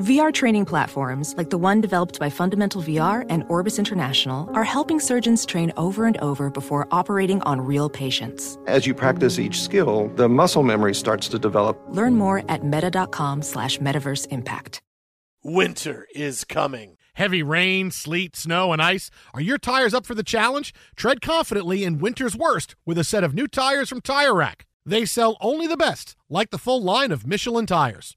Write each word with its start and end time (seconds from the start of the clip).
VR 0.00 0.32
training 0.32 0.64
platforms, 0.64 1.34
like 1.36 1.50
the 1.50 1.58
one 1.58 1.82
developed 1.82 2.18
by 2.18 2.30
Fundamental 2.30 2.82
VR 2.82 3.26
and 3.28 3.44
Orbis 3.50 3.78
International, 3.78 4.48
are 4.54 4.64
helping 4.64 4.98
surgeons 4.98 5.44
train 5.44 5.74
over 5.76 6.06
and 6.06 6.16
over 6.22 6.48
before 6.48 6.88
operating 6.90 7.42
on 7.42 7.60
real 7.60 7.90
patients. 7.90 8.56
As 8.66 8.86
you 8.86 8.94
practice 8.94 9.38
each 9.38 9.60
skill, 9.60 10.10
the 10.16 10.26
muscle 10.26 10.62
memory 10.62 10.94
starts 10.94 11.28
to 11.28 11.38
develop. 11.38 11.78
Learn 11.90 12.14
more 12.16 12.42
at 12.48 12.64
meta.com 12.64 13.42
slash 13.42 13.76
metaverse 13.76 14.26
impact. 14.28 14.80
Winter 15.44 16.06
is 16.14 16.44
coming. 16.44 16.96
Heavy 17.12 17.42
rain, 17.42 17.90
sleet, 17.90 18.36
snow, 18.36 18.72
and 18.72 18.80
ice. 18.80 19.10
Are 19.34 19.40
your 19.42 19.58
tires 19.58 19.92
up 19.92 20.06
for 20.06 20.14
the 20.14 20.22
challenge? 20.22 20.72
Tread 20.96 21.20
confidently 21.20 21.84
in 21.84 21.98
winter's 21.98 22.34
worst 22.34 22.74
with 22.86 22.96
a 22.96 23.04
set 23.04 23.22
of 23.22 23.34
new 23.34 23.46
tires 23.46 23.90
from 23.90 24.00
Tire 24.00 24.34
Rack. 24.34 24.66
They 24.86 25.04
sell 25.04 25.36
only 25.42 25.66
the 25.66 25.76
best, 25.76 26.16
like 26.30 26.48
the 26.48 26.56
full 26.56 26.82
line 26.82 27.12
of 27.12 27.26
Michelin 27.26 27.66
tires. 27.66 28.16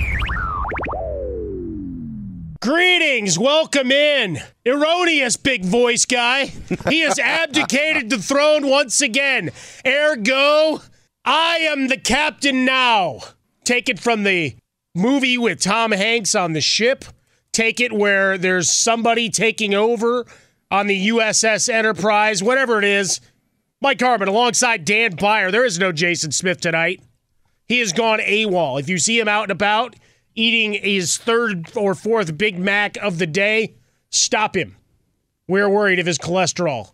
Greetings, 2.61 3.39
welcome 3.39 3.91
in. 3.91 4.39
Erroneous 4.67 5.35
big 5.35 5.65
voice 5.65 6.05
guy. 6.05 6.45
He 6.89 6.99
has 6.99 7.17
abdicated 7.19 8.11
the 8.11 8.19
throne 8.19 8.67
once 8.67 9.01
again. 9.01 9.49
Ergo, 9.83 10.79
I 11.25 11.57
am 11.57 11.87
the 11.87 11.97
captain 11.97 12.63
now. 12.63 13.21
Take 13.63 13.89
it 13.89 13.99
from 13.99 14.21
the 14.21 14.55
movie 14.93 15.39
with 15.39 15.59
Tom 15.59 15.91
Hanks 15.91 16.35
on 16.35 16.53
the 16.53 16.61
ship. 16.61 17.03
Take 17.51 17.79
it 17.79 17.91
where 17.91 18.37
there's 18.37 18.71
somebody 18.71 19.31
taking 19.31 19.73
over 19.73 20.27
on 20.69 20.85
the 20.85 21.07
USS 21.07 21.67
Enterprise, 21.67 22.43
whatever 22.43 22.77
it 22.77 22.85
is. 22.85 23.21
Mike 23.81 23.99
Harmon 23.99 24.27
alongside 24.27 24.85
Dan 24.85 25.15
Beyer. 25.15 25.49
There 25.49 25.65
is 25.65 25.79
no 25.79 25.91
Jason 25.91 26.31
Smith 26.31 26.61
tonight. 26.61 27.01
He 27.67 27.79
has 27.79 27.91
gone 27.91 28.19
AWOL. 28.19 28.79
If 28.79 28.87
you 28.87 28.99
see 28.99 29.19
him 29.19 29.27
out 29.27 29.45
and 29.45 29.51
about, 29.51 29.95
eating 30.35 30.73
his 30.73 31.17
third 31.17 31.71
or 31.75 31.95
fourth 31.95 32.37
Big 32.37 32.57
Mac 32.57 32.97
of 32.97 33.17
the 33.17 33.27
day, 33.27 33.75
stop 34.09 34.55
him. 34.55 34.75
We're 35.47 35.69
worried 35.69 35.99
of 35.99 36.05
his 36.05 36.17
cholesterol. 36.17 36.91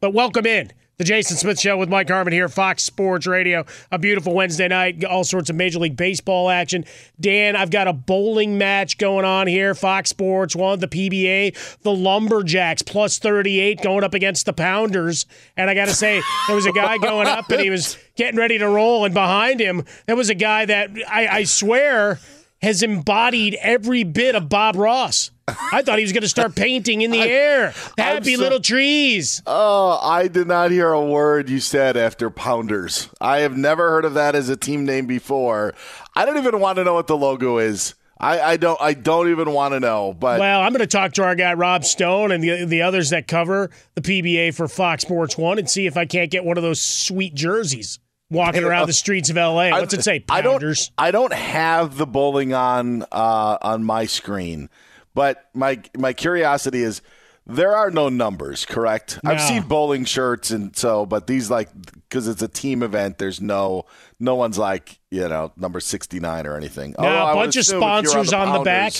But 0.00 0.12
welcome 0.12 0.46
in. 0.46 0.72
The 0.96 1.02
Jason 1.02 1.36
Smith 1.36 1.58
Show 1.58 1.76
with 1.76 1.88
Mike 1.88 2.08
Harmon 2.08 2.32
here, 2.32 2.48
Fox 2.48 2.84
Sports 2.84 3.26
Radio. 3.26 3.64
A 3.90 3.98
beautiful 3.98 4.32
Wednesday 4.32 4.68
night, 4.68 5.04
all 5.04 5.24
sorts 5.24 5.50
of 5.50 5.56
Major 5.56 5.80
League 5.80 5.96
Baseball 5.96 6.48
action. 6.48 6.84
Dan, 7.18 7.56
I've 7.56 7.70
got 7.70 7.88
a 7.88 7.92
bowling 7.92 8.58
match 8.58 8.96
going 8.96 9.24
on 9.24 9.48
here. 9.48 9.74
Fox 9.74 10.10
Sports 10.10 10.54
one, 10.54 10.78
the 10.78 10.86
PBA, 10.86 11.80
the 11.80 11.90
Lumberjacks 11.90 12.82
plus 12.82 13.18
38 13.18 13.82
going 13.82 14.04
up 14.04 14.14
against 14.14 14.46
the 14.46 14.52
Pounders. 14.52 15.26
And 15.56 15.68
I 15.68 15.74
got 15.74 15.86
to 15.86 15.94
say, 15.94 16.22
there 16.46 16.54
was 16.54 16.66
a 16.66 16.72
guy 16.72 16.98
going 16.98 17.26
up 17.26 17.50
and 17.50 17.60
he 17.60 17.70
was 17.70 17.98
getting 18.14 18.38
ready 18.38 18.58
to 18.58 18.68
roll, 18.68 19.04
and 19.04 19.12
behind 19.12 19.58
him, 19.58 19.84
there 20.06 20.14
was 20.14 20.30
a 20.30 20.34
guy 20.34 20.64
that 20.66 20.90
I, 21.08 21.26
I 21.26 21.44
swear 21.44 22.20
has 22.64 22.82
embodied 22.82 23.56
every 23.60 24.02
bit 24.02 24.34
of 24.34 24.48
Bob 24.48 24.74
Ross. 24.76 25.30
I 25.46 25.82
thought 25.82 25.98
he 25.98 26.04
was 26.04 26.12
going 26.12 26.22
to 26.22 26.28
start 26.28 26.56
painting 26.56 27.02
in 27.02 27.10
the 27.10 27.20
air. 27.20 27.74
Happy 27.98 28.34
so- 28.34 28.40
little 28.40 28.60
trees. 28.60 29.42
Oh, 29.46 30.00
I 30.02 30.26
did 30.28 30.48
not 30.48 30.70
hear 30.70 30.90
a 30.90 31.04
word 31.04 31.50
you 31.50 31.60
said 31.60 31.96
after 31.96 32.30
Pounders. 32.30 33.10
I 33.20 33.40
have 33.40 33.56
never 33.56 33.90
heard 33.90 34.06
of 34.06 34.14
that 34.14 34.34
as 34.34 34.48
a 34.48 34.56
team 34.56 34.84
name 34.86 35.06
before. 35.06 35.74
I 36.16 36.24
don't 36.24 36.38
even 36.38 36.58
want 36.58 36.76
to 36.76 36.84
know 36.84 36.94
what 36.94 37.06
the 37.06 37.16
logo 37.16 37.58
is. 37.58 37.94
I, 38.18 38.40
I 38.40 38.56
don't. 38.56 38.80
I 38.80 38.94
don't 38.94 39.28
even 39.28 39.52
want 39.52 39.74
to 39.74 39.80
know. 39.80 40.14
But 40.14 40.38
Well, 40.38 40.60
I'm 40.60 40.70
going 40.72 40.80
to 40.80 40.86
talk 40.86 41.14
to 41.14 41.24
our 41.24 41.34
guy 41.34 41.52
Rob 41.54 41.84
Stone 41.84 42.30
and 42.30 42.42
the 42.42 42.64
the 42.64 42.82
others 42.82 43.10
that 43.10 43.26
cover 43.26 43.70
the 43.96 44.00
PBA 44.00 44.54
for 44.54 44.68
Fox 44.68 45.02
Sports 45.02 45.36
One 45.36 45.58
and 45.58 45.68
see 45.68 45.86
if 45.86 45.96
I 45.96 46.06
can't 46.06 46.30
get 46.30 46.44
one 46.44 46.56
of 46.56 46.62
those 46.62 46.80
sweet 46.80 47.34
jerseys 47.34 47.98
walking 48.30 48.64
around 48.64 48.86
the 48.86 48.92
streets 48.92 49.30
of 49.30 49.36
LA. 49.36 49.70
What's 49.70 49.94
it 49.94 50.02
say? 50.02 50.24
I 50.28 50.42
don't. 50.42 50.90
I 50.98 51.10
don't 51.10 51.32
have 51.32 51.96
the 51.96 52.06
bowling 52.06 52.54
on 52.54 53.02
uh, 53.12 53.58
on 53.60 53.84
my 53.84 54.06
screen, 54.06 54.68
but 55.14 55.48
my 55.54 55.82
my 55.96 56.12
curiosity 56.12 56.82
is. 56.82 57.02
There 57.46 57.76
are 57.76 57.90
no 57.90 58.08
numbers, 58.08 58.64
correct? 58.64 59.20
I've 59.22 59.38
seen 59.38 59.64
bowling 59.64 60.06
shirts 60.06 60.50
and 60.50 60.74
so, 60.74 61.04
but 61.04 61.26
these 61.26 61.50
like 61.50 61.68
because 62.08 62.26
it's 62.26 62.40
a 62.40 62.48
team 62.48 62.82
event. 62.82 63.18
There's 63.18 63.38
no 63.38 63.84
no 64.18 64.34
one's 64.34 64.56
like 64.56 64.98
you 65.10 65.28
know 65.28 65.52
number 65.54 65.78
sixty 65.80 66.20
nine 66.20 66.46
or 66.46 66.56
anything. 66.56 66.94
Now, 66.98 67.26
Although 67.26 67.32
a 67.32 67.44
bunch 67.44 67.56
of 67.56 67.60
assume 67.60 67.82
if 67.82 68.04
you're 68.04 68.12
sponsors 68.12 68.32
on 68.32 68.58
the 68.58 68.64
back. 68.64 68.94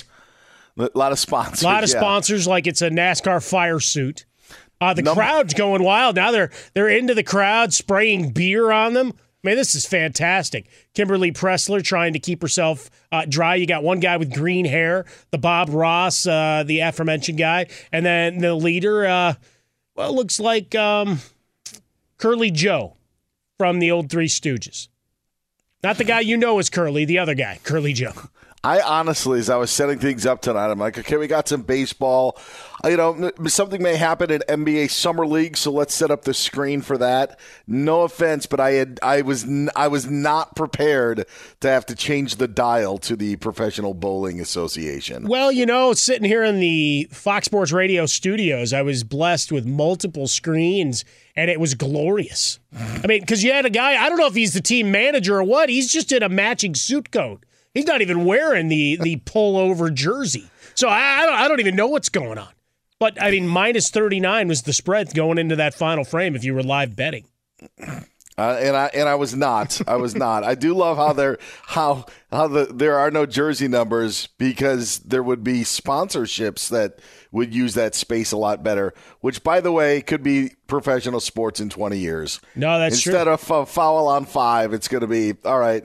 A 0.77 0.91
lot 0.95 1.13
of 1.13 1.19
sponsors. 1.19 1.63
A 1.63 1.67
lot 1.67 1.85
of 1.85 1.91
yeah. 1.91 1.99
sponsors, 1.99 2.47
like 2.47 2.67
it's 2.67 2.83
a 2.83 2.91
NASCAR 2.91 3.43
fire 3.49 3.81
suit. 3.81 4.27
Uh, 4.81 4.95
the 4.95 5.03
crowd's 5.03 5.55
going 5.55 5.83
wild 5.83 6.17
now. 6.17 6.31
They're 6.31 6.51
they're 6.75 6.89
into 6.89 7.15
the 7.15 7.23
crowd, 7.23 7.73
spraying 7.73 8.33
beer 8.33 8.71
on 8.71 8.93
them. 8.93 9.13
I 9.45 9.49
mean, 9.49 9.57
this 9.57 9.75
is 9.75 9.85
fantastic. 9.85 10.67
Kimberly 10.95 11.31
Pressler 11.31 11.83
trying 11.83 12.15
to 12.15 12.19
keep 12.19 12.41
herself 12.41 12.89
uh, 13.13 13.27
dry. 13.29 13.57
You 13.57 13.67
got 13.67 13.83
one 13.83 14.01
guy 14.01 14.17
with 14.17 14.33
green 14.33 14.65
hair, 14.65 15.05
the 15.33 15.39
Bob 15.39 15.69
Ross, 15.69 16.27
uh, 16.27 16.65
the 16.67 16.81
aforementioned 16.81 17.37
guy, 17.37 17.67
and 17.93 18.07
then 18.07 18.39
the 18.39 18.55
leader. 18.55 19.07
Uh, 19.07 19.35
well, 19.95 20.11
it 20.11 20.15
looks 20.15 20.41
like 20.41 20.75
um, 20.75 21.21
Curly 22.17 22.51
Joe 22.51 22.97
from 23.59 23.81
the 23.81 23.91
old 23.91 24.11
Three 24.11 24.29
Stooges. 24.29 24.89
Not 25.83 25.99
the 25.99 26.05
guy 26.05 26.21
you 26.21 26.39
know 26.39 26.59
as 26.59 26.71
Curly, 26.71 27.05
the 27.05 27.19
other 27.19 27.35
guy, 27.35 27.61
Curly 27.65 27.93
Joe. 27.93 28.15
I 28.65 28.81
honestly, 28.81 29.39
as 29.39 29.51
I 29.51 29.57
was 29.57 29.71
setting 29.71 29.99
things 29.99 30.25
up 30.25 30.41
tonight, 30.41 30.71
I'm 30.71 30.79
like, 30.79 30.99
okay, 30.99 31.19
we 31.19 31.27
got 31.27 31.47
some 31.47 31.63
baseball. 31.63 32.39
Uh, 32.83 32.89
You 32.89 32.97
know, 32.97 33.31
something 33.47 33.83
may 33.83 33.97
happen 33.97 34.31
in 34.31 34.41
NBA 34.49 34.91
Summer 34.91 35.27
League, 35.27 35.59
so 35.59 35.71
let's 35.71 35.93
set 35.95 36.11
up 36.11 36.23
the 36.23 36.33
screen 36.33 36.81
for 36.81 36.97
that. 36.97 37.39
No 37.67 38.03
offense, 38.03 38.47
but 38.47 38.61
I 38.61 38.71
had, 38.73 38.99
I 39.03 39.21
was, 39.21 39.47
I 39.77 39.89
was 39.89 40.07
not 40.07 40.57
prepared 40.57 41.27
to 41.61 41.69
have 41.69 41.85
to 41.87 41.95
change 41.95 42.37
the 42.37 42.49
dial 42.49 42.97
to 42.99 43.17
the 43.17 43.37
Professional 43.37 43.93
Bowling 43.93 44.41
Association. 44.41 45.29
Well, 45.29 45.53
you 45.53 45.67
know, 45.67 45.93
sitting 45.93 46.25
here 46.27 46.43
in 46.43 46.59
the 46.59 47.07
Fox 47.13 47.45
Sports 47.45 47.71
Radio 47.71 48.07
studios, 48.07 48.73
I 48.73 48.81
was 48.81 49.05
blessed 49.05 49.53
with 49.53 49.67
multiple 49.67 50.27
screens, 50.27 51.05
and 51.37 51.51
it 51.51 51.61
was 51.61 51.75
glorious. 51.75 52.61
I 52.75 53.07
mean, 53.07 53.21
because 53.21 53.45
you 53.45 53.53
had 53.53 53.67
a 53.67 53.71
guy, 53.71 54.03
I 54.03 54.09
don't 54.09 54.19
know 54.19 54.27
if 54.27 54.35
he's 54.35 54.55
the 54.55 54.63
team 54.63 54.91
manager 54.91 55.37
or 55.37 55.45
what, 55.45 55.69
he's 55.69 55.93
just 55.93 56.13
in 56.13 56.23
a 56.23 56.31
matching 56.31 56.75
suit 56.75 57.11
coat. 57.13 57.45
He's 57.75 57.87
not 57.87 58.01
even 58.01 58.25
wearing 58.25 58.69
the 58.69 58.97
the 59.01 59.17
pullover 59.17 59.93
jersey. 59.93 60.49
So 60.75 60.89
I, 60.89 61.23
I, 61.23 61.27
don't, 61.27 61.35
I 61.35 61.49
don't 61.49 61.61
even 61.61 61.77
know 61.77 61.89
what's 61.89 62.09
going 62.09 62.39
on. 62.39 62.49
But, 62.99 63.21
I 63.21 63.31
mean, 63.31 63.47
minus 63.47 63.91
39 63.91 64.49
was 64.49 64.63
the 64.63 64.73
spread 64.73 65.15
going 65.15 65.39
into 65.39 65.57
that 65.57 65.75
final 65.75 66.05
frame 66.05 66.35
if 66.35 66.45
you 66.45 66.55
were 66.55 66.63
live 66.63 66.97
betting. 66.97 67.27
Uh, 68.37 68.59
and 68.61 68.77
I 68.77 68.87
and 68.95 69.09
I 69.09 69.15
was 69.15 69.35
not. 69.35 69.81
I 69.87 69.95
was 69.95 70.17
not. 70.17 70.43
I 70.43 70.57
do 70.57 70.75
love 70.75 70.97
how 70.97 71.13
there 71.13 71.39
how 71.67 72.07
how 72.33 72.49
the 72.49 72.65
there 72.65 72.99
are 72.99 73.11
no 73.11 73.27
jersey 73.27 73.69
numbers 73.69 74.27
because 74.39 74.99
there 75.01 75.23
would 75.23 75.45
be 75.45 75.61
sponsorships 75.61 76.69
that 76.71 76.99
would 77.31 77.55
use 77.55 77.75
that 77.75 77.95
space 77.95 78.33
a 78.33 78.37
lot 78.37 78.65
better. 78.65 78.93
Which, 79.21 79.45
by 79.45 79.61
the 79.61 79.71
way, 79.71 80.03
could 80.03 80.25
be 80.25 80.51
professional 80.67 81.21
sports 81.21 81.61
in 81.61 81.69
twenty 81.71 81.99
years. 81.99 82.41
No, 82.57 82.77
that's 82.81 83.01
true. 83.01 83.13
Instead 83.13 83.29
of 83.29 83.51
a 83.51 83.67
foul 83.67 84.09
on 84.09 84.25
five, 84.25 84.73
it's 84.73 84.89
going 84.89 85.03
to 85.03 85.07
be 85.07 85.35
all 85.45 85.61
right. 85.61 85.85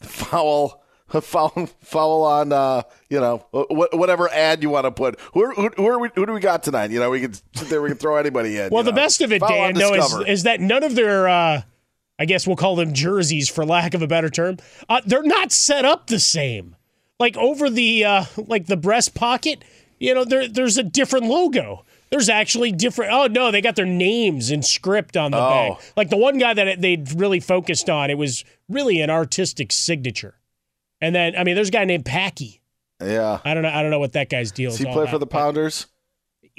Foul. 0.00 0.79
Foul, 1.22 1.68
foul 1.80 2.22
on, 2.22 2.52
uh, 2.52 2.82
you 3.08 3.18
know, 3.18 3.38
wh- 3.52 3.92
whatever 3.94 4.28
ad 4.30 4.62
you 4.62 4.70
want 4.70 4.84
to 4.84 4.92
put. 4.92 5.18
Who, 5.34 5.50
who, 5.52 5.68
who, 5.76 5.86
are 5.88 5.98
we, 5.98 6.08
who 6.14 6.24
do 6.24 6.32
we 6.32 6.40
got 6.40 6.62
tonight? 6.62 6.90
You 6.92 7.00
know, 7.00 7.10
we 7.10 7.20
can 7.20 7.32
sit 7.32 7.68
there, 7.68 7.82
we 7.82 7.88
can 7.88 7.98
throw 7.98 8.16
anybody 8.16 8.58
in. 8.58 8.70
Well, 8.70 8.84
the 8.84 8.92
know. 8.92 8.96
best 8.96 9.20
of 9.20 9.32
it, 9.32 9.40
Foul 9.40 9.58
on 9.60 9.74
Dan, 9.74 9.74
though, 9.74 9.94
is, 9.94 10.28
is 10.28 10.42
that 10.44 10.60
none 10.60 10.84
of 10.84 10.94
their, 10.94 11.28
uh, 11.28 11.62
I 12.18 12.24
guess 12.26 12.46
we'll 12.46 12.54
call 12.56 12.76
them 12.76 12.92
jerseys 12.94 13.48
for 13.48 13.64
lack 13.66 13.94
of 13.94 14.02
a 14.02 14.06
better 14.06 14.30
term, 14.30 14.58
uh, 14.88 15.00
they're 15.04 15.22
not 15.22 15.50
set 15.52 15.84
up 15.84 16.06
the 16.06 16.20
same. 16.20 16.76
Like 17.18 17.36
over 17.36 17.68
the 17.68 18.04
uh, 18.04 18.24
like 18.36 18.66
the 18.66 18.76
breast 18.78 19.14
pocket, 19.14 19.62
you 19.98 20.14
know, 20.14 20.24
there 20.24 20.48
there's 20.48 20.78
a 20.78 20.82
different 20.82 21.26
logo. 21.26 21.84
There's 22.10 22.28
actually 22.30 22.72
different. 22.72 23.12
Oh 23.12 23.26
no, 23.26 23.50
they 23.50 23.60
got 23.60 23.76
their 23.76 23.84
names 23.84 24.50
in 24.50 24.62
script 24.62 25.16
on 25.16 25.30
the 25.30 25.36
Oh. 25.38 25.76
bag. 25.78 25.92
Like 25.96 26.08
the 26.10 26.16
one 26.16 26.38
guy 26.38 26.54
that 26.54 26.80
they'd 26.80 27.12
really 27.20 27.40
focused 27.40 27.90
on, 27.90 28.10
it 28.10 28.16
was 28.16 28.44
really 28.70 29.00
an 29.02 29.10
artistic 29.10 29.70
signature. 29.70 30.34
And 31.00 31.14
then, 31.14 31.34
I 31.36 31.44
mean, 31.44 31.54
there's 31.54 31.68
a 31.68 31.72
guy 31.72 31.84
named 31.84 32.04
Packy. 32.04 32.60
yeah. 33.02 33.40
I 33.44 33.54
don't 33.54 33.62
know. 33.62 33.70
I 33.70 33.82
don't 33.82 33.90
know 33.90 33.98
what 33.98 34.12
that 34.12 34.28
guy's 34.28 34.52
deal 34.52 34.70
Does 34.70 34.78
he 34.78 34.84
play 34.86 35.06
for 35.06 35.18
the 35.18 35.26
Pounders? 35.26 35.86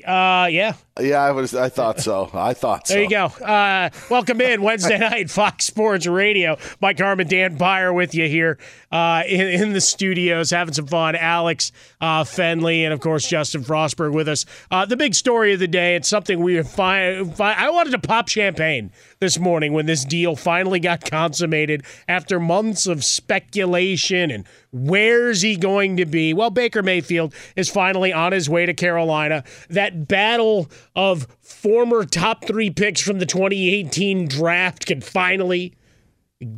Uh, 0.06 0.48
yeah. 0.50 0.74
Yeah, 1.00 1.24
I 1.24 1.32
was. 1.32 1.56
I 1.56 1.70
thought 1.70 2.02
so. 2.02 2.30
I 2.34 2.54
thought 2.54 2.88
so. 2.88 2.96
There 2.96 3.04
you 3.04 3.10
go. 3.10 3.26
Uh, 3.28 3.92
welcome 4.10 4.42
in 4.42 4.62
Wednesday 4.62 4.98
night, 5.00 5.30
Fox 5.30 5.66
Sports 5.66 6.06
Radio. 6.06 6.58
Mike 6.82 7.00
Harmon, 7.00 7.28
Dan 7.28 7.56
Beyer 7.56 7.94
with 7.94 8.14
you 8.14 8.28
here 8.28 8.58
uh, 8.92 9.24
in, 9.26 9.48
in 9.48 9.74
the 9.74 9.80
studios, 9.80 10.50
having 10.50 10.74
some 10.74 10.88
fun. 10.88 11.16
Alex 11.16 11.72
uh, 12.02 12.26
Fenley 12.26 12.84
and, 12.84 12.92
of 12.92 13.00
course, 13.00 13.26
Justin 13.26 13.64
Frostberg 13.64 14.12
with 14.12 14.28
us. 14.28 14.46
Uh, 14.70 14.86
the 14.86 14.98
big 14.98 15.16
story 15.16 15.54
of 15.54 15.60
the 15.60 15.68
day, 15.68 15.96
it's 15.96 16.10
something 16.10 16.42
we 16.42 16.62
find. 16.62 17.40
I 17.40 17.70
wanted 17.70 17.92
to 17.92 18.00
pop 18.00 18.28
champagne 18.28 18.92
this 19.20 19.40
morning 19.40 19.72
when 19.72 19.86
this 19.86 20.04
deal 20.04 20.36
finally 20.36 20.82
got 20.82 21.10
consummated 21.10 21.86
after 22.10 22.38
months 22.38 22.86
of 22.86 23.06
speculation 23.06 24.30
and 24.30 24.46
where's 24.72 25.42
he 25.42 25.56
going 25.56 25.98
to 25.98 26.06
be? 26.06 26.34
Well, 26.34 26.50
Baker 26.50 26.82
Mayfield 26.82 27.34
is 27.56 27.70
finally 27.70 28.12
on 28.12 28.32
his 28.32 28.50
way 28.50 28.66
to 28.66 28.74
Carolina. 28.74 29.44
That 29.70 30.08
battle 30.08 30.70
of 30.96 31.28
former 31.42 32.06
top 32.06 32.46
three 32.46 32.70
picks 32.70 33.02
from 33.02 33.20
the 33.20 33.26
2018 33.26 34.28
draft 34.28 34.86
can 34.86 35.02
finally 35.02 35.74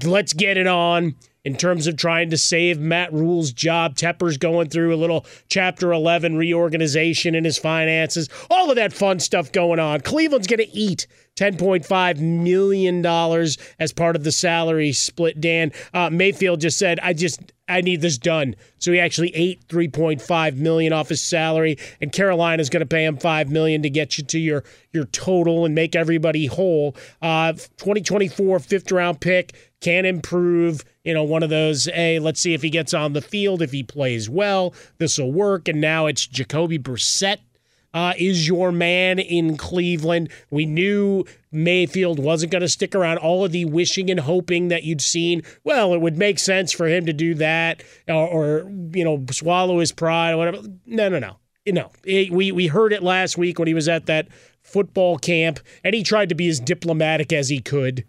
let's 0.04 0.34
get 0.34 0.58
it 0.58 0.68
on 0.68 1.16
in 1.44 1.56
terms 1.56 1.88
of 1.88 1.98
trying 1.98 2.30
to 2.30 2.38
save 2.38 2.80
Matt 2.80 3.12
Rhule's 3.12 3.52
job. 3.52 3.96
Tepper's 3.96 4.38
going 4.38 4.70
through 4.70 4.94
a 4.94 4.98
little 4.98 5.26
Chapter 5.50 5.92
11 5.92 6.38
reorganization 6.38 7.36
in 7.36 7.44
his 7.44 7.58
finances. 7.58 8.30
All 8.50 8.70
of 8.70 8.76
that 8.78 8.94
fun 8.94 9.20
stuff 9.20 9.52
going 9.52 9.80
on. 9.80 10.02
Cleveland's 10.02 10.48
going 10.48 10.60
to 10.60 10.76
eat 10.76 11.08
$10.5 11.36 12.20
million 12.20 13.06
as 13.80 13.94
part 13.94 14.16
of 14.16 14.24
the 14.24 14.32
salary 14.32 14.92
split. 14.94 15.42
Dan 15.42 15.72
uh, 15.94 16.10
Mayfield 16.10 16.62
just 16.62 16.78
said, 16.78 17.00
I 17.02 17.14
just. 17.14 17.42
I 17.66 17.80
need 17.80 18.02
this 18.02 18.18
done. 18.18 18.58
So 18.78 18.92
he 18.92 19.00
actually 19.00 19.34
ate 19.34 19.66
3.5 19.70 20.58
million 20.58 20.92
off 20.92 21.08
his 21.08 21.24
salary, 21.24 21.78
and 22.02 22.12
Carolina's 22.12 22.70
going 22.70 22.82
to 22.82 22.86
pay 22.86 23.06
him 23.06 23.16
5 23.16 23.50
million 23.50 23.82
to 23.84 23.90
get 23.90 24.18
you 24.18 24.26
to 24.26 24.38
your 24.38 24.66
your 24.92 25.06
total 25.06 25.64
and 25.64 25.74
make 25.74 25.96
everybody 25.96 26.46
whole. 26.48 26.94
Uh, 27.22 27.54
2024 27.54 28.60
fifth 28.60 28.92
round 28.92 29.22
pick 29.22 29.73
can 29.84 30.06
improve. 30.06 30.84
You 31.04 31.14
know, 31.14 31.24
one 31.24 31.44
of 31.44 31.50
those. 31.50 31.86
Hey, 31.86 32.18
let's 32.20 32.40
see 32.40 32.54
if 32.54 32.62
he 32.62 32.70
gets 32.70 32.94
on 32.94 33.14
the 33.14 33.22
field. 33.22 33.62
If 33.62 33.72
he 33.72 33.84
plays 33.84 34.30
well, 34.30 34.74
this 34.98 35.18
will 35.18 35.32
work. 35.32 35.68
And 35.68 35.80
now 35.80 36.08
it's 36.08 36.26
Jacoby 36.26 36.80
Brissett 36.80 37.38
uh, 37.94 38.14
is 38.18 38.48
your 38.48 38.72
man 38.72 39.20
in 39.20 39.56
Cleveland. 39.58 40.30
We 40.50 40.66
knew 40.66 41.26
Mayfield 41.52 42.20
wasn't 42.20 42.52
going 42.52 42.62
to 42.62 42.70
stick 42.70 42.96
around. 42.96 43.20
All 43.20 43.46
of 43.46 43.52
the 43.52 43.66
wishing 43.66 44.10
and 44.10 44.20
hoping 44.20 44.70
that 44.70 44.84
you'd 44.84 45.02
seen, 45.02 45.44
well, 45.64 45.94
it 45.94 46.02
would 46.02 46.18
make 46.18 46.40
sense 46.40 46.72
for 46.72 46.88
him 46.88 47.06
to 47.06 47.14
do 47.14 47.36
that 47.36 47.84
or, 48.08 48.28
or 48.28 48.72
you 48.94 49.04
know, 49.04 49.24
swallow 49.32 49.80
his 49.80 49.92
pride 49.92 50.34
or 50.34 50.38
whatever. 50.38 50.60
No, 50.86 51.10
no, 51.10 51.20
no. 51.20 51.38
No. 51.68 51.92
It- 52.04 52.32
we, 52.32 52.52
we 52.52 52.68
heard 52.68 52.94
it 52.94 53.04
last 53.04 53.38
week 53.38 53.60
when 53.60 53.68
he 53.68 53.74
was 53.74 53.88
at 53.88 54.08
that 54.08 54.28
football 54.62 55.18
camp, 55.18 55.60
and 55.84 55.94
he 55.94 56.04
tried 56.04 56.30
to 56.30 56.36
be 56.36 56.48
as 56.48 56.60
diplomatic 56.60 57.32
as 57.34 57.50
he 57.50 57.60
could. 57.60 58.06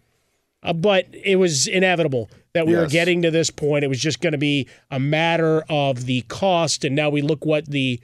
Uh, 0.65 0.73
but 0.73 1.07
it 1.13 1.37
was 1.37 1.67
inevitable 1.67 2.31
that 2.55 2.67
we 2.67 2.75
were 2.75 2.87
getting 2.87 3.23
to 3.23 3.31
this 3.31 3.51
point. 3.51 3.85
It 3.85 3.89
was 3.89 4.01
just 4.01 4.21
going 4.21 4.33
to 4.33 4.39
be 4.39 4.67
a 4.91 4.99
matter 4.99 5.65
of 5.69 6.07
the 6.07 6.23
cost. 6.23 6.85
And 6.85 6.97
now 6.97 7.11
we 7.11 7.21
look 7.21 7.45
what 7.45 7.67
the 7.67 8.01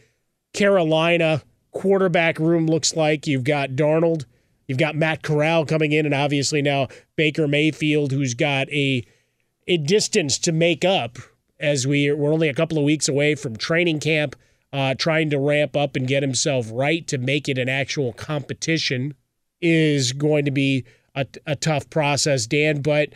Carolina 0.53 1.43
quarterback 1.71 2.39
room 2.39 2.67
looks 2.67 2.95
like. 2.95 3.27
You've 3.27 3.45
got 3.45 3.71
Darnold, 3.71 4.25
you've 4.67 4.79
got 4.79 4.97
Matt 4.97 5.23
Corral 5.23 5.65
coming 5.65 5.93
in, 5.93 6.05
and 6.05 6.15
obviously 6.15 6.61
now 6.61 6.89
Baker 7.17 7.49
Mayfield, 7.49 8.13
who's 8.13 8.35
got 8.35 8.69
a 8.71 9.05
a 9.67 9.77
distance 9.77 10.39
to 10.41 10.53
make 10.53 10.85
up 10.85 11.19
as 11.61 11.87
we 11.87 12.11
we're 12.13 12.33
only 12.33 12.49
a 12.49 12.55
couple 12.55 12.77
of 12.77 12.85
weeks 12.85 13.09
away 13.09 13.35
from 13.37 13.57
training 13.57 14.01
camp, 14.01 14.35
uh, 14.73 14.95
trying 14.95 15.31
to 15.31 15.39
ramp 15.39 15.77
up 15.77 15.95
and 15.97 16.09
get 16.09 16.23
himself 16.23 16.69
right 16.73 17.07
to 17.07 17.19
make 17.19 17.49
it 17.49 17.59
an 17.59 17.69
actual 17.69 18.13
competition 18.13 19.15
is 19.61 20.13
going 20.13 20.45
to 20.45 20.51
be 20.51 20.85
a, 21.15 21.27
a 21.47 21.57
tough 21.57 21.89
process, 21.91 22.47
Dan. 22.47 22.83
But 22.83 23.11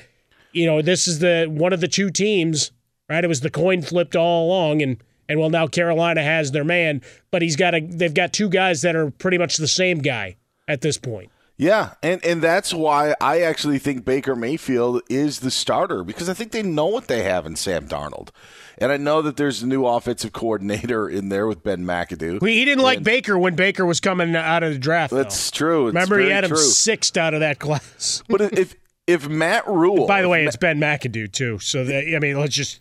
you 0.52 0.66
know, 0.66 0.82
this 0.82 1.08
is 1.08 1.18
the 1.18 1.46
one 1.48 1.72
of 1.72 1.80
the 1.80 1.88
two 1.88 2.10
teams, 2.10 2.72
right? 3.08 3.24
It 3.24 3.28
was 3.28 3.40
the 3.40 3.50
coin 3.50 3.82
flipped 3.82 4.16
all 4.16 4.46
along, 4.46 4.82
and 4.82 5.02
and 5.28 5.40
well, 5.40 5.50
now 5.50 5.66
Carolina 5.66 6.22
has 6.22 6.52
their 6.52 6.64
man, 6.64 7.02
but 7.30 7.42
he's 7.42 7.56
got 7.56 7.74
a. 7.74 7.80
They've 7.80 8.14
got 8.14 8.32
two 8.32 8.48
guys 8.48 8.82
that 8.82 8.96
are 8.96 9.10
pretty 9.10 9.38
much 9.38 9.56
the 9.56 9.68
same 9.68 9.98
guy 9.98 10.36
at 10.68 10.80
this 10.80 10.98
point. 10.98 11.30
Yeah, 11.56 11.94
and 12.02 12.24
and 12.24 12.42
that's 12.42 12.74
why 12.74 13.14
I 13.20 13.42
actually 13.42 13.78
think 13.78 14.04
Baker 14.04 14.34
Mayfield 14.34 15.02
is 15.08 15.38
the 15.40 15.52
starter 15.52 16.02
because 16.02 16.28
I 16.28 16.34
think 16.34 16.50
they 16.50 16.62
know 16.64 16.86
what 16.86 17.06
they 17.06 17.22
have 17.22 17.46
in 17.46 17.54
Sam 17.54 17.86
Darnold, 17.86 18.30
and 18.76 18.90
I 18.90 18.96
know 18.96 19.22
that 19.22 19.36
there's 19.36 19.62
a 19.62 19.66
new 19.68 19.86
offensive 19.86 20.32
coordinator 20.32 21.08
in 21.08 21.28
there 21.28 21.46
with 21.46 21.62
Ben 21.62 21.84
McAdoo. 21.84 22.44
He 22.44 22.54
he 22.58 22.64
didn't 22.64 22.82
like 22.82 23.04
Baker 23.04 23.38
when 23.38 23.54
Baker 23.54 23.86
was 23.86 24.00
coming 24.00 24.34
out 24.34 24.64
of 24.64 24.72
the 24.72 24.78
draft. 24.80 25.12
though. 25.12 25.18
That's 25.18 25.52
true. 25.52 25.86
It's 25.86 25.94
Remember, 25.94 26.18
he 26.18 26.28
had 26.30 26.42
him 26.42 26.50
true. 26.50 26.56
sixth 26.58 27.16
out 27.16 27.34
of 27.34 27.40
that 27.40 27.60
class. 27.60 28.24
But 28.28 28.40
if 28.58 28.74
if 29.06 29.28
Matt 29.28 29.68
Rhule, 29.68 30.08
By 30.08 30.22
the 30.22 30.28
way, 30.28 30.44
it's 30.44 30.56
Ben 30.56 30.80
McAdoo 30.80 31.30
too. 31.30 31.60
So 31.60 31.84
that, 31.84 32.16
I 32.16 32.18
mean, 32.18 32.36
let's 32.40 32.54
just 32.54 32.80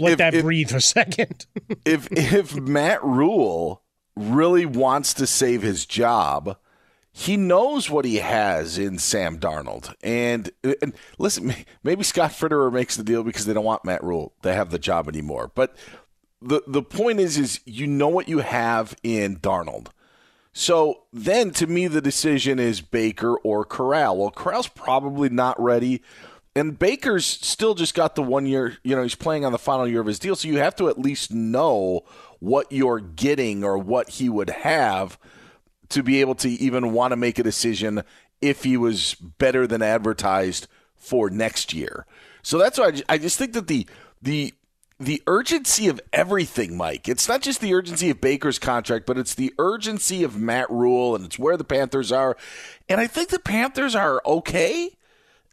let 0.00 0.12
If- 0.12 0.18
that 0.18 0.34
if- 0.34 0.42
breathe 0.42 0.72
a 0.72 0.80
second. 0.80 1.46
if 1.84 2.08
if 2.10 2.56
Matt 2.56 3.04
Rhule 3.04 3.82
really 4.16 4.66
wants 4.66 5.14
to 5.14 5.26
save 5.28 5.62
his 5.62 5.86
job, 5.86 6.56
he 7.18 7.38
knows 7.38 7.88
what 7.88 8.04
he 8.04 8.16
has 8.16 8.76
in 8.76 8.98
Sam 8.98 9.38
Darnold. 9.38 9.94
And, 10.02 10.50
and 10.62 10.92
listen, 11.16 11.54
maybe 11.82 12.04
Scott 12.04 12.32
Fitterer 12.32 12.70
makes 12.70 12.94
the 12.94 13.02
deal 13.02 13.22
because 13.24 13.46
they 13.46 13.54
don't 13.54 13.64
want 13.64 13.86
Matt 13.86 14.04
Rhule 14.04 14.34
to 14.42 14.52
have 14.52 14.68
the 14.68 14.78
job 14.78 15.08
anymore. 15.08 15.50
But 15.54 15.74
the 16.42 16.60
the 16.66 16.82
point 16.82 17.18
is 17.18 17.38
is 17.38 17.60
you 17.64 17.86
know 17.86 18.08
what 18.08 18.28
you 18.28 18.40
have 18.40 18.94
in 19.02 19.38
Darnold. 19.38 19.86
So 20.52 21.04
then 21.10 21.52
to 21.52 21.66
me 21.66 21.86
the 21.86 22.02
decision 22.02 22.58
is 22.58 22.82
Baker 22.82 23.38
or 23.38 23.64
Corral. 23.64 24.18
Well, 24.18 24.30
Corral's 24.30 24.68
probably 24.68 25.30
not 25.30 25.58
ready. 25.58 26.02
And 26.54 26.78
Baker's 26.78 27.24
still 27.24 27.74
just 27.74 27.94
got 27.94 28.14
the 28.14 28.22
one 28.22 28.44
year, 28.44 28.76
you 28.84 28.94
know, 28.94 29.02
he's 29.02 29.14
playing 29.14 29.46
on 29.46 29.52
the 29.52 29.58
final 29.58 29.88
year 29.88 30.02
of 30.02 30.06
his 30.06 30.18
deal. 30.18 30.36
So 30.36 30.48
you 30.48 30.58
have 30.58 30.76
to 30.76 30.90
at 30.90 30.98
least 30.98 31.32
know 31.32 32.04
what 32.40 32.70
you're 32.70 33.00
getting 33.00 33.64
or 33.64 33.78
what 33.78 34.10
he 34.10 34.28
would 34.28 34.50
have 34.50 35.18
to 35.90 36.02
be 36.02 36.20
able 36.20 36.34
to 36.36 36.48
even 36.48 36.92
want 36.92 37.12
to 37.12 37.16
make 37.16 37.38
a 37.38 37.42
decision 37.42 38.02
if 38.40 38.64
he 38.64 38.76
was 38.76 39.14
better 39.14 39.66
than 39.66 39.82
advertised 39.82 40.68
for 40.94 41.30
next 41.30 41.72
year. 41.72 42.06
So 42.42 42.58
that's 42.58 42.78
why 42.78 43.00
I 43.08 43.18
just 43.18 43.38
think 43.38 43.52
that 43.54 43.66
the 43.66 43.86
the 44.22 44.54
the 44.98 45.22
urgency 45.26 45.88
of 45.88 46.00
everything, 46.12 46.76
Mike. 46.76 47.08
It's 47.08 47.28
not 47.28 47.42
just 47.42 47.60
the 47.60 47.74
urgency 47.74 48.08
of 48.10 48.20
Baker's 48.20 48.58
contract, 48.58 49.04
but 49.04 49.18
it's 49.18 49.34
the 49.34 49.52
urgency 49.58 50.22
of 50.24 50.38
Matt 50.38 50.70
Rhule, 50.70 51.14
and 51.14 51.24
it's 51.26 51.38
where 51.38 51.56
the 51.56 51.64
Panthers 51.64 52.10
are. 52.10 52.36
And 52.88 53.00
I 53.00 53.06
think 53.06 53.28
the 53.28 53.38
Panthers 53.38 53.94
are 53.94 54.22
okay. 54.24 54.96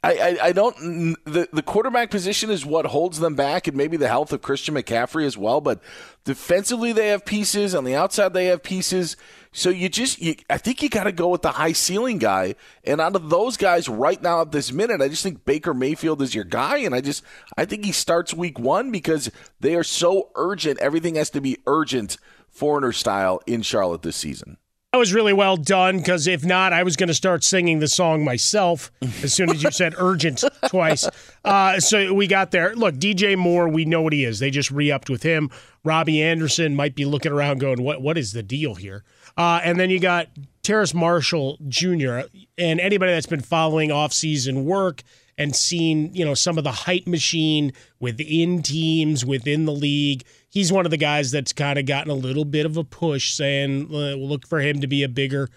I, 0.01 0.17
I, 0.17 0.37
I, 0.47 0.51
don't. 0.51 1.17
The, 1.25 1.47
the 1.51 1.61
quarterback 1.61 2.09
position 2.11 2.49
is 2.49 2.65
what 2.65 2.85
holds 2.85 3.19
them 3.19 3.35
back, 3.35 3.67
and 3.67 3.75
maybe 3.75 3.97
the 3.97 4.07
health 4.07 4.33
of 4.33 4.41
Christian 4.41 4.75
McCaffrey 4.75 5.25
as 5.25 5.37
well. 5.37 5.61
But 5.61 5.81
defensively, 6.25 6.91
they 6.91 7.07
have 7.09 7.25
pieces. 7.25 7.73
On 7.73 7.85
the 7.85 7.95
outside, 7.95 8.33
they 8.33 8.45
have 8.45 8.63
pieces. 8.63 9.17
So 9.53 9.69
you 9.69 9.87
just, 9.87 10.19
you, 10.19 10.35
I 10.49 10.57
think 10.57 10.81
you 10.81 10.89
got 10.89 11.03
to 11.03 11.11
go 11.11 11.29
with 11.29 11.43
the 11.43 11.51
high 11.51 11.71
ceiling 11.71 12.17
guy. 12.17 12.55
And 12.83 12.99
out 12.99 13.15
of 13.15 13.29
those 13.29 13.55
guys 13.55 13.87
right 13.87 14.21
now 14.21 14.41
at 14.41 14.51
this 14.51 14.71
minute, 14.71 14.99
I 14.99 15.07
just 15.07 15.23
think 15.23 15.45
Baker 15.45 15.73
Mayfield 15.73 16.21
is 16.21 16.33
your 16.33 16.43
guy. 16.43 16.77
And 16.77 16.93
I 16.93 17.01
just, 17.01 17.23
I 17.55 17.65
think 17.65 17.85
he 17.85 17.91
starts 17.91 18.33
week 18.33 18.59
one 18.59 18.91
because 18.91 19.31
they 19.59 19.75
are 19.75 19.83
so 19.83 20.31
urgent. 20.35 20.79
Everything 20.79 21.15
has 21.15 21.29
to 21.29 21.41
be 21.41 21.59
urgent, 21.67 22.17
Foreigner 22.49 22.91
style 22.91 23.41
in 23.45 23.61
Charlotte 23.61 24.01
this 24.01 24.15
season. 24.15 24.57
That 24.91 24.99
was 24.99 25.11
really 25.11 25.33
well 25.33 25.57
done 25.57 25.97
because 25.97 26.27
if 26.27 26.45
not, 26.45 26.71
I 26.71 26.83
was 26.83 26.95
going 26.95 27.07
to 27.07 27.15
start 27.15 27.43
singing 27.43 27.79
the 27.79 27.87
song 27.87 28.23
myself 28.23 28.91
as 29.23 29.33
soon 29.33 29.49
as 29.49 29.63
you 29.63 29.71
said 29.71 29.95
urgent 29.97 30.43
twice. 30.69 31.09
Uh, 31.43 31.79
so 31.79 32.13
we 32.13 32.27
got 32.27 32.51
there. 32.51 32.75
Look, 32.75 32.93
DJ 32.97 33.35
Moore, 33.35 33.67
we 33.67 33.85
know 33.85 34.03
what 34.03 34.13
he 34.13 34.23
is. 34.23 34.37
They 34.37 34.51
just 34.51 34.69
re 34.69 34.91
upped 34.91 35.09
with 35.09 35.23
him. 35.23 35.49
Robbie 35.83 36.21
Anderson 36.21 36.75
might 36.75 36.93
be 36.93 37.05
looking 37.05 37.31
around 37.31 37.59
going, 37.59 37.81
what, 37.81 38.03
what 38.03 38.19
is 38.19 38.33
the 38.33 38.43
deal 38.43 38.75
here? 38.75 39.03
Uh, 39.37 39.61
and 39.63 39.79
then 39.79 39.89
you 39.89 39.99
got 39.99 40.27
Terrace 40.61 40.93
Marshall 40.93 41.57
Jr. 41.67 42.21
And 42.57 42.79
anybody 42.79 43.11
that's 43.11 43.25
been 43.25 43.41
following 43.41 43.89
offseason 43.89 44.63
work 44.63 45.03
and 45.37 45.55
seen, 45.55 46.13
you 46.13 46.23
know, 46.23 46.33
some 46.33 46.57
of 46.57 46.63
the 46.63 46.71
hype 46.71 47.07
machine 47.07 47.73
within 47.99 48.61
teams, 48.61 49.25
within 49.25 49.65
the 49.65 49.71
league. 49.71 50.23
He's 50.49 50.71
one 50.71 50.85
of 50.85 50.91
the 50.91 50.97
guys 50.97 51.31
that's 51.31 51.53
kind 51.53 51.79
of 51.79 51.85
gotten 51.85 52.11
a 52.11 52.15
little 52.15 52.45
bit 52.45 52.65
of 52.65 52.77
a 52.77 52.83
push 52.83 53.33
saying, 53.33 53.89
we'll 53.89 54.27
look 54.27 54.47
for 54.47 54.61
him 54.61 54.79
to 54.81 54.87
be 54.87 55.01
a 55.03 55.09
bigger 55.09 55.49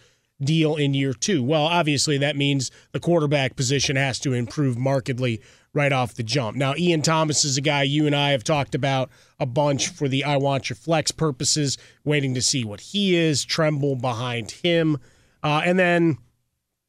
deal 0.42 0.76
in 0.76 0.94
year 0.94 1.12
two. 1.12 1.42
Well, 1.42 1.64
obviously, 1.64 2.18
that 2.18 2.36
means 2.36 2.70
the 2.92 3.00
quarterback 3.00 3.56
position 3.56 3.96
has 3.96 4.18
to 4.20 4.32
improve 4.32 4.78
markedly 4.78 5.40
right 5.76 5.92
off 5.92 6.14
the 6.14 6.22
jump. 6.22 6.56
Now, 6.56 6.74
Ian 6.76 7.02
Thomas 7.02 7.44
is 7.44 7.58
a 7.58 7.60
guy 7.60 7.82
you 7.82 8.06
and 8.06 8.16
I 8.16 8.30
have 8.30 8.42
talked 8.42 8.74
about 8.74 9.10
a 9.38 9.46
bunch 9.46 9.88
for 9.88 10.08
the 10.08 10.24
I 10.24 10.38
want 10.38 10.70
your 10.70 10.76
flex 10.76 11.12
purposes, 11.12 11.76
waiting 12.02 12.34
to 12.34 12.42
see 12.42 12.64
what 12.64 12.80
he 12.80 13.14
is, 13.14 13.44
Tremble 13.44 13.94
behind 13.94 14.50
him. 14.50 14.98
Uh, 15.42 15.60
and 15.64 15.78
then 15.78 16.16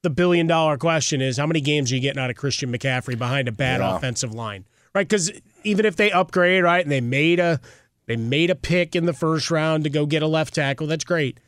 the 0.03 0.09
billion 0.09 0.47
dollar 0.47 0.77
question 0.77 1.21
is 1.21 1.37
how 1.37 1.45
many 1.45 1.59
games 1.59 1.91
are 1.91 1.95
you 1.95 2.01
getting 2.01 2.21
out 2.21 2.29
of 2.29 2.37
Christian 2.37 2.71
McCaffrey 2.71 3.17
behind 3.17 3.49
a 3.49 3.51
bad 3.51 3.81
yeah. 3.81 3.97
offensive 3.97 4.33
line? 4.33 4.65
Right? 4.95 5.07
Because 5.07 5.31
even 5.63 5.85
if 5.85 5.97
they 5.97 6.11
upgrade, 6.11 6.63
right, 6.63 6.81
and 6.83 6.91
they 6.91 7.01
made 7.01 7.39
a 7.39 7.59
they 8.05 8.15
made 8.15 8.49
a 8.49 8.55
pick 8.55 8.95
in 8.95 9.05
the 9.05 9.13
first 9.13 9.51
round 9.51 9.83
to 9.83 9.89
go 9.89 10.05
get 10.05 10.23
a 10.23 10.27
left 10.27 10.55
tackle, 10.55 10.87
that's 10.87 11.03
great. 11.03 11.41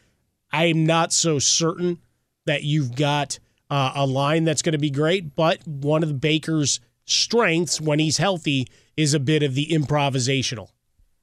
I'm 0.51 0.85
not 0.85 1.13
so 1.13 1.39
certain 1.39 1.99
that 2.45 2.63
you've 2.63 2.95
got 2.95 3.39
uh, 3.69 3.93
a 3.95 4.05
line 4.05 4.43
that's 4.43 4.61
going 4.61 4.73
to 4.73 4.79
be 4.79 4.89
great, 4.89 5.35
but 5.35 5.65
one 5.65 6.03
of 6.03 6.09
the 6.09 6.15
Baker's 6.15 6.81
strengths 7.09 7.81
when 7.81 7.99
he's 7.99 8.17
healthy 8.17 8.67
is 8.95 9.13
a 9.13 9.19
bit 9.19 9.43
of 9.43 9.55
the 9.55 9.67
improvisational, 9.67 10.69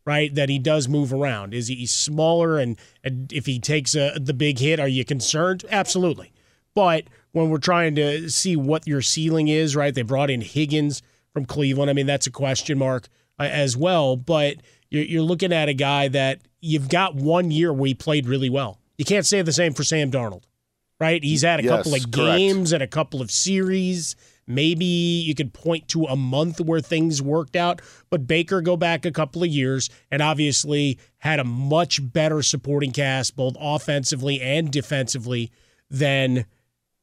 right? 0.05 0.35
That 0.35 0.49
he 0.49 0.59
does 0.59 0.89
move 0.89 1.13
around. 1.13 1.55
Is 1.55 1.69
he 1.69 1.87
smaller 1.87 2.59
and, 2.59 2.79
and 3.05 3.33
if 3.33 3.47
he 3.47 3.59
takes 3.59 3.95
a, 3.95 4.19
the 4.21 4.35
big 4.35 4.59
hit, 4.59 4.81
are 4.81 4.89
you 4.89 5.05
concerned? 5.05 5.65
Absolutely. 5.71 6.33
But 6.75 7.05
when 7.33 7.51
we're 7.51 7.59
trying 7.59 7.95
to 7.97 8.29
see 8.31 8.57
what 8.57 8.87
your 8.87 9.03
ceiling 9.03 9.49
is, 9.49 9.77
right? 9.77 9.95
They 9.95 10.03
brought 10.03 10.31
in 10.31 10.41
Higgins 10.41 11.03
from 11.33 11.45
Cleveland. 11.45 11.91
I 11.91 11.95
mean, 11.95 12.07
that's 12.07 12.27
a 12.27 12.31
question 12.31 12.79
mark 12.79 13.09
uh, 13.39 13.45
as 13.45 13.77
well. 13.77 14.17
But 14.17 14.57
you're, 14.91 15.05
you're 15.05 15.23
looking 15.23 15.53
at 15.53 15.69
a 15.69 15.75
guy 15.75 16.09
that 16.09 16.41
you've 16.61 16.89
got 16.89 17.15
one 17.15 17.51
year 17.51 17.73
where 17.73 17.89
he 17.89 17.95
played 17.95 18.27
really 18.27 18.51
well. 18.51 18.81
You 18.99 19.05
can't 19.05 19.27
say 19.27 19.43
the 19.43 19.53
same 19.53 19.75
for 19.75 19.85
Sam 19.85 20.11
Darnold, 20.11 20.45
right? 20.99 21.23
He's 21.23 21.43
had 21.43 21.61
a 21.61 21.63
yes, 21.63 21.77
couple 21.77 21.95
of 21.95 22.11
games 22.11 22.73
and 22.73 22.83
a 22.83 22.87
couple 22.87 23.21
of 23.21 23.31
series. 23.31 24.17
Maybe 24.47 24.85
you 24.85 25.35
could 25.35 25.53
point 25.53 25.89
to 25.89 26.05
a 26.05 26.15
month 26.15 26.61
where 26.61 26.81
things 26.81 27.21
worked 27.21 27.57
out, 27.57 27.83
but 28.11 28.29
Baker 28.29 28.61
go 28.61 28.77
back 28.77 29.05
a 29.05 29.11
couple 29.11 29.43
of 29.43 29.49
years 29.49 29.91
and 30.11 30.23
obviously 30.23 30.99
had 31.19 31.41
a 31.41 31.45
much 31.45 32.01
better 32.13 32.43
supporting 32.43 32.93
cast, 32.93 33.35
both 33.35 33.57
offensively 33.59 34.41
and 34.41 34.71
defensively, 34.71 35.51
than 35.91 36.47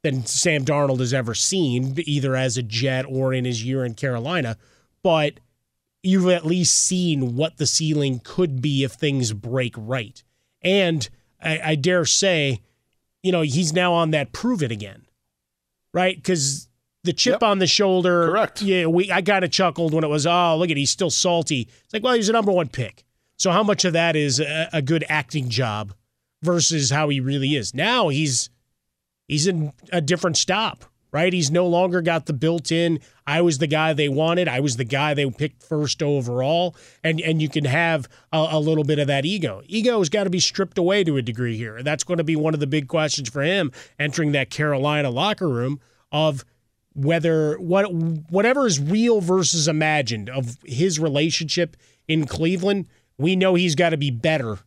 than 0.04 0.26
Sam 0.26 0.66
Darnold 0.66 1.00
has 1.00 1.14
ever 1.14 1.34
seen, 1.34 1.96
either 1.98 2.36
as 2.36 2.58
a 2.58 2.64
Jet 2.64 3.06
or 3.08 3.34
in 3.34 3.46
his 3.46 3.64
year 3.64 3.86
in 3.86 3.94
Carolina. 3.94 4.58
But 5.02 5.40
you've 6.02 6.28
at 6.28 6.46
least 6.46 6.74
seen 6.74 7.36
what 7.36 7.58
the 7.58 7.66
ceiling 7.66 8.20
could 8.24 8.62
be 8.62 8.84
if 8.84 8.92
things 8.92 9.32
break 9.32 9.74
right. 9.78 10.22
And 10.62 11.10
I, 11.42 11.60
I 11.64 11.76
dare 11.76 12.04
say, 12.06 12.62
you 13.22 13.32
know, 13.32 13.42
he's 13.42 13.72
now 13.72 13.94
on 13.94 14.12
that 14.12 14.34
prove 14.34 14.62
it 14.62 14.72
again, 14.72 15.06
right? 15.94 16.18
Because 16.18 16.68
the 17.04 17.14
chip 17.14 17.34
yep. 17.34 17.44
on 17.44 17.60
the 17.60 17.68
shoulder, 17.68 18.28
correct? 18.28 18.62
Yeah, 18.62 18.88
we 18.88 19.12
I 19.12 19.22
kind 19.22 19.44
of 19.44 19.52
chuckled 19.52 19.94
when 19.94 20.04
it 20.04 20.10
was, 20.10 20.26
oh, 20.26 20.56
look 20.58 20.70
at 20.70 20.78
he's 20.78 20.92
still 20.92 21.10
salty. 21.10 21.68
It's 21.84 21.94
like, 21.94 22.04
well, 22.04 22.14
he's 22.14 22.30
a 22.30 22.34
number 22.34 22.52
one 22.52 22.70
pick. 22.70 23.04
So 23.38 23.52
how 23.52 23.64
much 23.64 23.84
of 23.84 23.94
that 23.94 24.16
is 24.16 24.40
a, 24.40 24.70
a 24.72 24.82
good 24.82 25.04
acting 25.10 25.50
job 25.50 25.94
versus 26.42 26.92
how 26.92 27.10
he 27.10 27.20
really 27.20 27.56
is? 27.56 27.74
Now 27.74 28.10
he's 28.10 28.50
he's 29.28 29.48
in 29.48 29.74
a 29.92 30.00
different 30.00 30.38
stop, 30.38 30.86
right? 31.12 31.34
He's 31.34 31.52
no 31.52 31.68
longer 31.68 32.02
got 32.02 32.26
the 32.26 32.34
built-in. 32.34 33.00
I 33.28 33.42
was 33.42 33.58
the 33.58 33.68
guy 33.68 33.92
they 33.94 34.10
wanted. 34.10 34.48
I 34.48 34.62
was 34.62 34.78
the 34.78 34.86
guy 34.86 35.14
they 35.14 35.30
picked 35.30 35.62
first 35.64 36.02
overall, 36.02 36.76
and 37.04 37.20
and 37.20 37.42
you 37.42 37.50
can 37.50 37.66
have 37.66 38.08
a, 38.32 38.48
a 38.52 38.60
little 38.60 38.86
bit 38.86 39.00
of 39.00 39.08
that 39.08 39.26
ego. 39.26 39.62
Ego 39.68 40.00
has 40.00 40.08
got 40.10 40.24
to 40.24 40.30
be 40.30 40.40
stripped 40.40 40.78
away 40.78 41.04
to 41.04 41.18
a 41.18 41.22
degree 41.22 41.58
here, 41.58 41.76
and 41.76 41.86
that's 41.86 42.06
going 42.06 42.20
to 42.20 42.24
be 42.24 42.38
one 42.38 42.54
of 42.54 42.62
the 42.62 42.68
big 42.68 42.88
questions 42.88 43.30
for 43.30 43.42
him 43.42 43.74
entering 44.00 44.32
that 44.32 44.50
Carolina 44.50 45.10
locker 45.10 45.50
room 45.50 45.82
of 46.14 46.46
whether 46.96 47.58
what 47.58 47.92
whatever 47.94 48.66
is 48.66 48.80
real 48.80 49.22
versus 49.22 49.68
imagined 49.68 50.30
of 50.30 50.58
his 50.66 51.00
relationship 51.00 51.78
in 52.08 52.26
Cleveland. 52.26 52.88
We 53.18 53.36
know 53.36 53.56
he's 53.56 53.76
got 53.76 53.90
to 53.90 53.98
be 53.98 54.12
better 54.12 54.60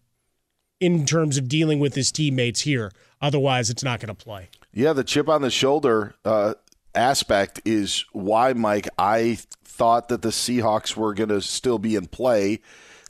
in 0.80 1.06
terms 1.06 1.36
of 1.38 1.48
dealing 1.48 1.78
with 1.78 1.94
his 1.94 2.12
teammates 2.12 2.60
here. 2.60 2.92
Otherwise, 3.20 3.70
it's 3.70 3.82
not 3.82 4.00
going 4.00 4.14
to 4.14 4.24
play. 4.24 4.48
Yeah, 4.72 4.92
the 4.92 5.04
chip 5.04 5.28
on 5.28 5.42
the 5.42 5.50
shoulder 5.50 6.14
uh, 6.24 6.54
aspect 6.94 7.60
is 7.64 8.04
why, 8.12 8.52
Mike, 8.52 8.88
I 8.98 9.38
thought 9.64 10.08
that 10.08 10.22
the 10.22 10.28
Seahawks 10.28 10.96
were 10.96 11.14
going 11.14 11.30
to 11.30 11.40
still 11.40 11.78
be 11.78 11.96
in 11.96 12.06
play, 12.06 12.60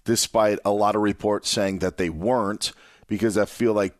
despite 0.04 0.58
a 0.64 0.70
lot 0.70 0.94
of 0.94 1.02
reports 1.02 1.50
saying 1.50 1.80
that 1.80 1.96
they 1.96 2.08
weren't, 2.08 2.72
because 3.08 3.36
I 3.36 3.44
feel 3.44 3.72
like 3.72 3.94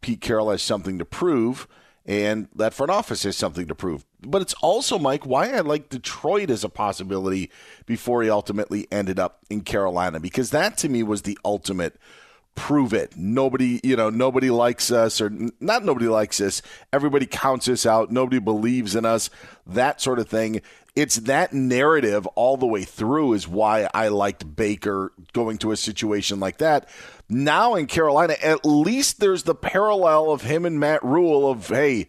Pete 0.00 0.20
Carroll 0.20 0.50
has 0.50 0.62
something 0.62 0.98
to 0.98 1.04
prove 1.04 1.68
and 2.04 2.48
that 2.54 2.74
front 2.74 2.90
office 2.90 3.22
has 3.22 3.36
something 3.36 3.66
to 3.68 3.74
prove. 3.74 4.04
But 4.24 4.42
it's 4.42 4.54
also, 4.54 4.98
Mike, 4.98 5.26
why 5.26 5.50
I 5.50 5.60
like 5.60 5.88
Detroit 5.88 6.50
as 6.50 6.64
a 6.64 6.68
possibility 6.68 7.50
before 7.86 8.22
he 8.22 8.30
ultimately 8.30 8.86
ended 8.90 9.18
up 9.18 9.40
in 9.50 9.62
Carolina, 9.62 10.20
because 10.20 10.50
that 10.50 10.76
to 10.78 10.88
me 10.88 11.02
was 11.02 11.22
the 11.22 11.38
ultimate 11.44 11.96
prove 12.54 12.92
it. 12.92 13.16
Nobody, 13.16 13.80
you 13.82 13.96
know, 13.96 14.10
nobody 14.10 14.50
likes 14.50 14.90
us, 14.92 15.20
or 15.20 15.30
not 15.60 15.84
nobody 15.84 16.06
likes 16.06 16.40
us. 16.40 16.62
Everybody 16.92 17.26
counts 17.26 17.68
us 17.68 17.86
out. 17.86 18.10
Nobody 18.10 18.38
believes 18.38 18.94
in 18.94 19.04
us. 19.04 19.30
That 19.66 20.00
sort 20.00 20.18
of 20.18 20.28
thing. 20.28 20.60
It's 20.94 21.16
that 21.16 21.54
narrative 21.54 22.26
all 22.28 22.58
the 22.58 22.66
way 22.66 22.84
through 22.84 23.32
is 23.32 23.48
why 23.48 23.88
I 23.94 24.08
liked 24.08 24.54
Baker 24.54 25.12
going 25.32 25.56
to 25.58 25.72
a 25.72 25.76
situation 25.76 26.38
like 26.38 26.58
that. 26.58 26.86
Now 27.30 27.74
in 27.74 27.86
Carolina, 27.86 28.34
at 28.42 28.66
least 28.66 29.18
there's 29.18 29.44
the 29.44 29.54
parallel 29.54 30.30
of 30.30 30.42
him 30.42 30.66
and 30.66 30.78
Matt 30.78 31.02
Rhule 31.02 31.50
of 31.50 31.66
hey, 31.66 32.08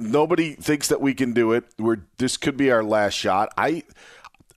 nobody 0.00 0.54
thinks 0.54 0.88
that 0.88 1.00
we 1.00 1.14
can 1.14 1.32
do 1.32 1.52
it. 1.52 1.64
We're 1.78 1.98
this 2.18 2.36
could 2.36 2.56
be 2.56 2.70
our 2.70 2.82
last 2.82 3.14
shot. 3.14 3.52
I 3.56 3.84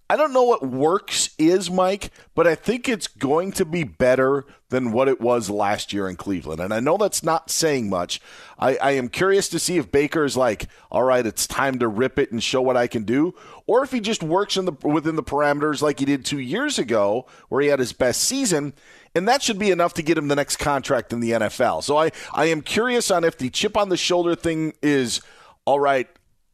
I 0.10 0.18
don't 0.18 0.34
know 0.34 0.44
what 0.44 0.68
works 0.68 1.30
is, 1.40 1.72
Mike, 1.72 2.12
but 2.36 2.46
I 2.46 2.56
think 2.56 2.90
it's 2.90 3.08
going 3.08 3.52
to 3.54 3.66
be 3.66 3.84
better 3.84 4.46
than 4.70 4.92
what 4.92 5.08
it 5.08 5.22
was 5.22 5.50
last 5.50 5.94
year 5.94 6.10
in 6.10 6.18
Cleveland. 6.18 6.60
And 6.60 6.74
I 6.74 6.82
know 6.82 6.98
that's 6.98 7.24
not 7.24 7.50
saying 7.50 7.90
much. 7.90 8.20
I, 8.60 8.76
I 8.78 8.92
am 8.92 9.08
curious 9.08 9.48
to 9.50 9.60
see 9.60 9.78
if 9.78 9.92
Baker 9.92 10.26
is 10.26 10.36
like, 10.36 10.68
all 10.92 11.04
right, 11.04 11.26
it's 11.26 11.48
time 11.48 11.80
to 11.80 11.88
rip 11.88 12.20
it 12.20 12.32
and 12.32 12.44
show 12.44 12.62
what 12.62 12.76
I 12.76 12.88
can 12.88 13.04
do, 13.04 13.34
or 13.66 13.84
if 13.84 13.92
he 13.92 14.02
just 14.02 14.22
works 14.22 14.58
in 14.58 14.66
the 14.66 14.74
within 14.84 15.16
the 15.16 15.24
parameters 15.24 15.82
like 15.82 16.00
he 16.00 16.06
did 16.06 16.26
two 16.26 16.40
years 16.40 16.78
ago, 16.78 17.26
where 17.48 17.62
he 17.62 17.70
had 17.70 17.80
his 17.80 17.94
best 17.94 18.24
season. 18.24 18.74
And 19.16 19.28
that 19.28 19.42
should 19.42 19.60
be 19.60 19.72
enough 19.72 19.94
to 19.96 20.02
get 20.02 20.18
him 20.18 20.28
the 20.28 20.36
next 20.36 20.58
contract 20.58 21.14
in 21.14 21.20
the 21.22 21.32
NFL. 21.32 21.84
So 21.84 21.98
I, 21.98 22.12
I 22.34 22.46
am 22.46 22.62
curious 22.62 23.12
on 23.12 23.24
if 23.24 23.38
the 23.38 23.50
chip 23.52 23.78
on 23.78 23.90
the 23.90 23.98
shoulder 23.98 24.36
thing 24.36 24.74
is, 24.82 25.22
all 25.66 25.80
right, 25.80 26.08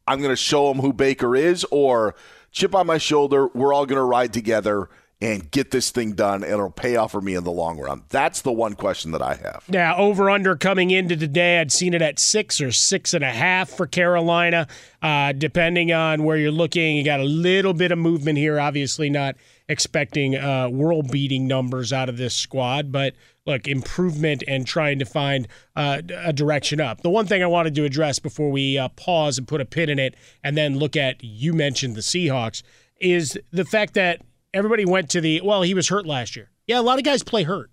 I'm 0.06 0.20
going 0.20 0.32
to 0.32 0.36
show 0.36 0.70
him 0.72 0.80
who 0.80 0.92
Baker 0.92 1.36
is, 1.36 1.66
or 1.72 2.16
chip 2.52 2.76
on 2.76 2.88
my 2.88 2.98
shoulder. 2.98 3.48
We're 3.54 3.74
all 3.74 3.86
going 3.86 3.98
to 3.98 4.04
ride 4.04 4.34
together 4.34 4.90
and 5.22 5.52
get 5.52 5.72
this 5.72 5.92
thing 5.92 6.14
done, 6.14 6.44
and 6.44 6.54
it'll 6.54 6.72
pay 6.72 6.96
off 6.96 7.12
for 7.12 7.20
me 7.20 7.36
in 7.36 7.44
the 7.44 7.52
long 7.52 7.78
run. 7.78 8.04
That's 8.08 8.42
the 8.42 8.54
one 8.54 8.76
question 8.76 9.12
that 9.12 9.22
I 9.22 9.36
have. 9.36 9.66
Yeah, 9.68 9.94
over 9.96 10.30
under 10.30 10.56
coming 10.56 10.92
into 10.92 11.18
today, 11.18 11.60
I'd 11.60 11.74
seen 11.74 11.94
it 11.94 12.02
at 12.02 12.20
six 12.20 12.62
or 12.62 12.72
six 12.72 13.14
and 13.14 13.24
a 13.24 13.30
half 13.30 13.70
for 13.70 13.86
Carolina. 13.86 14.68
Uh, 15.02 15.34
depending 15.34 15.92
on 15.92 16.24
where 16.24 16.38
you're 16.38 16.52
looking, 16.52 16.96
you 16.96 17.04
got 17.04 17.20
a 17.20 17.26
little 17.26 17.74
bit 17.74 17.92
of 17.92 17.98
movement 17.98 18.38
here. 18.38 18.62
Obviously, 18.62 19.10
not 19.10 19.36
expecting 19.68 20.38
uh, 20.38 20.70
world 20.70 21.12
beating 21.12 21.48
numbers 21.48 21.92
out 21.92 22.08
of 22.08 22.16
this 22.16 22.34
squad, 22.34 22.92
but 22.92 23.14
look, 23.50 23.68
improvement 23.68 24.44
and 24.48 24.66
trying 24.66 25.00
to 25.00 25.06
find 25.06 25.48
uh, 25.76 26.02
a 26.16 26.32
direction 26.32 26.80
up. 26.80 27.02
The 27.02 27.10
one 27.10 27.26
thing 27.26 27.44
I 27.44 27.48
wanted 27.48 27.76
to 27.76 27.84
address 27.84 28.20
before 28.20 28.52
we 28.52 28.78
uh, 28.78 28.90
pause 28.90 29.38
and 29.38 29.48
put 29.48 29.60
a 29.60 29.66
pin 29.66 29.90
in 29.90 30.00
it 30.00 30.16
and 30.44 30.56
then 30.56 30.78
look 30.78 30.96
at, 30.96 31.24
you 31.24 31.54
mentioned 31.54 31.96
the 31.96 32.02
Seahawks, 32.02 32.62
is 33.02 33.38
the 33.52 33.66
fact 33.66 33.94
that 33.96 34.22
everybody 34.54 34.86
went 34.86 35.10
to 35.12 35.22
the, 35.22 35.42
well, 35.42 35.64
he 35.64 35.74
was 35.74 35.90
hurt 35.90 36.06
last 36.06 36.36
year. 36.36 36.50
Yeah, 36.68 36.80
a 36.80 36.84
lot 36.84 37.00
of 37.00 37.06
guys 37.06 37.24
play 37.24 37.44
hurt. 37.44 37.72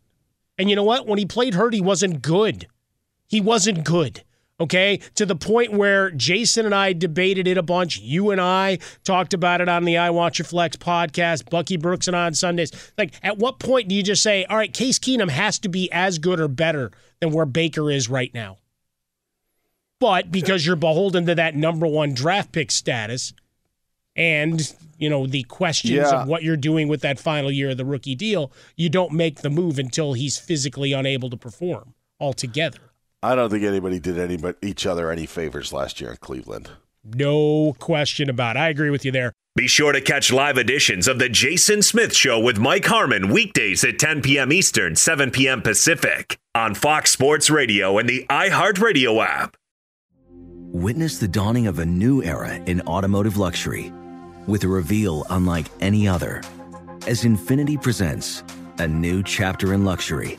And 0.59 0.71
you 0.71 0.77
know 0.77 0.85
what? 0.85 1.07
When 1.07 1.19
he 1.19 1.27
played 1.27 1.55
hurt, 1.55 1.75
he 1.75 1.81
wasn't 1.81 2.23
good. 2.23 2.67
He 3.29 3.41
wasn't 3.41 3.85
good 3.85 4.23
okay? 4.61 4.99
To 5.17 5.27
the 5.27 5.37
point 5.37 5.73
where 5.73 6.11
Jason 6.11 6.67
and 6.67 6.75
I 6.75 6.93
debated 6.93 7.47
it 7.47 7.59
a 7.59 7.63
bunch. 7.63 7.99
You 7.99 8.31
and 8.31 8.41
I 8.41 8.79
talked 9.05 9.35
about 9.35 9.61
it 9.61 9.69
on 9.69 9.85
the 9.85 9.99
I 9.99 10.11
Want 10.11 10.39
Your 10.39 10.47
Flex 10.47 10.77
podcast, 10.77 11.51
Bucky 11.51 11.77
Brooks 11.77 12.07
and 12.07 12.17
on 12.17 12.35
Sundays. 12.35 12.73
Like, 12.97 13.15
at 13.23 13.39
what 13.39 13.59
point 13.59 13.89
do 13.89 13.95
you 13.95 14.03
just 14.03 14.23
say, 14.23 14.45
all 14.47 14.57
right, 14.57 14.73
Case 14.73 14.99
Keenum 14.99 15.31
has 15.31 15.59
to 15.61 15.69
be 15.69 15.91
as 15.93 16.19
good 16.19 16.41
or 16.41 16.49
better 16.49 16.91
than 17.21 17.33
where 17.33 17.47
Baker 17.47 17.91
is 17.91 18.09
right 18.09 18.33
now? 18.33 18.59
But 19.99 20.31
because 20.31 20.67
you're 20.67 20.77
beholden 20.77 21.27
to 21.27 21.35
that 21.35 21.57
number 21.57 21.87
one 21.87 22.13
draft 22.13 22.53
pick 22.53 22.71
status 22.71 23.33
and, 24.15 24.75
you 24.99 25.09
know, 25.09 25.27
the 25.27 25.43
questions 25.45 25.93
Yeah. 25.93 26.23
of 26.23 26.29
what 26.29 26.43
you're 26.43 26.57
doing 26.57 26.89
with 26.89 27.01
that 27.01 27.19
final 27.19 27.51
year 27.51 27.71
of 27.71 27.79
the 27.79 27.85
rookie 27.85 28.15
deal, 28.15 28.53
you 28.77 28.89
don't 28.91 29.13
make 29.13 29.41
the 29.41 29.49
move 29.51 29.79
until 29.79 30.13
he's 30.13 30.39
physically 30.39 30.93
unable 30.93 31.31
to 31.31 31.37
perform 31.37 31.95
altogether. 32.21 32.86
I 33.27 33.35
don't 33.35 33.51
think 33.51 33.65
anybody 33.65 33.99
did 33.99 34.19
any 34.19 34.37
but 34.37 34.57
each 34.63 34.87
other 34.87 35.11
any 35.11 35.27
favors 35.27 35.73
last 35.73 36.01
year 36.01 36.11
in 36.11 36.17
Cleveland. 36.19 36.71
No 37.05 37.75
question 37.81 38.31
about 38.31 38.57
it. 38.57 38.61
I 38.61 38.69
agree 38.69 38.91
with 38.91 39.05
you 39.05 39.11
there. 39.11 39.33
Be 39.57 39.67
sure 39.67 39.91
to 39.91 40.01
catch 40.01 40.33
live 40.33 40.59
editions 40.59 41.09
of 41.09 41.19
The 41.19 41.29
Jason 41.29 41.83
Smith 41.83 42.15
Show 42.15 42.39
with 42.39 42.59
Mike 42.59 42.85
Harmon 42.85 43.31
weekdays 43.33 43.83
at 43.83 43.99
10 43.99 44.23
p.m. 44.23 44.53
Eastern, 44.53 44.95
7 44.95 45.33
p.m. 45.33 45.61
Pacific 45.61 46.39
on 46.55 46.75
Fox 46.75 47.11
Sports 47.11 47.51
Radio 47.51 47.99
and 47.99 48.09
the 48.09 48.27
iHeartRadio 48.31 49.25
app. 49.27 49.57
Witness 50.31 51.19
the 51.19 51.27
dawning 51.27 51.67
of 51.67 51.81
a 51.81 51.87
new 51.87 52.23
era 52.23 52.55
in 52.55 52.81
automotive 52.83 53.39
luxury 53.39 53.93
with 54.47 54.63
a 54.63 54.69
reveal 54.69 55.25
unlike 55.31 55.67
any 55.81 56.07
other 56.07 56.43
as 57.09 57.25
Infiniti 57.25 57.81
presents 57.81 58.45
a 58.79 58.87
new 58.87 59.23
chapter 59.23 59.73
in 59.73 59.85
luxury, 59.85 60.39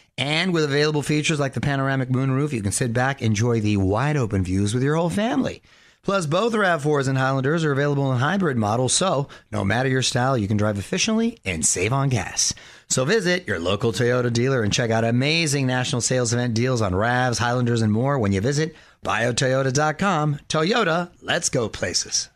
And 0.17 0.53
with 0.53 0.63
available 0.63 1.01
features 1.01 1.39
like 1.39 1.53
the 1.53 1.61
panoramic 1.61 2.09
moonroof, 2.09 2.51
you 2.51 2.61
can 2.61 2.71
sit 2.71 2.93
back, 2.93 3.21
enjoy 3.21 3.59
the 3.59 3.77
wide 3.77 4.17
open 4.17 4.43
views 4.43 4.73
with 4.73 4.83
your 4.83 4.95
whole 4.95 5.09
family. 5.09 5.61
Plus, 6.03 6.25
both 6.25 6.53
RAV4s 6.53 7.07
and 7.07 7.17
Highlanders 7.17 7.63
are 7.63 7.71
available 7.71 8.11
in 8.11 8.17
hybrid 8.17 8.57
models, 8.57 8.91
so 8.91 9.27
no 9.51 9.63
matter 9.63 9.87
your 9.87 10.01
style, 10.01 10.35
you 10.35 10.47
can 10.47 10.57
drive 10.57 10.79
efficiently 10.79 11.37
and 11.45 11.63
save 11.63 11.93
on 11.93 12.09
gas. 12.09 12.53
So 12.89 13.05
visit 13.05 13.47
your 13.47 13.59
local 13.59 13.91
Toyota 13.91 14.33
dealer 14.33 14.63
and 14.63 14.73
check 14.73 14.89
out 14.89 15.03
amazing 15.03 15.67
national 15.67 16.01
sales 16.01 16.33
event 16.33 16.55
deals 16.55 16.81
on 16.81 16.93
RAVs, 16.93 17.37
Highlanders, 17.37 17.83
and 17.83 17.93
more 17.93 18.17
when 18.17 18.31
you 18.31 18.41
visit 18.41 18.75
buyatoyota.com. 19.05 20.39
Toyota, 20.49 21.11
let's 21.21 21.49
go 21.49 21.69
places. 21.69 22.29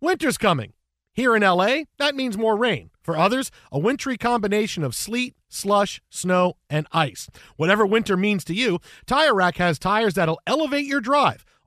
Winter's 0.00 0.38
coming. 0.38 0.72
Here 1.12 1.36
in 1.36 1.42
LA, 1.42 1.80
that 1.98 2.14
means 2.14 2.38
more 2.38 2.56
rain. 2.56 2.90
For 3.02 3.16
others, 3.16 3.50
a 3.70 3.78
wintry 3.78 4.16
combination 4.16 4.82
of 4.82 4.94
sleet, 4.94 5.34
slush, 5.48 6.00
snow, 6.10 6.56
and 6.68 6.86
ice. 6.92 7.28
Whatever 7.56 7.86
winter 7.86 8.16
means 8.16 8.44
to 8.44 8.54
you, 8.54 8.80
Tire 9.06 9.34
Rack 9.34 9.56
has 9.56 9.78
tires 9.78 10.14
that'll 10.14 10.40
elevate 10.46 10.86
your 10.86 11.00
drive 11.00 11.44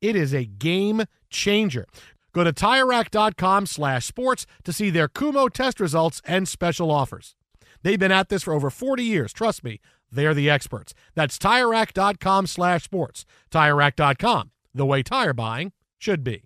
It 0.00 0.16
is 0.16 0.32
a 0.32 0.44
game 0.44 1.04
changer. 1.30 1.86
Go 2.32 2.44
to 2.44 2.52
TireRack.com 2.52 3.66
slash 3.66 4.06
sports 4.06 4.46
to 4.64 4.72
see 4.72 4.90
their 4.90 5.08
Kumho 5.08 5.50
test 5.52 5.80
results 5.80 6.20
and 6.24 6.46
special 6.46 6.90
offers. 6.90 7.34
They've 7.82 7.98
been 7.98 8.12
at 8.12 8.28
this 8.28 8.42
for 8.42 8.54
over 8.54 8.70
40 8.70 9.02
years. 9.02 9.32
Trust 9.32 9.64
me, 9.64 9.80
they're 10.10 10.34
the 10.34 10.50
experts. 10.50 10.94
That's 11.14 11.38
TireRack.com 11.38 12.46
slash 12.46 12.84
sports. 12.84 13.24
TireRack.com, 13.50 14.50
the 14.74 14.86
way 14.86 15.02
tire 15.02 15.32
buying 15.32 15.72
should 15.98 16.22
be. 16.22 16.44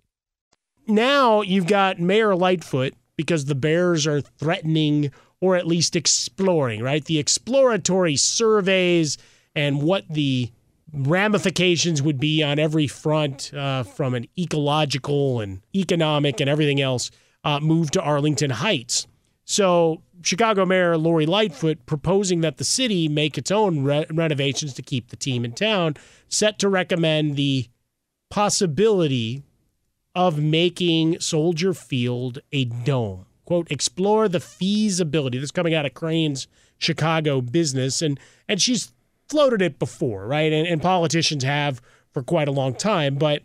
Now 0.87 1.41
you've 1.41 1.67
got 1.67 1.99
Mayor 1.99 2.35
Lightfoot 2.35 2.93
because 3.15 3.45
the 3.45 3.55
Bears 3.55 4.05
are 4.07 4.21
threatening 4.21 5.11
or 5.39 5.55
at 5.55 5.67
least 5.67 5.95
exploring, 5.95 6.81
right? 6.81 7.03
The 7.03 7.19
exploratory 7.19 8.15
surveys 8.15 9.17
and 9.55 9.81
what 9.81 10.07
the 10.09 10.51
ramifications 10.93 12.01
would 12.01 12.19
be 12.19 12.43
on 12.43 12.59
every 12.59 12.87
front 12.87 13.53
uh, 13.53 13.83
from 13.83 14.13
an 14.13 14.27
ecological 14.37 15.41
and 15.41 15.61
economic 15.75 16.39
and 16.39 16.49
everything 16.49 16.79
else 16.79 17.09
uh, 17.43 17.59
move 17.59 17.91
to 17.91 18.01
Arlington 18.01 18.51
Heights. 18.51 19.07
So, 19.45 20.01
Chicago 20.21 20.65
Mayor 20.65 20.97
Lori 20.97 21.25
Lightfoot 21.25 21.85
proposing 21.85 22.41
that 22.41 22.57
the 22.57 22.63
city 22.63 23.09
make 23.09 23.37
its 23.37 23.51
own 23.51 23.83
re- 23.83 24.05
renovations 24.09 24.73
to 24.75 24.81
keep 24.81 25.09
the 25.09 25.17
team 25.17 25.43
in 25.43 25.51
town, 25.51 25.95
set 26.29 26.59
to 26.59 26.69
recommend 26.69 27.35
the 27.35 27.67
possibility 28.29 29.43
of 30.15 30.39
making 30.39 31.19
Soldier 31.19 31.73
Field 31.73 32.39
a 32.53 32.65
dome. 32.65 33.25
Quote, 33.45 33.69
explore 33.69 34.29
the 34.29 34.39
feasibility. 34.39 35.37
This 35.37 35.47
is 35.47 35.51
coming 35.51 35.73
out 35.73 35.85
of 35.85 35.93
Crain's 35.93 36.47
Chicago 36.77 37.41
business. 37.41 38.01
And 38.01 38.19
and 38.47 38.61
she's 38.61 38.93
floated 39.29 39.61
it 39.61 39.79
before, 39.79 40.27
right? 40.27 40.51
And, 40.51 40.67
and 40.67 40.81
politicians 40.81 41.43
have 41.43 41.81
for 42.11 42.21
quite 42.21 42.47
a 42.47 42.51
long 42.51 42.75
time, 42.75 43.15
but 43.15 43.43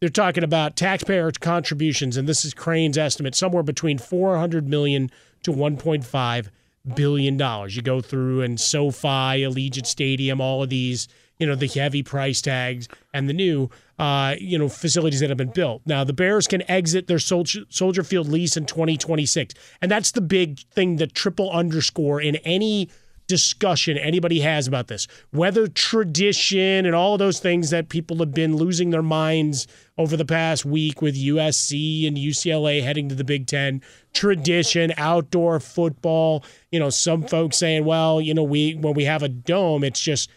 they're 0.00 0.08
talking 0.08 0.44
about 0.44 0.76
taxpayer 0.76 1.30
contributions, 1.32 2.16
and 2.16 2.28
this 2.28 2.44
is 2.44 2.54
Crain's 2.54 2.96
estimate, 2.96 3.34
somewhere 3.34 3.62
between 3.62 3.98
400 3.98 4.68
million 4.68 5.10
to 5.42 5.52
1.5 5.52 6.48
billion 6.94 7.36
dollars. 7.36 7.76
You 7.76 7.82
go 7.82 8.00
through 8.00 8.42
and 8.42 8.58
SoFi, 8.60 9.42
Allegiant 9.42 9.86
Stadium, 9.86 10.40
all 10.40 10.62
of 10.62 10.70
these, 10.70 11.08
you 11.38 11.46
know, 11.46 11.54
the 11.54 11.66
heavy 11.66 12.02
price 12.02 12.40
tags 12.40 12.88
and 13.12 13.28
the 13.28 13.32
new, 13.32 13.70
uh, 13.98 14.36
you 14.38 14.58
know, 14.58 14.68
facilities 14.68 15.20
that 15.20 15.28
have 15.28 15.38
been 15.38 15.50
built. 15.50 15.82
Now 15.84 16.04
the 16.04 16.12
Bears 16.12 16.46
can 16.46 16.68
exit 16.70 17.06
their 17.06 17.18
Soldier, 17.18 17.62
Soldier 17.68 18.02
Field 18.04 18.28
lease 18.28 18.56
in 18.56 18.66
2026, 18.66 19.54
and 19.82 19.90
that's 19.90 20.12
the 20.12 20.20
big 20.20 20.60
thing, 20.70 20.96
the 20.96 21.06
triple 21.06 21.50
underscore 21.50 22.20
in 22.20 22.36
any 22.36 22.88
discussion 23.28 23.96
anybody 23.96 24.40
has 24.40 24.66
about 24.66 24.88
this. 24.88 25.06
Whether 25.30 25.68
tradition 25.68 26.84
and 26.86 26.94
all 26.94 27.16
those 27.16 27.38
things 27.38 27.70
that 27.70 27.88
people 27.88 28.16
have 28.18 28.32
been 28.32 28.56
losing 28.56 28.90
their 28.90 29.02
minds 29.02 29.68
over 29.96 30.16
the 30.16 30.24
past 30.24 30.64
week 30.64 31.00
with 31.00 31.14
USC 31.16 32.08
and 32.08 32.16
UCLA 32.16 32.82
heading 32.82 33.08
to 33.08 33.14
the 33.14 33.24
Big 33.24 33.46
Ten, 33.46 33.82
tradition, 34.12 34.92
outdoor 34.96 35.60
football. 35.60 36.44
You 36.72 36.80
know, 36.80 36.90
some 36.90 37.22
folks 37.22 37.56
saying, 37.56 37.84
well, 37.84 38.20
you 38.20 38.34
know, 38.34 38.42
we 38.42 38.74
when 38.74 38.94
we 38.94 39.04
have 39.04 39.22
a 39.22 39.28
dome, 39.28 39.84
it's 39.84 40.00
just, 40.00 40.30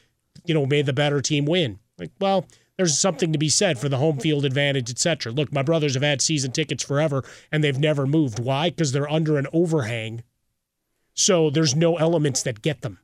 you 0.45 0.53
know, 0.53 0.65
made 0.65 0.85
the 0.85 0.93
better 0.93 1.21
team 1.21 1.45
win. 1.45 1.79
Like, 1.97 2.11
well, 2.19 2.45
there's 2.77 2.97
something 2.97 3.31
to 3.31 3.37
be 3.37 3.49
said 3.49 3.77
for 3.77 3.89
the 3.89 3.97
home 3.97 4.19
field 4.19 4.43
advantage, 4.43 4.89
etc. 4.89 5.31
Look, 5.31 5.53
my 5.53 5.61
brothers 5.61 5.93
have 5.93 6.03
had 6.03 6.21
season 6.21 6.51
tickets 6.51 6.83
forever 6.83 7.23
and 7.51 7.63
they've 7.63 7.77
never 7.77 8.07
moved. 8.07 8.39
Why? 8.39 8.69
Because 8.69 8.91
they're 8.91 9.09
under 9.09 9.37
an 9.37 9.47
overhang 9.53 10.23
so 11.13 11.49
there's 11.49 11.75
no 11.75 11.97
elements 11.97 12.43
that 12.43 12.61
get 12.61 12.81
them. 12.81 12.99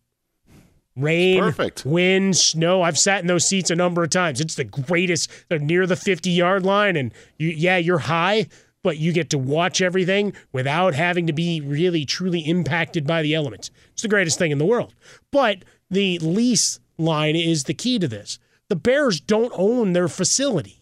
Rain, 0.95 1.39
Perfect. 1.39 1.85
wind, 1.85 2.35
snow. 2.35 2.81
I've 2.81 2.97
sat 2.97 3.21
in 3.21 3.27
those 3.27 3.47
seats 3.47 3.69
a 3.69 3.75
number 3.75 4.03
of 4.03 4.09
times. 4.09 4.41
It's 4.41 4.55
the 4.55 4.63
greatest. 4.63 5.29
They're 5.47 5.59
near 5.59 5.85
the 5.85 5.95
50 5.95 6.31
yard 6.31 6.65
line, 6.65 6.95
and 6.95 7.13
you, 7.37 7.49
yeah, 7.49 7.77
you're 7.77 7.99
high, 7.99 8.47
but 8.81 8.97
you 8.97 9.13
get 9.13 9.29
to 9.29 9.37
watch 9.37 9.79
everything 9.79 10.33
without 10.51 10.95
having 10.95 11.27
to 11.27 11.33
be 11.33 11.61
really 11.61 12.03
truly 12.03 12.39
impacted 12.39 13.05
by 13.05 13.21
the 13.21 13.35
elements. 13.35 13.69
It's 13.93 14.01
the 14.01 14.07
greatest 14.07 14.39
thing 14.39 14.49
in 14.49 14.57
the 14.57 14.65
world. 14.65 14.95
But 15.31 15.65
the 15.91 16.17
lease 16.19 16.79
line 16.97 17.35
is 17.35 17.65
the 17.65 17.73
key 17.75 17.99
to 17.99 18.07
this. 18.07 18.39
The 18.69 18.75
Bears 18.75 19.19
don't 19.19 19.53
own 19.55 19.93
their 19.93 20.07
facility, 20.07 20.81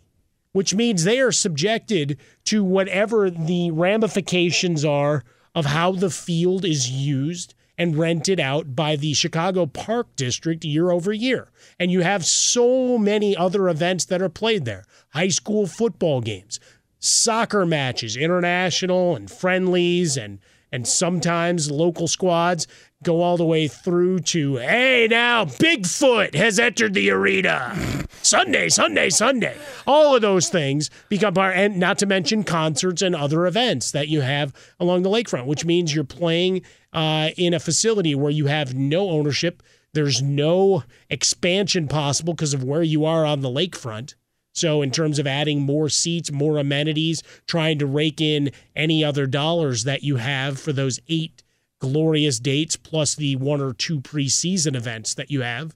which 0.54 0.74
means 0.74 1.04
they 1.04 1.20
are 1.20 1.32
subjected 1.32 2.18
to 2.46 2.64
whatever 2.64 3.30
the 3.30 3.72
ramifications 3.72 4.86
are 4.86 5.24
of 5.56 5.65
how 5.68 5.94
the 5.94 6.10
field 6.10 6.65
is 6.65 6.91
used 6.91 7.56
and 7.78 7.98
rented 7.98 8.39
out 8.39 8.76
by 8.76 8.96
the 8.96 9.13
Chicago 9.13 9.65
Park 9.65 10.15
District 10.15 10.63
year 10.63 10.91
over 10.91 11.12
year. 11.12 11.50
And 11.80 11.91
you 11.91 12.02
have 12.02 12.26
so 12.26 12.98
many 12.98 13.36
other 13.36 13.68
events 13.70 14.06
that 14.06 14.22
are 14.22 14.30
played 14.30 14.65
there 14.65 14.86
high 15.10 15.30
school 15.30 15.65
football 15.65 16.22
games, 16.22 16.60
soccer 17.00 17.65
matches, 17.65 18.18
international 18.18 19.15
and 19.15 19.32
friendlies, 19.32 20.18
and, 20.18 20.39
and 20.72 20.88
sometimes 20.88 21.72
local 21.72 22.08
squads 22.08 22.68
go 23.06 23.22
all 23.22 23.38
the 23.38 23.46
way 23.46 23.68
through 23.68 24.20
to, 24.20 24.58
hey, 24.58 25.08
now 25.10 25.46
Bigfoot 25.46 26.34
has 26.34 26.60
entered 26.60 26.94
the 26.94 27.12
arena. 27.12 28.06
Sunday, 28.22 28.68
Sunday, 28.70 29.10
Sunday. 29.12 29.56
All 29.86 30.15
of 30.15 30.24
those 30.24 30.50
things 30.50 30.89
become 31.08 31.36
part, 31.36 31.56
and 31.56 31.78
not 31.78 32.00
to 32.00 32.08
mention 32.08 32.44
concerts 32.44 33.04
and 33.04 33.15
other 33.15 33.46
events 33.46 33.91
that 33.91 34.08
you 34.08 34.22
have 34.22 34.54
along 34.80 35.04
the 35.04 35.10
lakefront, 35.10 35.46
which 35.46 35.63
means 35.63 35.94
you're 35.94 36.04
playing 36.04 36.63
uh, 36.91 37.30
in 37.38 37.54
a 37.54 37.60
facility 37.60 38.15
where 38.15 38.32
you 38.32 38.48
have 38.48 38.74
no 38.74 39.12
ownership. 39.12 39.62
There's 39.94 40.22
no 40.22 40.84
expansion 41.10 41.88
possible 41.88 42.34
because 42.34 42.56
of 42.56 42.63
where 42.63 42.84
you 42.84 43.06
are 43.06 43.26
on 43.26 43.41
the 43.41 43.50
lakefront. 43.50 44.15
So, 44.54 44.82
in 44.82 44.89
terms 44.89 45.20
of 45.20 45.28
adding 45.28 45.62
more 45.62 45.89
seats, 45.89 46.32
more 46.32 46.58
amenities, 46.58 47.22
trying 47.46 47.78
to 47.80 47.86
rake 47.86 48.22
in 48.22 48.52
any 48.76 49.04
other 49.04 49.28
dollars 49.28 49.84
that 49.84 50.02
you 50.02 50.15
have 50.15 50.60
for 50.60 50.74
those 50.74 51.00
eight 51.10 51.44
glorious 51.86 52.39
dates 52.39 52.76
plus 52.76 53.15
the 53.15 53.36
one 53.36 53.62
or 53.62 53.74
two 53.74 54.02
preseason 54.02 54.76
events 54.76 55.13
that 55.13 55.30
you 55.30 55.41
have, 55.41 55.76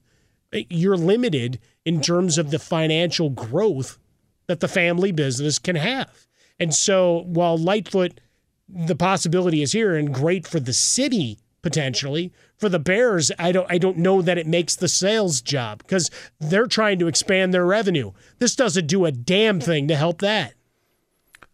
eh, 0.52 0.64
you're 0.68 0.96
limited 0.96 1.60
in 1.84 2.00
terms 2.00 2.38
of 2.38 2.50
the 2.50 2.58
financial 2.58 3.30
growth 3.30 3.98
that 4.46 4.60
the 4.60 4.68
family 4.68 5.12
business 5.12 5.58
can 5.58 5.76
have. 5.76 6.26
And 6.58 6.74
so 6.74 7.22
while 7.26 7.56
Lightfoot, 7.56 8.20
the 8.68 8.96
possibility 8.96 9.62
is 9.62 9.72
here 9.72 9.94
and 9.94 10.12
great 10.12 10.46
for 10.46 10.60
the 10.60 10.72
city 10.72 11.38
potentially, 11.62 12.32
for 12.56 12.68
the 12.68 12.78
Bears, 12.78 13.30
I 13.38 13.52
don't 13.52 13.66
I 13.70 13.78
don't 13.78 13.98
know 13.98 14.22
that 14.22 14.38
it 14.38 14.46
makes 14.46 14.76
the 14.76 14.88
sales 14.88 15.40
job 15.40 15.78
because 15.78 16.10
they're 16.38 16.66
trying 16.66 16.98
to 16.98 17.08
expand 17.08 17.54
their 17.54 17.66
revenue. 17.66 18.12
This 18.38 18.56
doesn't 18.56 18.86
do 18.86 19.04
a 19.04 19.12
damn 19.12 19.60
thing 19.60 19.88
to 19.88 19.96
help 19.96 20.20
that. 20.20 20.54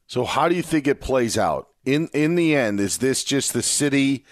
So 0.06 0.24
how 0.24 0.48
do 0.48 0.54
you 0.54 0.62
think 0.62 0.86
it 0.86 1.00
plays 1.00 1.36
out? 1.36 1.68
In 1.84 2.08
in 2.12 2.34
the 2.34 2.54
end, 2.54 2.80
is 2.80 2.98
this 2.98 3.24
just 3.24 3.52
the 3.52 3.62
city 3.62 4.24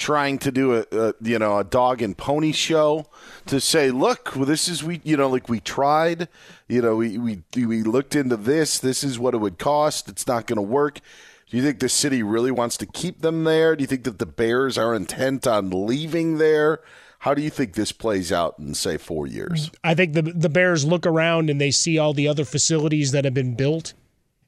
trying 0.00 0.38
to 0.38 0.50
do 0.50 0.74
a, 0.74 0.86
a, 0.90 1.14
you 1.20 1.38
know 1.38 1.58
a 1.58 1.64
dog 1.64 2.00
and 2.00 2.16
pony 2.16 2.52
show 2.52 3.06
to 3.46 3.60
say 3.60 3.90
look 3.90 4.34
well, 4.34 4.46
this 4.46 4.66
is 4.66 4.82
we 4.82 5.00
you 5.04 5.16
know 5.16 5.28
like 5.28 5.48
we 5.48 5.60
tried 5.60 6.26
you 6.68 6.80
know 6.80 6.96
we 6.96 7.18
we 7.18 7.42
we 7.54 7.82
looked 7.82 8.16
into 8.16 8.36
this. 8.36 8.78
This 8.78 9.04
is 9.04 9.18
what 9.18 9.34
it 9.34 9.38
would 9.38 9.58
cost. 9.58 10.08
It's 10.08 10.26
not 10.26 10.46
going 10.46 10.56
to 10.56 10.62
work. 10.62 11.00
Do 11.48 11.56
you 11.56 11.62
think 11.62 11.80
the 11.80 11.88
city 11.88 12.22
really 12.22 12.50
wants 12.50 12.76
to 12.78 12.86
keep 12.86 13.20
them 13.20 13.44
there? 13.44 13.76
Do 13.76 13.82
you 13.82 13.86
think 13.86 14.04
that 14.04 14.18
the 14.18 14.26
bears 14.26 14.78
are 14.78 14.94
intent 14.94 15.46
on 15.46 15.86
leaving 15.86 16.38
there? 16.38 16.80
How 17.20 17.34
do 17.34 17.42
you 17.42 17.50
think 17.50 17.74
this 17.74 17.92
plays 17.92 18.32
out 18.32 18.58
in 18.58 18.72
say 18.72 18.96
4 18.96 19.26
years? 19.26 19.70
I 19.84 19.94
think 19.94 20.14
the 20.14 20.22
the 20.22 20.48
bears 20.48 20.86
look 20.86 21.04
around 21.06 21.50
and 21.50 21.60
they 21.60 21.70
see 21.70 21.98
all 21.98 22.14
the 22.14 22.26
other 22.26 22.46
facilities 22.46 23.12
that 23.12 23.24
have 23.24 23.34
been 23.34 23.54
built. 23.54 23.92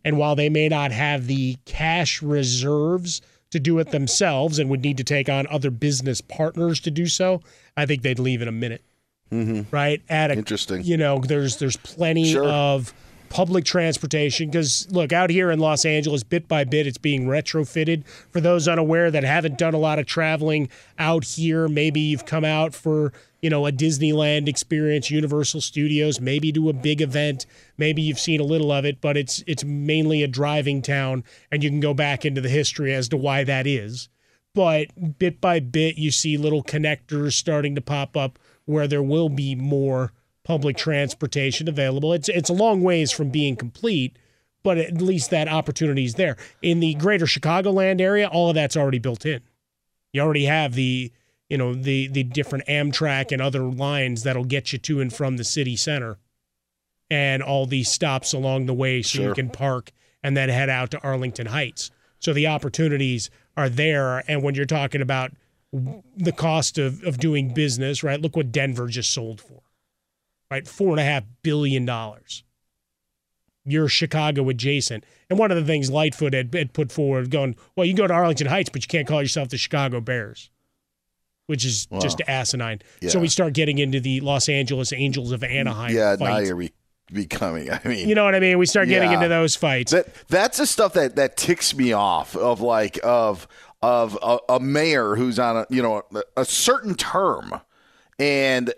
And 0.04 0.16
while 0.16 0.34
they 0.34 0.48
may 0.48 0.68
not 0.68 0.90
have 0.92 1.26
the 1.26 1.58
cash 1.64 2.22
reserves 2.22 3.20
to 3.52 3.60
do 3.60 3.78
it 3.78 3.90
themselves 3.90 4.58
and 4.58 4.68
would 4.68 4.82
need 4.82 4.96
to 4.96 5.04
take 5.04 5.28
on 5.28 5.46
other 5.48 5.70
business 5.70 6.20
partners 6.20 6.80
to 6.80 6.90
do 6.90 7.06
so, 7.06 7.40
I 7.76 7.86
think 7.86 8.02
they'd 8.02 8.18
leave 8.18 8.42
in 8.42 8.48
a 8.48 8.52
minute. 8.52 8.82
Mm-hmm. 9.30 9.74
Right? 9.74 10.02
At 10.10 10.30
a, 10.30 10.34
Interesting. 10.34 10.84
You 10.84 10.98
know, 10.98 11.18
there's 11.18 11.56
there's 11.56 11.76
plenty 11.78 12.32
Sure. 12.32 12.44
of 12.44 12.92
public 13.32 13.64
transportation 13.64 14.50
because 14.50 14.86
look 14.92 15.10
out 15.10 15.30
here 15.30 15.50
in 15.50 15.58
Los 15.58 15.86
Angeles, 15.86 16.22
bit 16.22 16.46
by 16.46 16.64
bit, 16.64 16.86
it's 16.86 16.98
being 16.98 17.24
retrofitted. 17.24 18.06
For 18.30 18.42
those 18.42 18.68
unaware 18.68 19.10
that 19.10 19.24
haven't 19.24 19.56
done 19.56 19.72
a 19.72 19.78
lot 19.78 19.98
of 19.98 20.04
traveling 20.04 20.68
out 20.98 21.24
here, 21.24 21.66
maybe 21.66 21.98
you've 21.98 22.26
come 22.26 22.44
out 22.44 22.74
for 22.74 23.10
you 23.40 23.48
know 23.48 23.66
a 23.66 23.72
Disneyland 23.72 24.48
experience, 24.48 25.10
Universal 25.10 25.62
Studios, 25.62 26.20
maybe 26.20 26.52
to 26.52 26.68
a 26.68 26.74
big 26.74 27.00
event. 27.00 27.46
Maybe 27.78 28.02
you've 28.02 28.20
seen 28.20 28.38
a 28.38 28.44
little 28.44 28.70
of 28.70 28.84
it, 28.84 29.00
but 29.00 29.16
it's 29.16 29.42
it's 29.46 29.64
mainly 29.64 30.22
a 30.22 30.28
driving 30.28 30.82
town, 30.82 31.24
and 31.50 31.64
you 31.64 31.70
can 31.70 31.80
go 31.80 31.94
back 31.94 32.26
into 32.26 32.42
the 32.42 32.50
history 32.50 32.92
as 32.92 33.08
to 33.08 33.16
why 33.16 33.44
that 33.44 33.66
is. 33.66 34.10
But 34.54 35.18
bit 35.18 35.40
by 35.40 35.58
bit, 35.60 35.96
you 35.96 36.10
see 36.10 36.36
little 36.36 36.62
connectors 36.62 37.32
starting 37.32 37.74
to 37.76 37.80
pop 37.80 38.14
up 38.14 38.38
where 38.66 38.86
there 38.86 39.02
will 39.02 39.30
be 39.30 39.54
more 39.54 40.12
public 40.44 40.76
transportation 40.76 41.68
available. 41.68 42.12
It's 42.12 42.28
it's 42.28 42.50
a 42.50 42.54
long 42.54 42.82
ways 42.82 43.10
from 43.10 43.30
being 43.30 43.56
complete, 43.56 44.16
but 44.62 44.78
at 44.78 45.00
least 45.00 45.30
that 45.30 45.48
opportunity 45.48 46.04
is 46.04 46.14
there. 46.14 46.36
In 46.60 46.80
the 46.80 46.94
greater 46.94 47.26
Chicagoland 47.26 48.00
area, 48.00 48.28
all 48.28 48.48
of 48.48 48.54
that's 48.54 48.76
already 48.76 48.98
built 48.98 49.24
in. 49.24 49.40
You 50.12 50.22
already 50.22 50.44
have 50.44 50.74
the 50.74 51.12
you 51.48 51.58
know 51.58 51.74
the 51.74 52.08
the 52.08 52.22
different 52.24 52.66
Amtrak 52.66 53.32
and 53.32 53.42
other 53.42 53.62
lines 53.62 54.22
that'll 54.22 54.44
get 54.44 54.72
you 54.72 54.78
to 54.80 55.00
and 55.00 55.12
from 55.12 55.36
the 55.36 55.44
city 55.44 55.76
center, 55.76 56.18
and 57.10 57.42
all 57.42 57.66
these 57.66 57.90
stops 57.90 58.32
along 58.32 58.66
the 58.66 58.74
way, 58.74 59.02
so 59.02 59.22
you 59.22 59.34
can 59.34 59.50
park 59.50 59.92
and 60.22 60.36
then 60.36 60.48
head 60.48 60.70
out 60.70 60.90
to 60.92 61.02
Arlington 61.02 61.46
Heights. 61.46 61.90
So 62.18 62.32
the 62.32 62.46
opportunities 62.46 63.30
are 63.56 63.68
there, 63.68 64.22
and 64.28 64.42
when 64.42 64.54
you're 64.54 64.64
talking 64.64 65.02
about 65.02 65.32
the 66.16 66.32
cost 66.32 66.78
of, 66.78 67.02
of 67.02 67.18
doing 67.18 67.52
business, 67.52 68.02
right? 68.02 68.20
Look 68.20 68.36
what 68.36 68.52
Denver 68.52 68.86
just 68.88 69.12
sold 69.12 69.40
for, 69.40 69.61
right? 70.52 70.68
Four 70.68 70.90
and 70.90 71.00
a 71.00 71.04
half 71.04 71.24
billion 71.42 71.84
dollars. 71.84 72.44
You're 73.64 73.88
Chicago 73.88 74.48
adjacent. 74.48 75.04
And 75.30 75.38
one 75.38 75.50
of 75.50 75.56
the 75.56 75.64
things 75.64 75.88
Lightfoot 75.90 76.34
had, 76.34 76.52
had 76.54 76.72
put 76.72 76.90
forward, 76.90 77.30
going, 77.30 77.54
well, 77.76 77.86
you 77.86 77.92
can 77.94 78.04
go 78.04 78.06
to 78.08 78.14
Arlington 78.14 78.48
Heights, 78.48 78.68
but 78.70 78.82
you 78.82 78.88
can't 78.88 79.06
call 79.06 79.22
yourself 79.22 79.48
the 79.50 79.56
Chicago 79.56 80.00
Bears, 80.00 80.50
which 81.46 81.64
is 81.64 81.86
Wow. 81.90 82.00
just 82.00 82.20
asinine. 82.26 82.82
Yeah. 83.00 83.10
So 83.10 83.20
we 83.20 83.28
start 83.28 83.52
getting 83.54 83.78
into 83.78 84.00
the 84.00 84.20
Los 84.20 84.48
Angeles 84.48 84.92
Angels 84.92 85.30
of 85.32 85.44
Anaheim. 85.44 85.94
Yeah, 85.94 86.16
now 86.18 86.38
you're 86.38 86.56
be- 86.56 86.72
becoming. 87.12 87.70
I 87.70 87.80
mean, 87.84 88.08
You 88.08 88.14
know 88.16 88.24
what 88.24 88.34
I 88.34 88.40
mean? 88.40 88.58
We 88.58 88.66
start 88.66 88.88
getting 88.88 89.10
Yeah. 89.10 89.16
into 89.18 89.28
those 89.28 89.54
fights. 89.54 89.92
That 89.92 90.08
that's 90.28 90.58
the 90.58 90.66
stuff 90.66 90.92
that 90.94 91.14
that 91.16 91.36
ticks 91.36 91.74
me 91.74 91.92
off. 91.92 92.34
Of 92.36 92.60
like 92.60 92.98
of 93.04 93.46
of 93.80 94.18
a, 94.22 94.38
a 94.48 94.60
mayor 94.60 95.14
who's 95.14 95.38
on 95.38 95.56
a 95.56 95.66
you 95.70 95.82
know 95.82 96.02
a, 96.14 96.22
a 96.38 96.44
certain 96.44 96.94
term, 96.96 97.60
and 98.18 98.72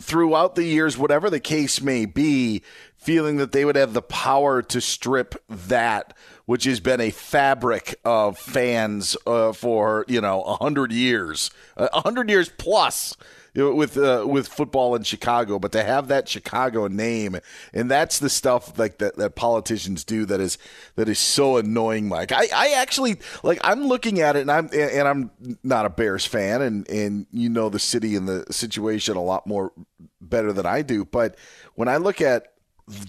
throughout 0.00 0.54
the 0.54 0.64
years, 0.64 0.98
whatever 0.98 1.30
the 1.30 1.40
case 1.40 1.80
may 1.80 2.04
be, 2.04 2.62
feeling 2.96 3.36
that 3.36 3.52
they 3.52 3.64
would 3.64 3.76
have 3.76 3.92
the 3.92 4.02
power 4.02 4.62
to 4.62 4.80
strip 4.80 5.34
that 5.48 6.12
which 6.46 6.64
has 6.64 6.80
been 6.80 7.00
a 7.00 7.10
fabric 7.10 7.96
of 8.04 8.38
fans 8.38 9.16
uh, 9.26 9.52
for 9.52 10.04
you 10.08 10.20
know 10.20 10.42
a 10.42 10.56
hundred 10.56 10.92
years, 10.92 11.50
a 11.76 12.00
hundred 12.00 12.30
years 12.30 12.48
plus 12.48 13.16
with 13.56 13.96
uh, 13.96 14.24
with 14.26 14.48
football 14.48 14.94
in 14.94 15.02
Chicago, 15.02 15.58
but 15.58 15.72
to 15.72 15.82
have 15.82 16.08
that 16.08 16.28
Chicago 16.28 16.86
name, 16.88 17.38
and 17.72 17.90
that's 17.90 18.18
the 18.18 18.28
stuff 18.28 18.78
like 18.78 18.98
that 18.98 19.16
that 19.16 19.34
politicians 19.34 20.04
do 20.04 20.24
that 20.26 20.40
is 20.40 20.58
that 20.96 21.08
is 21.08 21.18
so 21.18 21.56
annoying. 21.56 22.08
Mike, 22.08 22.32
I, 22.32 22.48
I 22.54 22.74
actually 22.76 23.18
like 23.42 23.58
I'm 23.64 23.86
looking 23.86 24.20
at 24.20 24.36
it, 24.36 24.40
and 24.40 24.50
I'm 24.50 24.68
and 24.72 25.08
I'm 25.08 25.58
not 25.62 25.86
a 25.86 25.90
Bears 25.90 26.26
fan, 26.26 26.62
and 26.62 26.88
and 26.88 27.26
you 27.32 27.48
know 27.48 27.68
the 27.68 27.78
city 27.78 28.14
and 28.14 28.28
the 28.28 28.44
situation 28.50 29.16
a 29.16 29.22
lot 29.22 29.46
more 29.46 29.72
better 30.20 30.52
than 30.52 30.66
I 30.66 30.82
do, 30.82 31.04
but 31.04 31.36
when 31.74 31.88
I 31.88 31.96
look 31.96 32.20
at 32.20 32.52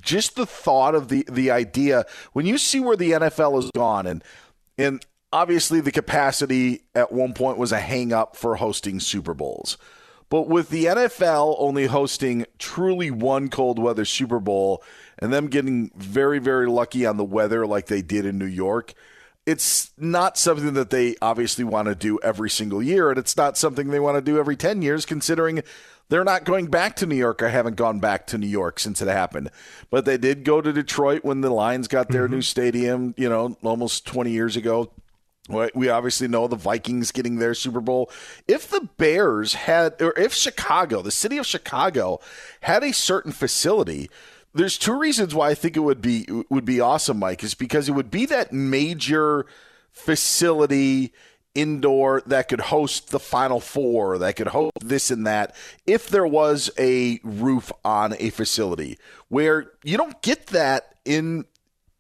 just 0.02 0.36
the 0.36 0.46
thought 0.46 0.96
of 0.96 1.10
the 1.10 1.26
the 1.30 1.52
idea 1.52 2.06
when 2.34 2.46
you 2.46 2.58
see 2.58 2.80
where 2.80 2.96
the 2.96 3.12
NFL 3.12 3.62
has 3.62 3.70
gone 3.72 4.08
and 4.08 4.24
and 4.78 5.06
obviously 5.32 5.82
the 5.82 5.92
capacity 5.92 6.82
at 6.96 7.12
one 7.12 7.34
point 7.34 7.58
was 7.58 7.72
a 7.72 7.80
hang 7.80 8.14
up 8.14 8.36
for 8.36 8.56
hosting 8.56 9.00
Super 9.00 9.34
Bowls. 9.34 9.78
But 10.30 10.48
with 10.48 10.70
the 10.70 10.86
NFL 10.86 11.56
only 11.58 11.86
hosting 11.86 12.46
truly 12.60 13.12
one 13.12 13.50
cold 13.50 13.80
weather 13.80 14.06
Super 14.06 14.40
Bowl 14.40 14.84
and 15.20 15.32
them 15.32 15.48
getting 15.48 15.92
very 15.96 16.40
very 16.40 16.68
lucky 16.68 17.06
on 17.06 17.18
the 17.18 17.24
weather 17.24 17.66
like 17.66 17.88
they 17.88 18.02
did 18.02 18.26
in 18.26 18.38
New 18.38 18.46
York, 18.46 18.94
it's 19.46 19.92
not 19.98 20.38
something 20.38 20.74
that 20.74 20.90
they 20.90 21.16
obviously 21.22 21.64
want 21.64 21.88
to 21.88 21.96
do 21.96 22.20
every 22.22 22.50
single 22.50 22.84
year 22.84 23.10
and 23.10 23.18
it's 23.18 23.38
not 23.38 23.58
something 23.58 23.88
they 23.88 24.00
want 24.00 24.18
to 24.18 24.22
do 24.22 24.38
every 24.38 24.58
10 24.58 24.82
years 24.82 25.06
considering 25.06 25.64
they're 26.10 26.24
not 26.24 26.44
going 26.44 26.68
back 26.68 26.96
to 26.98 27.06
New 27.06 27.16
York. 27.16 27.42
I 27.42 27.50
haven't 27.50 27.76
gone 27.76 28.00
back 28.00 28.28
to 28.28 28.38
New 28.38 28.48
York 28.48 28.80
since 28.80 29.02
it 29.02 29.08
happened. 29.08 29.50
But 29.90 30.06
they 30.06 30.18
did 30.18 30.44
go 30.44 30.62
to 30.62 30.72
Detroit 30.72 31.24
when 31.24 31.42
the 31.42 31.50
Lions 31.50 31.88
got 31.88 32.10
their 32.10 32.26
mm-hmm. 32.26 32.36
new 32.36 32.42
stadium, 32.42 33.14
you 33.18 33.30
know, 33.30 33.58
almost 33.62 34.06
20 34.06 34.32
years 34.32 34.56
ago. 34.56 34.92
We 35.48 35.90
obviously 35.90 36.28
know 36.28 36.48
the 36.48 36.56
Vikings 36.56 37.12
getting 37.12 37.38
their 37.38 37.54
Super 37.54 37.80
Bowl. 37.80 38.12
If 38.48 38.70
the 38.70 38.90
Bears 38.98 39.54
had, 39.54 40.02
or 40.02 40.18
if 40.18 40.34
Chicago, 40.34 41.02
the 41.02 41.12
city 41.12 41.38
of 41.38 41.46
Chicago, 41.46 42.20
had 42.62 42.84
a 42.84 42.92
certain 42.92 43.32
facility, 43.32 44.10
there's 44.54 44.78
two 44.78 44.98
reasons 44.98 45.34
why 45.34 45.52
I 45.52 45.56
think 45.56 45.78
it 45.78 45.82
would 45.82 46.02
be 46.02 46.28
would 46.50 46.66
be 46.66 46.80
awesome, 46.80 47.20
Mike. 47.20 47.44
Is 47.44 47.54
because 47.54 47.88
it 47.88 47.94
would 47.94 48.12
be 48.12 48.26
that 48.26 48.52
major 48.52 49.46
facility 49.92 51.14
indoor 51.56 52.22
that 52.28 52.48
could 52.48 52.62
host 52.62 53.10
the 53.10 53.20
final 53.20 53.60
four 53.60 54.20
that 54.20 54.36
could 54.36 54.50
host 54.50 54.72
this 54.80 55.10
and 55.10 55.26
that 55.26 55.56
if 55.88 56.08
there 56.08 56.28
was 56.28 56.70
a 56.78 57.20
roof 57.24 57.72
on 57.84 58.14
a 58.20 58.30
facility 58.30 58.96
where 59.30 59.72
you 59.84 59.98
don't 59.98 60.22
get 60.22 60.48
that 60.48 60.94
in 61.04 61.44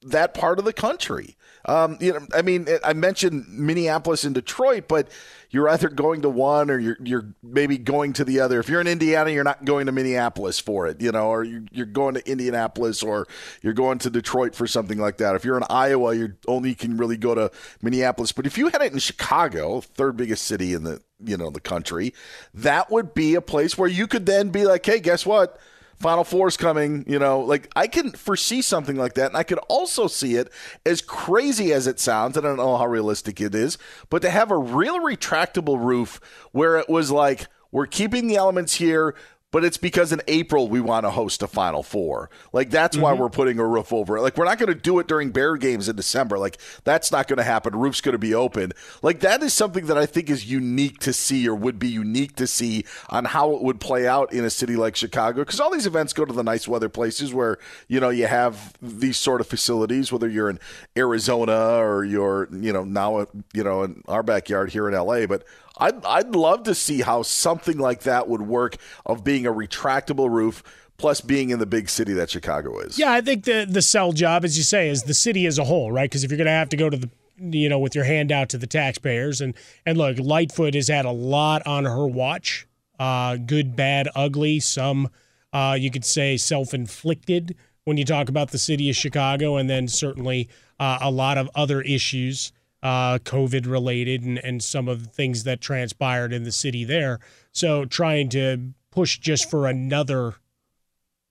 that 0.04 0.36
part 0.36 0.60
of 0.60 0.66
the 0.66 0.74
country 0.74 1.36
um, 1.68 1.98
you 2.00 2.14
know, 2.14 2.20
I 2.34 2.42
mean, 2.42 2.68
I 2.84 2.94
mentioned 2.94 3.46
Minneapolis 3.50 4.24
and 4.24 4.34
Detroit, 4.34 4.88
but 4.88 5.10
you're 5.50 5.68
either 5.70 5.90
going 5.90 6.22
to 6.22 6.30
one 6.30 6.70
or 6.70 6.78
you're 6.80 6.98
you're 7.04 7.34
maybe 7.44 7.78
going 7.78 8.14
to 8.14 8.24
the 8.26 8.40
other. 8.40 8.60
If 8.60 8.70
you're 8.70 8.82
in 8.82 8.88
Indiana, 8.88 9.30
you're 9.32 9.44
not 9.44 9.66
going 9.66 9.86
to 9.86 9.92
Minneapolis 9.92 10.60
for 10.60 10.88
it, 10.88 11.02
you 11.02 11.12
know, 11.12 11.28
or 11.28 11.44
you- 11.44 11.66
you're 11.72 11.86
going 11.86 12.16
to 12.16 12.30
Indianapolis 12.30 13.04
or 13.04 13.28
you're 13.62 13.74
going 13.74 13.98
to 14.00 14.10
Detroit 14.10 14.56
for 14.56 14.68
something 14.68 14.98
like 14.98 15.18
that. 15.18 15.36
If 15.36 15.46
you're 15.46 15.58
in 15.58 15.64
Iowa, 15.70 16.14
you 16.16 16.34
only 16.48 16.74
can 16.76 16.98
really 16.98 17.18
go 17.18 17.36
to 17.36 17.52
Minneapolis. 17.82 18.32
But 18.32 18.46
if 18.46 18.58
you 18.58 18.68
had 18.70 18.82
it 18.82 18.94
in 18.94 19.00
Chicago, 19.00 19.82
third 19.82 20.18
biggest 20.18 20.44
city 20.46 20.74
in 20.74 20.84
the 20.84 21.02
you 21.24 21.36
know 21.38 21.50
the 21.50 21.60
country, 21.62 22.14
that 22.54 22.92
would 22.92 23.14
be 23.14 23.36
a 23.36 23.42
place 23.42 23.78
where 23.78 23.90
you 23.90 24.08
could 24.08 24.26
then 24.26 24.50
be 24.50 24.66
like, 24.66 24.86
hey, 24.86 25.00
guess 25.00 25.26
what? 25.26 25.60
Final 26.00 26.24
Four 26.24 26.48
is 26.48 26.58
coming, 26.58 27.04
you 27.08 27.18
know, 27.18 27.40
like 27.40 27.72
I 27.76 27.88
can 27.88 28.12
foresee 28.12 28.62
something 28.62 28.96
like 28.96 29.16
that. 29.16 29.28
And 29.28 29.38
I 29.38 29.44
could 29.44 29.58
also 29.68 30.08
see 30.08 30.36
it 30.36 30.52
as 30.86 31.02
crazy 31.02 31.74
as 31.74 31.88
it 31.88 32.00
sounds. 32.00 32.38
I 32.38 32.42
don't 32.42 32.58
know 32.58 32.78
how 32.78 32.86
realistic 32.86 33.42
it 33.42 33.56
is, 33.56 33.78
but 34.10 34.22
to 34.22 34.30
have 34.30 34.52
a 34.52 34.58
real 34.58 35.00
retractable 35.00 35.84
roof 35.84 36.22
where 36.52 36.78
it 36.78 36.88
was 36.88 37.10
like, 37.10 37.48
we're 37.72 37.88
keeping 37.88 38.28
the 38.28 38.38
elements 38.38 38.76
here, 38.76 39.16
but 39.52 39.64
it's 39.64 39.78
because 39.78 40.12
in 40.12 40.22
April 40.28 40.68
we 40.68 40.82
want 40.82 41.06
to 41.06 41.10
host 41.10 41.42
a 41.42 41.48
Final 41.48 41.82
Four. 41.82 42.30
Like 42.52 42.70
that's 42.70 42.98
why 42.98 43.12
mm-hmm. 43.12 43.22
we're 43.22 43.30
putting 43.30 43.60
a 43.60 43.66
roof 43.66 43.94
over 43.94 44.18
it. 44.18 44.22
Like 44.22 44.38
we're 44.38 44.46
not 44.46 44.60
going 44.60 44.74
to 44.74 44.76
do 44.76 45.00
it 45.00 45.08
during 45.08 45.32
Bear 45.32 45.56
games 45.56 45.88
in 45.88 45.96
December. 45.96 46.38
Like 46.38 46.58
that's 46.84 47.12
not 47.12 47.28
going 47.28 47.38
to 47.38 47.44
happen. 47.44 47.76
Roof's 47.76 48.02
going 48.02 48.14
to 48.14 48.20
be 48.20 48.34
open. 48.34 48.74
Like 49.02 49.22
that 49.22 49.42
is 49.42 49.54
something 49.54 49.86
that 49.86 49.98
I 49.98 50.06
think 50.06 50.30
is 50.30 50.52
unique 50.52 51.00
to 51.00 51.14
see 51.14 51.48
or 51.48 51.56
would 51.56 51.80
be 51.80 51.88
unique 51.88 52.36
to 52.38 52.48
see 52.48 52.84
on 53.10 53.26
how 53.26 53.54
it 53.54 53.62
would 53.62 53.80
play 53.80 54.06
out 54.06 54.34
in 54.34 54.44
a 54.44 54.50
city 54.50 54.76
like 54.76 54.96
Chicago 54.96 55.42
because 55.42 55.60
all 55.60 55.72
these 55.72 55.88
events 55.88 56.12
go 56.12 56.26
to 56.26 56.34
the 56.34 56.44
nice 56.44 56.68
weather 56.68 56.90
places 56.90 57.34
where, 57.34 57.58
you 57.88 58.00
know, 58.00 58.10
you 58.10 58.28
have 58.28 58.74
these 58.82 59.18
sort 59.18 59.40
of 59.40 59.48
facilities 59.48 60.12
whether 60.12 60.28
you're 60.28 60.50
in 60.50 60.60
Arizona 60.98 61.78
or 61.78 62.04
you're, 62.04 62.50
you 62.52 62.74
know, 62.74 62.84
now 62.84 63.26
you 63.54 63.64
know, 63.64 63.84
in 63.84 64.04
our 64.08 64.24
backyard 64.24 64.72
here 64.72 64.90
in 64.90 64.94
LA, 64.94 65.26
but 65.26 65.44
I'd, 65.78 66.04
I'd 66.06 66.36
love 66.36 66.64
to 66.64 66.76
see 66.76 67.02
how 67.02 67.22
something 67.22 67.78
like 67.78 68.02
that 68.02 68.28
would 68.28 68.42
work 68.42 68.78
of 69.06 69.24
being 69.24 69.46
a 69.46 69.52
retractable 69.52 70.30
roof 70.30 70.64
plus 70.98 71.22
being 71.22 71.52
in 71.52 71.60
the 71.60 71.66
big 71.66 71.90
city 71.90 72.14
that 72.14 72.30
Chicago 72.30 72.80
is. 72.80 72.98
Yeah, 72.98 73.12
I 73.12 73.22
think 73.22 73.46
the 73.46 73.66
the 73.70 73.82
sell 73.82 74.12
job, 74.12 74.44
as 74.44 74.58
you 74.58 74.64
say, 74.64 74.90
is 74.90 75.04
the 75.04 75.14
city 75.14 75.46
as 75.46 75.58
a 75.58 75.64
whole, 75.64 75.92
right? 75.92 76.10
Because 76.10 76.24
if 76.24 76.32
you're 76.32 76.38
going 76.38 76.46
to 76.46 76.52
have 76.52 76.70
to 76.70 76.78
go 76.78 76.90
to 76.90 76.98
the 76.98 77.10
you 77.40 77.70
know 77.70 77.80
with 77.80 77.94
your 77.94 78.04
hand 78.04 78.32
out 78.32 78.50
to 78.50 78.58
the 78.58 78.68
taxpayers 78.68 79.42
and 79.42 79.54
and 79.86 79.98
look, 79.98 80.18
Lightfoot 80.20 80.74
has 80.74 80.88
had 80.88 81.06
a 81.06 81.12
lot 81.12 81.66
on 81.66 81.86
her 81.86 82.08
watch, 82.08 82.68
uh, 83.00 83.38
good, 83.38 83.76
bad, 83.76 84.10
ugly. 84.16 84.60
Some 84.60 85.10
uh, 85.54 85.78
you 85.80 85.92
could 85.92 86.06
say 86.06 86.38
self 86.38 86.74
inflicted 86.74 87.56
when 87.86 87.98
you 87.98 88.04
talk 88.04 88.28
about 88.28 88.52
the 88.52 88.58
city 88.58 88.90
of 88.90 88.96
Chicago, 88.96 89.56
and 89.56 89.70
then 89.70 89.88
certainly 89.88 90.50
uh, 90.80 90.98
a 91.02 91.12
lot 91.12 91.38
of 91.38 91.50
other 91.56 91.82
issues. 91.82 92.52
Uh, 92.84 93.18
COVID 93.18 93.66
related 93.66 94.22
and, 94.24 94.38
and 94.40 94.64
some 94.64 94.88
of 94.88 95.04
the 95.04 95.10
things 95.10 95.44
that 95.46 95.62
transpired 95.62 96.32
in 96.32 96.44
the 96.44 96.52
city 96.52 96.84
there. 96.84 97.20
So 97.52 97.86
trying 97.86 98.30
to 98.30 98.74
push 98.92 99.18
just 99.18 99.50
for 99.50 99.68
another 99.68 100.36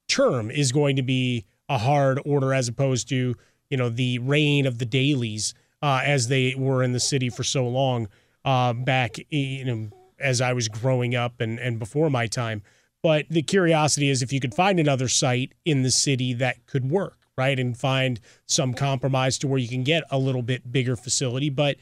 term 0.08 0.50
is 0.50 0.72
going 0.72 0.96
to 0.96 1.02
be 1.02 1.44
a 1.68 1.78
hard 1.78 2.20
order 2.24 2.54
as 2.54 2.68
opposed 2.68 3.08
to 3.08 3.34
you 3.70 3.76
know 3.76 3.88
the 3.88 4.18
reign 4.20 4.66
of 4.66 4.78
the 4.78 4.86
Daleys 4.86 5.52
uh, 5.82 6.00
as 6.04 6.28
they 6.28 6.54
were 6.56 6.82
in 6.82 6.92
the 6.92 7.00
city 7.00 7.28
for 7.28 7.42
so 7.42 7.66
long 7.66 8.08
uh, 8.44 8.72
back 8.72 9.16
you 9.30 9.64
know 9.64 9.88
as 10.18 10.40
I 10.40 10.52
was 10.52 10.68
growing 10.68 11.14
up 11.14 11.40
and 11.40 11.58
and 11.58 11.78
before 11.78 12.10
my 12.10 12.26
time. 12.26 12.62
But 13.02 13.26
the 13.28 13.42
curiosity 13.42 14.08
is 14.08 14.22
if 14.22 14.32
you 14.32 14.40
could 14.40 14.54
find 14.54 14.80
another 14.80 15.08
site 15.08 15.52
in 15.64 15.82
the 15.82 15.90
city 15.90 16.32
that 16.34 16.66
could 16.66 16.90
work, 16.90 17.18
right, 17.36 17.58
and 17.58 17.76
find 17.76 18.20
some 18.46 18.72
compromise 18.74 19.38
to 19.38 19.48
where 19.48 19.58
you 19.58 19.68
can 19.68 19.82
get 19.84 20.04
a 20.10 20.18
little 20.18 20.42
bit 20.42 20.70
bigger 20.72 20.96
facility. 20.96 21.50
But 21.50 21.76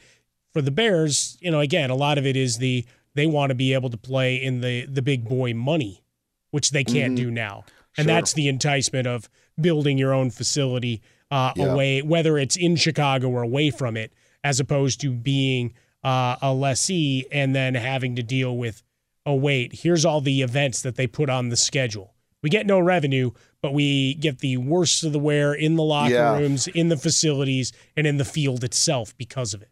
for 0.53 0.61
the 0.61 0.71
Bears, 0.71 1.37
you 1.41 1.51
know, 1.51 1.59
again, 1.59 1.89
a 1.89 1.95
lot 1.95 2.17
of 2.17 2.25
it 2.25 2.35
is 2.35 2.57
the 2.57 2.85
they 3.13 3.25
want 3.25 3.49
to 3.51 3.55
be 3.55 3.73
able 3.73 3.89
to 3.89 3.97
play 3.97 4.35
in 4.35 4.61
the 4.61 4.85
the 4.85 5.01
big 5.01 5.23
boy 5.27 5.53
money, 5.53 6.03
which 6.51 6.71
they 6.71 6.83
can't 6.83 7.13
Mhm. 7.13 7.17
do 7.17 7.31
now, 7.31 7.63
and 7.97 8.05
Sure. 8.05 8.13
that's 8.13 8.33
the 8.33 8.47
enticement 8.47 9.07
of 9.07 9.29
building 9.59 9.97
your 9.97 10.13
own 10.13 10.29
facility 10.29 11.01
uh, 11.31 11.51
Yeah. 11.55 11.65
away, 11.73 12.01
whether 12.03 12.37
it's 12.37 12.55
in 12.55 12.75
Chicago 12.75 13.29
or 13.29 13.41
away 13.41 13.71
from 13.71 13.97
it, 13.97 14.13
as 14.43 14.59
opposed 14.59 15.01
to 15.01 15.11
being 15.11 15.73
uh, 16.03 16.35
a 16.39 16.53
lessee 16.53 17.25
and 17.31 17.55
then 17.55 17.73
having 17.73 18.15
to 18.15 18.21
deal 18.21 18.55
with, 18.55 18.83
oh 19.25 19.33
wait, 19.33 19.73
here's 19.81 20.05
all 20.05 20.21
the 20.21 20.43
events 20.43 20.83
that 20.83 20.95
they 20.97 21.07
put 21.07 21.31
on 21.31 21.49
the 21.49 21.57
schedule. 21.57 22.13
We 22.43 22.49
get 22.51 22.67
no 22.67 22.79
revenue, 22.79 23.31
but 23.65 23.73
we 23.73 24.13
get 24.13 24.37
the 24.41 24.57
worst 24.57 25.03
of 25.03 25.11
the 25.11 25.17
wear 25.17 25.51
in 25.51 25.75
the 25.75 25.81
locker 25.81 26.13
Yeah. 26.13 26.37
rooms, 26.37 26.67
in 26.67 26.89
the 26.89 26.97
facilities, 26.97 27.73
and 27.97 28.05
in 28.05 28.17
the 28.17 28.23
field 28.23 28.63
itself 28.63 29.17
because 29.17 29.55
of 29.55 29.63
it. 29.63 29.71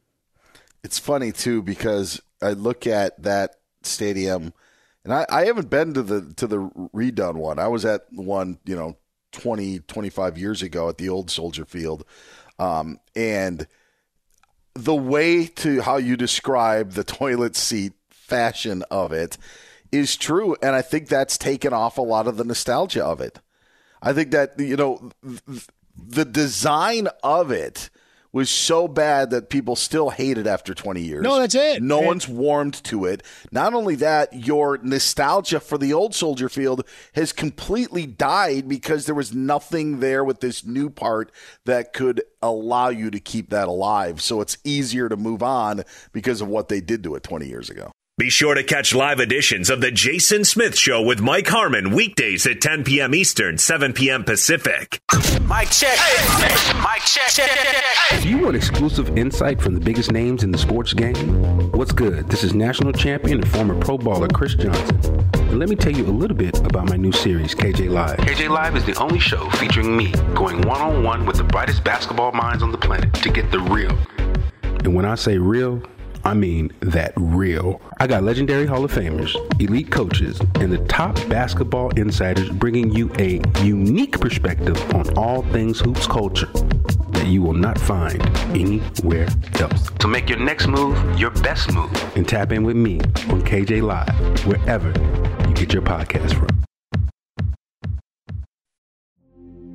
It's 0.83 0.97
funny 0.97 1.31
too 1.31 1.61
because 1.61 2.19
I 2.41 2.53
look 2.53 2.87
at 2.87 3.21
that 3.21 3.57
stadium, 3.83 4.51
and 5.03 5.13
I, 5.13 5.27
I 5.29 5.45
haven't 5.45 5.69
been 5.69 5.93
to 5.93 6.01
the 6.01 6.33
to 6.37 6.47
the 6.47 6.57
redone 6.91 7.35
one. 7.35 7.59
I 7.59 7.67
was 7.67 7.85
at 7.85 8.05
one, 8.11 8.57
you 8.65 8.75
know, 8.75 8.97
20, 9.33 9.81
25 9.81 10.39
years 10.39 10.63
ago 10.63 10.89
at 10.89 10.97
the 10.97 11.07
old 11.07 11.29
Soldier 11.29 11.63
Field, 11.63 12.03
um, 12.57 12.97
and 13.15 13.67
the 14.73 14.95
way 14.95 15.45
to 15.45 15.81
how 15.83 15.97
you 15.97 16.17
describe 16.17 16.93
the 16.93 17.03
toilet 17.19 17.55
seat 17.55 17.93
fashion 18.09 18.83
of 18.89 19.11
it 19.11 19.37
is 19.91 20.17
true, 20.17 20.55
and 20.63 20.75
I 20.75 20.81
think 20.81 21.09
that's 21.09 21.37
taken 21.37 21.73
off 21.73 21.99
a 21.99 22.01
lot 22.01 22.25
of 22.27 22.37
the 22.37 22.43
nostalgia 22.43 23.05
of 23.05 23.21
it. 23.21 23.37
I 24.03 24.13
think 24.13 24.31
that 24.31 24.59
you 24.59 24.75
know 24.75 25.09
th- 25.23 25.67
the 25.95 26.25
design 26.25 27.07
of 27.23 27.49
it 27.51 27.89
was 28.33 28.49
so 28.49 28.87
bad 28.87 29.29
that 29.29 29.47
people 29.51 29.75
still 29.75 30.09
hate 30.09 30.39
it 30.39 30.47
after 30.47 30.73
20 30.73 31.01
years. 31.01 31.21
No, 31.21 31.37
that's 31.39 31.53
it. 31.53 31.83
No 31.83 31.99
And- 31.99 32.07
one's 32.07 32.27
warmed 32.27 32.83
to 32.85 33.05
it. 33.05 33.21
Not 33.51 33.75
only 33.75 33.93
that, 33.97 34.33
your 34.47 34.79
nostalgia 34.81 35.59
for 35.59 35.77
the 35.77 35.93
old 35.93 36.15
Soldier 36.15 36.49
Field 36.49 36.83
has 37.13 37.31
completely 37.31 38.07
died 38.07 38.67
because 38.67 39.05
there 39.05 39.13
was 39.13 39.35
nothing 39.35 39.99
there 39.99 40.23
with 40.23 40.39
this 40.39 40.65
new 40.65 40.89
part 40.89 41.31
that 41.65 41.93
could 41.93 42.23
allow 42.41 42.89
you 42.89 43.11
to 43.11 43.19
keep 43.19 43.51
that 43.51 43.67
alive. 43.67 44.19
So 44.19 44.41
it's 44.41 44.57
easier 44.63 45.09
to 45.09 45.15
move 45.15 45.43
on 45.43 45.83
because 46.11 46.41
of 46.41 46.47
what 46.47 46.69
they 46.69 46.81
did 46.81 47.03
to 47.03 47.13
it 47.13 47.21
20 47.21 47.47
years 47.47 47.69
ago. 47.69 47.91
Be 48.19 48.29
sure 48.29 48.53
to 48.53 48.61
catch 48.61 48.93
live 48.93 49.19
editions 49.19 49.71
of 49.71 49.81
The 49.81 49.89
Jason 49.89 50.45
Smith 50.45 50.77
Show 50.77 51.01
with 51.01 51.19
Mike 51.19 51.47
Harmon 51.47 51.95
weekdays 51.95 52.45
at 52.45 52.61
10 52.61 52.83
p.m. 52.83 53.15
Eastern, 53.15 53.57
7 53.57 53.91
p.m. 53.91 54.23
Pacific. 54.23 55.01
Mic 55.49 55.71
check. 55.71 55.97
Mic 56.75 57.01
check. 57.07 58.21
Do 58.21 58.29
you 58.29 58.37
want 58.37 58.55
exclusive 58.55 59.17
insight 59.17 59.59
from 59.59 59.73
the 59.73 59.79
biggest 59.79 60.11
names 60.11 60.43
in 60.43 60.51
the 60.51 60.59
sports 60.59 60.93
game? 60.93 61.71
What's 61.71 61.91
good? 61.91 62.29
This 62.29 62.43
is 62.43 62.53
national 62.53 62.93
champion 62.93 63.39
and 63.41 63.51
former 63.51 63.79
pro 63.79 63.97
baller 63.97 64.31
Chris 64.31 64.53
Johnson. 64.53 65.27
And 65.33 65.57
let 65.57 65.67
me 65.67 65.75
tell 65.75 65.91
you 65.91 66.05
a 66.05 66.13
little 66.13 66.37
bit 66.37 66.59
about 66.59 66.87
my 66.89 66.97
new 66.97 67.11
series, 67.11 67.55
KJ 67.55 67.89
Live. 67.89 68.17
KJ 68.17 68.47
Live 68.47 68.75
is 68.75 68.85
the 68.85 68.93
only 69.01 69.17
show 69.17 69.49
featuring 69.49 69.97
me 69.97 70.11
going 70.35 70.61
one 70.67 70.81
on 70.81 71.01
one 71.01 71.25
with 71.25 71.37
the 71.37 71.43
brightest 71.43 71.83
basketball 71.83 72.31
minds 72.31 72.61
on 72.61 72.71
the 72.71 72.77
planet 72.77 73.11
to 73.15 73.31
get 73.31 73.49
the 73.49 73.59
real. 73.59 73.97
And 74.61 74.93
when 74.93 75.05
I 75.05 75.15
say 75.15 75.39
real, 75.39 75.81
I 76.25 76.33
mean 76.33 76.71
that 76.79 77.11
real. 77.17 77.81
I 77.99 78.07
got 78.07 78.23
legendary 78.23 78.65
Hall 78.65 78.85
of 78.85 78.93
Famers, 78.93 79.35
elite 79.59 79.91
coaches, 79.91 80.39
and 80.55 80.71
the 80.71 80.77
top 80.87 81.15
basketball 81.27 81.89
insiders 81.91 82.49
bringing 82.49 82.91
you 82.91 83.11
a 83.19 83.41
unique 83.61 84.19
perspective 84.19 84.79
on 84.95 85.17
all 85.17 85.41
things 85.51 85.81
hoops 85.81 86.07
culture 86.07 86.49
that 87.11 87.27
you 87.27 87.41
will 87.41 87.53
not 87.53 87.77
find 87.77 88.21
anywhere 88.55 89.27
else. 89.59 89.89
So 90.01 90.07
make 90.07 90.29
your 90.29 90.39
next 90.39 90.67
move 90.67 91.19
your 91.19 91.31
best 91.31 91.73
move 91.73 91.91
and 92.15 92.27
tap 92.27 92.53
in 92.53 92.63
with 92.63 92.77
me 92.77 92.99
on 93.29 93.41
KJ 93.41 93.81
Live, 93.81 94.45
wherever 94.45 94.87
you 95.47 95.53
get 95.55 95.73
your 95.73 95.81
podcast 95.81 96.35
from. 96.35 96.47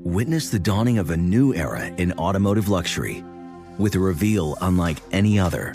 Witness 0.02 0.48
the 0.48 0.58
dawning 0.58 0.96
of 0.96 1.11
a 1.11 1.16
new 1.16 1.52
era 1.54 1.87
in 1.98 2.12
automotive 2.14 2.70
luxury 2.70 3.22
with 3.76 3.94
a 3.94 3.98
reveal 3.98 4.56
unlike 4.62 4.96
any 5.12 5.38
other 5.38 5.74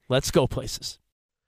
let's 0.11 0.29
go 0.29 0.45
places. 0.45 0.99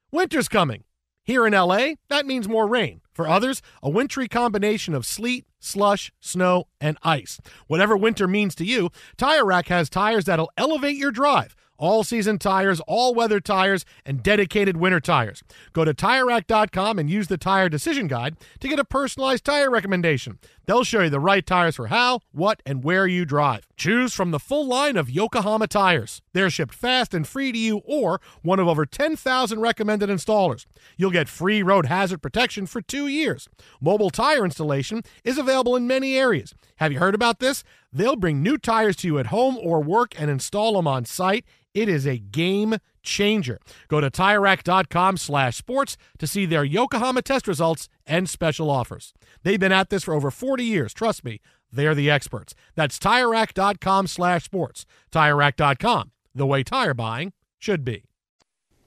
Winter's 0.10 0.48
coming. 0.48 0.86
Here 1.26 1.46
in 1.46 1.54
LA, 1.54 1.96
that 2.10 2.26
means 2.26 2.48
more 2.48 2.66
rain. 2.66 3.02
For 3.14 3.28
others, 3.28 3.62
a 3.84 3.90
wintry 3.90 4.28
combination 4.28 4.96
of 4.96 5.06
sleet, 5.06 5.46
slush, 5.60 6.12
snow, 6.22 6.68
and 6.80 6.98
ice. 7.04 7.40
Whatever 7.68 7.96
winter 7.98 8.28
means 8.28 8.56
to 8.56 8.66
you, 8.66 8.90
Tire 9.18 9.46
Rack 9.46 9.68
has 9.68 9.90
tires 9.90 10.26
that'll 10.26 10.52
elevate 10.58 10.96
your 10.96 11.12
drive. 11.12 11.56
All 11.78 12.04
season 12.04 12.40
tires, 12.40 12.80
all 12.88 13.14
weather 13.14 13.42
tires, 13.42 13.84
and 14.06 14.24
dedicated 14.24 14.78
winter 14.78 15.02
tires. 15.02 15.44
Go 15.74 15.84
to 15.84 15.94
TireRack.com 15.94 17.00
and 17.00 17.10
use 17.10 17.28
the 17.28 17.38
Tire 17.38 17.68
Decision 17.68 18.08
Guide 18.08 18.38
to 18.62 18.68
get 18.70 18.80
a 18.80 18.86
personalized 18.86 19.44
tire 19.44 19.70
recommendation. 19.70 20.40
They'll 20.66 20.86
show 20.86 21.02
you 21.02 21.10
the 21.10 21.20
right 21.20 21.46
tires 21.46 21.76
for 21.76 21.88
how, 21.88 22.22
what, 22.32 22.64
and 22.66 22.84
where 22.84 23.06
you 23.06 23.26
drive. 23.26 23.68
Choose 23.76 24.14
from 24.14 24.32
the 24.32 24.40
full 24.40 24.66
line 24.66 24.96
of 24.96 25.10
Yokohama 25.10 25.68
tires. 25.68 26.22
They're 26.32 26.50
shipped 26.50 26.74
fast 26.74 27.14
and 27.14 27.28
free 27.28 27.52
to 27.52 27.58
you 27.58 27.82
or 27.86 28.22
one 28.44 28.60
of 28.60 28.68
over 28.68 28.86
10,000 28.86 29.60
recommended 29.60 30.10
installers. 30.10 30.66
You'll 30.96 31.12
get 31.12 31.28
free 31.28 31.62
road 31.62 31.88
hazard 31.88 32.22
protection 32.22 32.66
for 32.66 32.82
two 32.82 33.08
years. 33.08 33.50
Mobile 33.82 34.10
tire 34.10 34.46
installation 34.46 35.02
is 35.26 35.38
available 35.38 35.76
in 35.76 35.86
many 35.86 36.18
areas. 36.18 36.56
Have 36.78 36.94
you 36.94 37.00
heard 37.00 37.16
about 37.16 37.40
this? 37.40 37.64
They'll 37.92 38.16
bring 38.16 38.42
new 38.42 38.58
tires 38.58 38.96
to 38.98 39.08
you 39.08 39.20
at 39.20 39.28
home 39.28 39.58
or 39.58 39.82
work 39.82 40.20
and 40.20 40.32
install 40.32 40.74
them 40.74 40.88
on 40.88 41.04
site. 41.06 41.46
It 41.74 41.90
is 41.90 42.06
a 42.06 42.18
game 42.20 42.78
changer. 43.04 43.60
Go 43.88 44.02
to 44.02 44.10
TireRack.com 44.10 45.18
slash 45.18 45.58
sports 45.58 45.98
to 46.18 46.26
see 46.26 46.46
their 46.46 46.64
Yokohama 46.64 47.22
test 47.22 47.48
results 47.48 47.90
and 48.08 48.28
special 48.28 48.70
offers. 48.70 49.14
They've 49.44 49.60
been 49.60 49.72
at 49.72 49.90
this 49.90 50.04
for 50.04 50.14
over 50.14 50.32
40 50.32 50.64
years. 50.64 50.94
Trust 50.94 51.24
me, 51.24 51.42
they're 51.72 51.94
the 51.94 52.10
experts. 52.10 52.56
That's 52.76 52.98
TireRack.com 52.98 54.08
slash 54.08 54.46
sports. 54.46 54.86
TireRack.com, 55.12 56.12
the 56.34 56.46
way 56.46 56.64
tire 56.64 56.94
buying 56.94 57.34
should 57.60 57.86
be. 57.86 58.04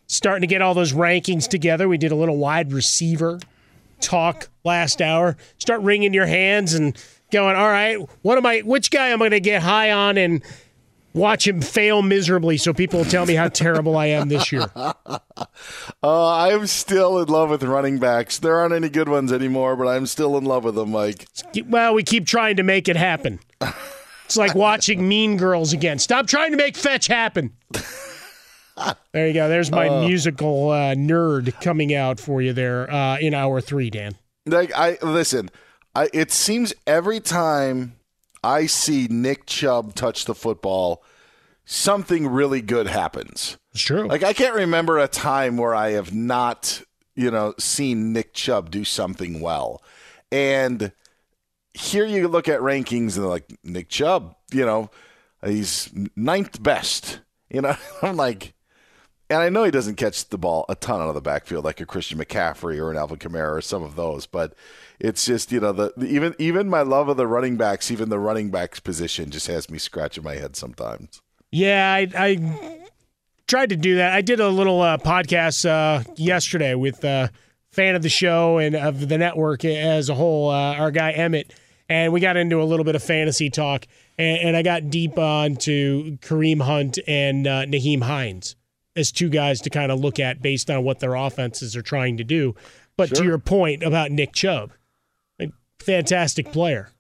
Starting 0.09 0.43
to 0.43 0.47
get 0.47 0.63
all 0.63 0.75
those 0.75 0.93
rankings 0.93 1.49
together. 1.49 1.89
We 1.89 1.99
did 1.99 2.13
a 2.13 2.17
little 2.17 2.39
wide 2.39 2.73
receiver 2.73 3.41
talk 4.01 4.49
last 4.65 5.01
hour. 5.03 5.37
Start 5.59 5.83
wringing 5.83 6.15
your 6.15 6.27
hands 6.27 6.75
and 6.75 6.97
going, 7.33 7.57
all 7.57 7.69
right, 7.69 7.99
what 8.23 8.39
am 8.39 8.47
I, 8.47 8.61
which 8.61 8.91
guy 8.91 9.09
am 9.09 9.21
I 9.21 9.25
going 9.25 9.31
to 9.33 9.41
get 9.41 9.63
high 9.63 9.91
on 9.93 10.17
and– 10.17 10.43
watch 11.17 11.47
him 11.47 11.61
fail 11.61 12.03
miserably 12.03 12.57
so 12.57 12.73
people 12.73 13.01
will 13.01 13.07
tell 13.07 13.27
me 13.27 13.35
how 13.35 13.49
terrible 13.49 13.97
I 13.97 14.07
am 14.07 14.29
this 14.29 14.53
year. 14.53 14.67
Uh, 16.03 16.29
I'm 16.35 16.67
still 16.67 17.19
in 17.19 17.29
love 17.29 17.51
with 17.51 17.63
running 17.63 17.99
backs. 17.99 18.39
There 18.39 18.57
aren't 18.57 18.73
any 18.73 18.89
good 18.89 19.09
ones 19.09 19.33
anymore, 19.33 19.77
but 19.77 19.89
I'm 19.89 20.07
still 20.07 20.37
in 20.39 20.45
love 20.45 20.65
with 20.65 20.77
them, 20.77 20.91
Mike. 20.93 21.27
Well, 21.67 21.95
we 21.95 22.05
keep 22.05 22.27
trying 22.27 22.57
to 22.57 22.63
make 22.63 22.89
it 22.89 22.97
happen. 22.97 23.41
It's 24.25 24.37
like 24.37 24.55
watching 24.55 25.09
Mean 25.09 25.37
Girls 25.37 25.73
again. 25.73 25.99
Stop 25.99 26.27
trying 26.27 26.53
to 26.53 26.57
make 26.57 26.77
fetch 26.77 27.07
happen. 27.07 27.53
There 29.13 29.27
you 29.27 29.33
go. 29.35 29.49
There's 29.49 29.71
my 29.71 29.89
uh, 29.89 30.07
musical 30.07 30.71
uh, 30.71 30.95
nerd 30.95 31.61
coming 31.61 31.95
out 31.95 32.21
for 32.21 32.43
you 32.43 32.53
there 32.53 32.91
uh, 32.91 33.19
in 33.19 33.35
hour 33.35 33.61
three, 33.61 33.91
Dan. 33.91 34.17
Like 34.45 34.73
I 34.75 34.99
listen, 35.03 35.51
I, 35.95 36.09
it 36.13 36.31
seems 36.31 36.75
every 36.87 37.21
time 37.21 37.97
I 38.43 38.67
see 38.67 39.09
Nick 39.11 39.47
Chubb 39.47 39.95
touch 39.95 40.25
the 40.25 40.35
football, 40.35 41.03
something 41.65 42.27
really 42.27 42.63
good 42.63 42.87
happens. 42.87 43.59
It's 43.73 43.83
true. 43.83 44.07
Like 44.07 44.23
I 44.23 44.33
can't 44.33 44.55
remember 44.55 44.99
a 44.99 45.09
time 45.09 45.57
where 45.57 45.75
I 45.75 45.91
have 45.91 46.15
not, 46.15 46.83
you 47.15 47.31
know, 47.31 47.55
seen 47.59 48.13
Nick 48.13 48.33
Chubb 48.35 48.71
do 48.71 48.85
something 48.85 49.41
well. 49.41 49.83
And 50.33 50.93
here 51.75 52.07
you 52.07 52.29
look 52.29 52.49
at 52.49 52.61
rankings 52.61 53.17
and 53.17 53.27
like 53.27 53.59
Nick 53.63 53.89
Chubb, 53.89 54.35
you 54.53 54.65
know, 54.65 54.91
he's 55.45 55.91
ninth 56.15 56.63
best. 56.63 57.21
You 57.51 57.61
know, 57.61 57.77
I'm 58.03 58.17
like, 58.17 58.55
and 59.29 59.41
I 59.41 59.49
know 59.49 59.65
he 59.65 59.71
doesn't 59.71 59.97
catch 59.97 60.29
the 60.29 60.39
ball 60.39 60.65
a 60.69 60.75
ton 60.75 61.01
out 61.01 61.09
of 61.09 61.15
the 61.15 61.21
backfield 61.21 61.65
like 61.65 61.81
a 61.81 61.87
Christian 61.87 62.19
McCaffrey 62.19 62.79
or 62.79 62.91
an 62.91 62.97
Alvin 62.97 63.19
Kamara 63.19 63.57
or 63.57 63.61
some 63.61 63.83
of 63.83 63.97
those, 63.97 64.27
but 64.27 64.55
it's 64.99 65.25
just 65.25 65.53
you 65.53 65.61
know 65.61 65.73
the, 65.73 65.93
the, 65.97 66.07
even 66.07 66.35
even 66.39 66.69
my 66.69 66.83
love 66.83 67.09
of 67.09 67.17
the 67.17 67.27
running 67.27 67.57
backs, 67.57 67.91
even 67.91 68.09
the 68.09 68.19
running 68.19 68.51
backs 68.51 68.81
position, 68.81 69.31
just 69.31 69.47
has 69.47 69.71
me 69.71 69.79
scratching 69.79 70.25
my 70.25 70.35
head 70.35 70.57
sometimes. 70.57 71.21
Yeah, 71.53 71.93
I, 71.93 72.09
I 72.15 72.81
tried 73.47 73.71
to 73.71 73.77
do 73.77 73.97
that. 73.97 74.13
I 74.13 74.21
did 74.21 74.41
a 74.41 74.49
little 74.49 74.83
uh, 74.83 74.99
podcast 74.99 75.69
uh, 75.69 76.03
yesterday 76.17 76.75
with 76.75 77.05
a 77.05 77.09
uh, 77.09 77.29
fan 77.71 77.95
of 77.95 78.03
the 78.03 78.09
show 78.09 78.59
and 78.59 78.75
of 78.75 79.09
the 79.09 79.19
network 79.19 79.65
as 79.65 80.09
a 80.09 80.15
whole, 80.15 80.51
uh, 80.51 80.75
our 80.75 80.91
guy 80.91 81.13
Emmett, 81.13 81.53
and 81.89 82.13
we 82.13 82.21
got 82.21 82.37
into 82.37 82.61
a 82.61 82.65
little 82.65 82.85
bit 82.85 82.95
of 82.95 83.03
fantasy 83.03 83.51
talk, 83.51 83.87
and, 84.19 84.39
and 84.39 84.57
I 84.57 84.63
got 84.63 84.91
deep 84.91 85.19
onto 85.19 86.17
Kareem 86.19 86.63
Hunt 86.63 86.99
and 87.07 87.47
uh, 87.47 87.67
Nyheim 87.67 88.03
Hines 88.03 88.57
as 88.97 89.13
two 89.13 89.29
guys 89.29 89.61
to 89.61 89.71
kind 89.71 89.93
of 89.93 90.01
look 90.01 90.19
at 90.19 90.41
based 90.41 90.71
on 90.71 90.83
what 90.83 91.01
their 91.01 91.15
offenses 91.15 91.77
are 91.77 91.83
trying 91.83 92.17
to 92.17 92.25
do. 92.25 92.55
But 92.97 93.11
sure. 93.11 93.19
to 93.19 93.25
your 93.25 93.39
point 93.39 93.83
about 93.83 94.11
Nick 94.11 94.33
Chubb, 94.33 94.73
fantastic 95.81 96.53
player. 96.53 96.91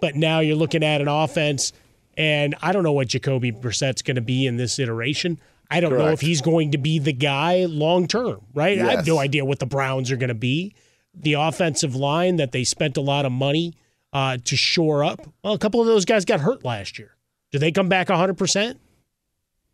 But 0.00 0.14
now 0.14 0.40
you're 0.40 0.56
looking 0.56 0.84
at 0.84 1.00
an 1.00 1.08
offense, 1.08 1.72
and 2.16 2.54
I 2.60 2.72
don't 2.72 2.82
know 2.82 2.92
what 2.92 3.08
Jacoby 3.08 3.50
Brissett's 3.50 4.02
going 4.02 4.16
to 4.16 4.20
be 4.20 4.46
in 4.46 4.56
this 4.56 4.78
iteration. 4.78 5.40
I 5.70 5.80
don't 5.80 5.90
Correct. 5.90 6.04
know 6.04 6.12
if 6.12 6.20
he's 6.20 6.42
going 6.42 6.72
to 6.72 6.78
be 6.78 6.98
the 6.98 7.12
guy 7.12 7.64
long 7.64 8.06
term, 8.08 8.40
right? 8.54 8.76
Yes. 8.76 8.88
I 8.88 8.90
have 8.96 9.06
no 9.06 9.18
idea 9.18 9.44
what 9.44 9.58
the 9.60 9.66
Browns 9.66 10.10
are 10.10 10.16
going 10.16 10.28
to 10.28 10.34
be. 10.34 10.74
The 11.14 11.34
offensive 11.34 11.94
line 11.94 12.36
that 12.36 12.52
they 12.52 12.64
spent 12.64 12.96
a 12.96 13.00
lot 13.00 13.24
of 13.24 13.32
money 13.32 13.74
uh, 14.12 14.38
to 14.44 14.56
shore 14.56 15.04
up. 15.04 15.20
Well, 15.42 15.54
a 15.54 15.58
couple 15.58 15.80
of 15.80 15.86
those 15.86 16.04
guys 16.04 16.24
got 16.24 16.40
hurt 16.40 16.64
last 16.64 16.98
year. 16.98 17.16
Do 17.52 17.58
they 17.58 17.72
come 17.72 17.88
back 17.88 18.08
100%? 18.08 18.76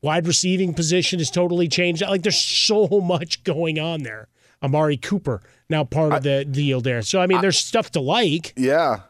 Wide 0.02 0.26
receiving 0.26 0.74
position 0.74 1.20
is 1.20 1.30
totally 1.30 1.68
changed. 1.68 2.02
Like 2.02 2.22
there's 2.22 2.40
so 2.40 2.86
much 3.02 3.42
going 3.44 3.78
on 3.78 4.02
there. 4.02 4.28
Amari 4.62 4.96
Cooper 4.96 5.42
now 5.68 5.84
part 5.84 6.12
of 6.12 6.22
the 6.22 6.44
deal 6.44 6.80
there. 6.80 7.02
So 7.02 7.20
I 7.20 7.26
mean, 7.26 7.38
I, 7.38 7.42
there's 7.42 7.58
stuff 7.58 7.90
to 7.92 8.00
like. 8.00 8.52
Yeah, 8.56 9.00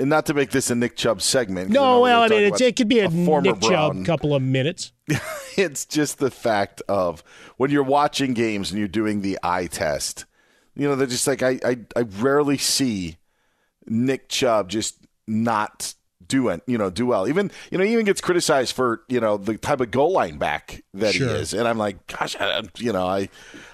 and 0.00 0.08
not 0.08 0.26
to 0.26 0.34
make 0.34 0.50
this 0.50 0.70
a 0.70 0.74
Nick 0.74 0.96
Chubb 0.96 1.20
segment. 1.22 1.70
No, 1.70 2.00
well, 2.00 2.22
I 2.22 2.28
mean, 2.28 2.52
it 2.54 2.76
could 2.76 2.88
be 2.88 3.00
a, 3.00 3.06
a 3.06 3.10
Nick 3.10 3.60
Brown. 3.60 3.60
Chubb 3.60 4.04
couple 4.06 4.34
of 4.34 4.42
minutes. 4.42 4.92
it's 5.56 5.84
just 5.84 6.18
the 6.18 6.30
fact 6.30 6.82
of 6.88 7.22
when 7.58 7.70
you're 7.70 7.82
watching 7.82 8.32
games 8.32 8.70
and 8.70 8.78
you're 8.78 8.88
doing 8.88 9.20
the 9.20 9.38
eye 9.42 9.66
test. 9.66 10.24
You 10.74 10.88
know, 10.88 10.96
they're 10.96 11.06
just 11.06 11.26
like 11.26 11.42
I, 11.42 11.58
I, 11.64 11.78
I 11.94 12.00
rarely 12.00 12.56
see 12.56 13.18
Nick 13.86 14.28
Chubb 14.28 14.68
just 14.70 14.96
not 15.26 15.94
do 16.30 16.60
you 16.66 16.78
know 16.78 16.88
do 16.88 17.04
well. 17.04 17.28
Even 17.28 17.50
you 17.70 17.76
know 17.76 17.84
even 17.84 18.06
gets 18.06 18.20
criticized 18.20 18.74
for 18.74 19.02
you 19.08 19.20
know 19.20 19.36
the 19.36 19.58
type 19.58 19.80
of 19.80 19.90
goal 19.90 20.12
line 20.12 20.38
back 20.38 20.82
that 20.94 21.14
sure. 21.14 21.28
he 21.28 21.34
is, 21.34 21.52
and 21.52 21.68
I'm 21.68 21.76
like, 21.76 22.06
gosh, 22.06 22.36
I, 22.40 22.62
you 22.78 22.92
know, 22.92 23.06
I, 23.06 23.28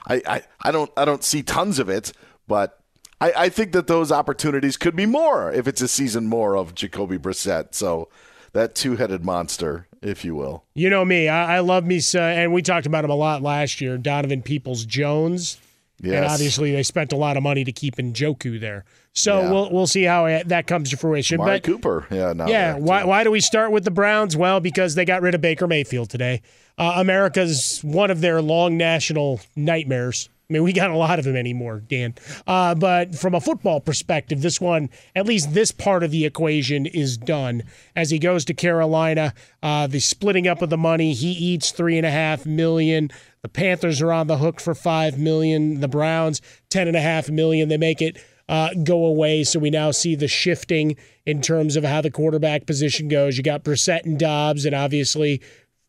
I, 0.06 0.22
I, 0.26 0.42
I 0.60 0.72
don't 0.72 0.90
I 0.96 1.04
don't 1.04 1.22
see 1.22 1.42
tons 1.42 1.78
of 1.78 1.88
it, 1.88 2.12
but 2.48 2.80
I, 3.20 3.32
I 3.36 3.48
think 3.48 3.72
that 3.72 3.86
those 3.86 4.10
opportunities 4.10 4.76
could 4.76 4.96
be 4.96 5.06
more 5.06 5.52
if 5.52 5.68
it's 5.68 5.80
a 5.80 5.88
season 5.88 6.26
more 6.26 6.56
of 6.56 6.74
Jacoby 6.74 7.18
Brissett. 7.18 7.74
So 7.74 8.08
that 8.52 8.74
two-headed 8.74 9.24
monster, 9.24 9.86
if 10.00 10.24
you 10.24 10.34
will. 10.34 10.64
You 10.74 10.90
know 10.90 11.04
me, 11.04 11.28
I, 11.28 11.56
I 11.56 11.60
love 11.60 11.84
me, 11.84 12.00
uh, 12.14 12.18
and 12.18 12.52
we 12.52 12.62
talked 12.62 12.86
about 12.86 13.04
him 13.04 13.10
a 13.10 13.16
lot 13.16 13.42
last 13.42 13.80
year. 13.80 13.98
Donovan 13.98 14.42
Peoples 14.42 14.84
Jones. 14.84 15.58
Yes. 16.02 16.14
And 16.14 16.24
obviously, 16.26 16.72
they 16.72 16.82
spent 16.82 17.12
a 17.12 17.16
lot 17.16 17.36
of 17.38 17.42
money 17.42 17.64
to 17.64 17.72
keep 17.72 17.96
Njoku 17.96 18.60
there. 18.60 18.84
So 19.16 19.40
yeah. 19.40 19.50
we'll 19.50 19.70
we'll 19.70 19.86
see 19.86 20.04
how 20.04 20.26
it, 20.26 20.48
that 20.48 20.66
comes 20.66 20.90
to 20.90 20.96
fruition. 20.96 21.38
Mari 21.38 21.56
but 21.56 21.62
Cooper, 21.64 22.06
yeah, 22.10 22.32
yeah. 22.46 22.76
Why 22.76 23.04
why 23.04 23.24
do 23.24 23.30
we 23.30 23.40
start 23.40 23.72
with 23.72 23.84
the 23.84 23.90
Browns? 23.90 24.36
Well, 24.36 24.60
because 24.60 24.94
they 24.94 25.04
got 25.04 25.22
rid 25.22 25.34
of 25.34 25.40
Baker 25.40 25.66
Mayfield 25.66 26.10
today. 26.10 26.42
Uh, 26.78 26.94
America's 26.96 27.80
one 27.82 28.10
of 28.10 28.20
their 28.20 28.42
long 28.42 28.76
national 28.76 29.40
nightmares 29.56 30.28
I 30.48 30.52
mean, 30.52 30.62
we 30.62 30.72
got 30.72 30.90
a 30.90 30.96
lot 30.96 31.18
of 31.18 31.24
them 31.24 31.34
anymore, 31.34 31.80
Dan. 31.80 32.14
Uh, 32.46 32.76
but 32.76 33.16
from 33.16 33.34
a 33.34 33.40
football 33.40 33.80
perspective, 33.80 34.42
this 34.42 34.60
one, 34.60 34.90
at 35.16 35.26
least 35.26 35.54
this 35.54 35.72
part 35.72 36.04
of 36.04 36.12
the 36.12 36.24
equation 36.24 36.86
is 36.86 37.16
done. 37.16 37.64
As 37.96 38.10
he 38.10 38.20
goes 38.20 38.44
to 38.44 38.54
Carolina, 38.54 39.34
uh, 39.60 39.88
the 39.88 39.98
splitting 39.98 40.46
up 40.46 40.62
of 40.62 40.70
the 40.70 40.76
money, 40.76 41.14
he 41.14 41.32
eats 41.32 41.72
three 41.72 41.96
and 41.96 42.06
a 42.06 42.12
half 42.12 42.46
million. 42.46 43.10
The 43.42 43.48
Panthers 43.48 44.00
are 44.00 44.12
on 44.12 44.28
the 44.28 44.38
hook 44.38 44.60
for 44.60 44.74
five 44.74 45.18
million. 45.18 45.80
The 45.80 45.88
Browns, 45.88 46.40
ten 46.68 46.86
and 46.86 46.96
a 46.96 47.00
half 47.00 47.28
million. 47.28 47.68
They 47.68 47.76
make 47.76 48.00
it 48.00 48.16
uh, 48.48 48.70
go 48.82 49.04
away. 49.04 49.44
So 49.44 49.58
we 49.58 49.70
now 49.70 49.90
see 49.90 50.14
the 50.14 50.28
shifting 50.28 50.96
in 51.24 51.42
terms 51.42 51.76
of 51.76 51.84
how 51.84 52.00
the 52.00 52.10
quarterback 52.10 52.66
position 52.66 53.08
goes. 53.08 53.36
You 53.36 53.42
got 53.42 53.64
Brissett 53.64 54.04
and 54.04 54.18
Dobbs, 54.18 54.64
and 54.64 54.74
obviously 54.74 55.40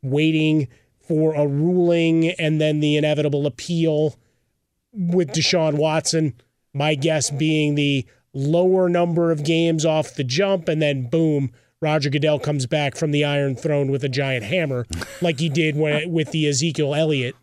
waiting 0.02 0.68
for 1.08 1.34
a 1.34 1.48
ruling 1.48 2.30
and 2.32 2.60
then 2.60 2.80
the 2.80 2.98
inevitable 2.98 3.46
appeal 3.46 4.16
with 4.92 5.30
Deshaun 5.30 5.76
Watson. 5.76 6.34
My 6.74 6.96
guess 6.96 7.30
being 7.30 7.76
the 7.76 8.06
lower 8.34 8.90
number 8.90 9.32
of 9.32 9.44
games 9.44 9.86
off 9.86 10.16
the 10.16 10.24
jump, 10.24 10.68
and 10.68 10.82
then 10.82 11.10
boom, 11.10 11.52
Roger 11.82 12.10
Goodell 12.10 12.40
comes 12.40 12.66
back 12.66 12.96
from 12.96 13.12
the 13.12 13.24
Iron 13.24 13.56
Throne 13.56 13.90
with 13.90 14.04
a 14.04 14.10
giant 14.10 14.44
hammer, 14.44 14.86
like 15.22 15.40
he 15.40 15.50
did 15.50 15.76
when, 15.76 16.12
with 16.12 16.32
the 16.32 16.48
Ezekiel 16.48 16.94
Elliott 16.94 17.36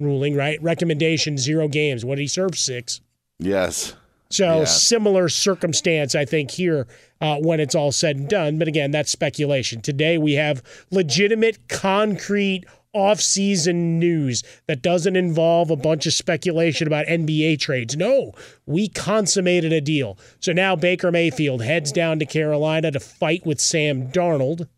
ruling. 0.00 0.34
Right? 0.34 0.62
Recommendation: 0.62 1.36
zero 1.38 1.68
games. 1.68 2.04
What 2.04 2.16
did 2.16 2.22
he 2.22 2.28
serve? 2.28 2.56
Six. 2.56 3.00
Yes. 3.38 3.94
So 4.32 4.60
Yeah. 4.60 4.64
similar 4.64 5.28
circumstance, 5.28 6.14
I 6.14 6.24
think, 6.24 6.50
here 6.52 6.86
uh, 7.20 7.36
when 7.38 7.60
it's 7.60 7.74
all 7.74 7.92
said 7.92 8.16
and 8.16 8.28
done. 8.28 8.58
But 8.58 8.66
again, 8.68 8.90
that's 8.90 9.12
speculation. 9.12 9.80
Today 9.80 10.18
we 10.18 10.32
have 10.34 10.62
legitimate, 10.90 11.68
concrete 11.68 12.64
off-season 12.94 13.98
news 13.98 14.42
that 14.66 14.82
doesn't 14.82 15.16
involve 15.16 15.70
a 15.70 15.76
bunch 15.76 16.06
of 16.06 16.12
speculation 16.12 16.86
about 16.86 17.06
NBA 17.06 17.58
trades. 17.58 17.96
No, 17.96 18.32
we 18.66 18.88
consummated 18.88 19.72
a 19.72 19.80
deal. 19.80 20.18
So 20.40 20.52
now 20.52 20.76
Baker 20.76 21.10
Mayfield 21.10 21.62
heads 21.62 21.90
down 21.90 22.18
to 22.18 22.26
Carolina 22.26 22.90
to 22.90 23.00
fight 23.00 23.46
with 23.46 23.60
Sam 23.60 24.08
Darnold, 24.08 24.68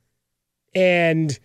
and 0.76 1.38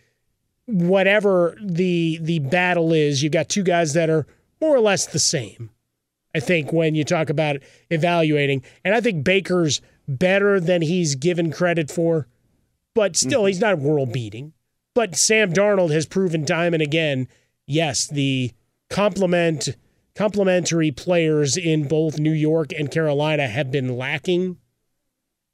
whatever 0.65 1.57
the 1.59 2.19
the 2.21 2.37
battle 2.39 2.93
is, 2.93 3.23
you've 3.23 3.31
got 3.33 3.49
two 3.49 3.63
guys 3.63 3.93
that 3.93 4.09
are 4.09 4.27
more 4.61 4.75
or 4.75 4.79
less 4.79 5.07
the 5.07 5.17
same. 5.19 5.71
I 6.35 6.39
think 6.39 6.71
when 6.71 6.95
you 6.95 7.03
talk 7.03 7.29
about 7.29 7.57
evaluating, 7.89 8.63
and 8.83 8.93
I 8.93 9.01
think 9.01 9.23
Baker's 9.23 9.81
better 10.07 10.59
than 10.59 10.81
he's 10.81 11.15
given 11.15 11.51
credit 11.51 11.89
for, 11.89 12.27
but 12.93 13.15
still 13.15 13.41
mm-hmm. 13.41 13.47
he's 13.47 13.59
not 13.59 13.79
world 13.79 14.11
beating. 14.11 14.53
But 14.95 15.15
Sam 15.15 15.53
Darnold 15.53 15.91
has 15.91 16.05
proven 16.05 16.45
time 16.45 16.73
and 16.73 16.83
again, 16.83 17.27
yes, 17.65 18.07
the 18.07 18.51
complement 18.89 19.75
complementary 20.15 20.91
players 20.91 21.55
in 21.55 21.87
both 21.87 22.19
New 22.19 22.33
York 22.33 22.73
and 22.77 22.91
Carolina 22.91 23.47
have 23.47 23.71
been 23.71 23.95
lacking. 23.97 24.57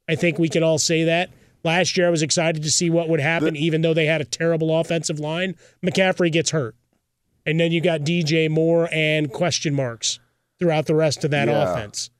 I 0.08 0.16
think 0.16 0.38
we 0.38 0.48
can 0.48 0.62
all 0.62 0.78
say 0.78 1.04
that. 1.04 1.30
Last 1.62 1.96
year 1.96 2.08
I 2.08 2.10
was 2.10 2.22
excited 2.22 2.62
to 2.62 2.70
see 2.70 2.90
what 2.90 3.08
would 3.08 3.20
happen, 3.20 3.54
even 3.54 3.82
though 3.82 3.94
they 3.94 4.06
had 4.06 4.20
a 4.20 4.24
terrible 4.24 4.76
offensive 4.76 5.20
line. 5.20 5.54
McCaffrey 5.84 6.32
gets 6.32 6.50
hurt. 6.50 6.74
And 7.44 7.60
then 7.60 7.70
you 7.70 7.80
got 7.80 8.00
DJ 8.00 8.50
Moore 8.50 8.88
and 8.90 9.32
question 9.32 9.74
marks 9.74 10.18
throughout 10.58 10.86
the 10.86 10.94
rest 10.94 11.24
of 11.24 11.30
that 11.30 11.48
Yeah. 11.48 11.72
offense. 11.72 12.10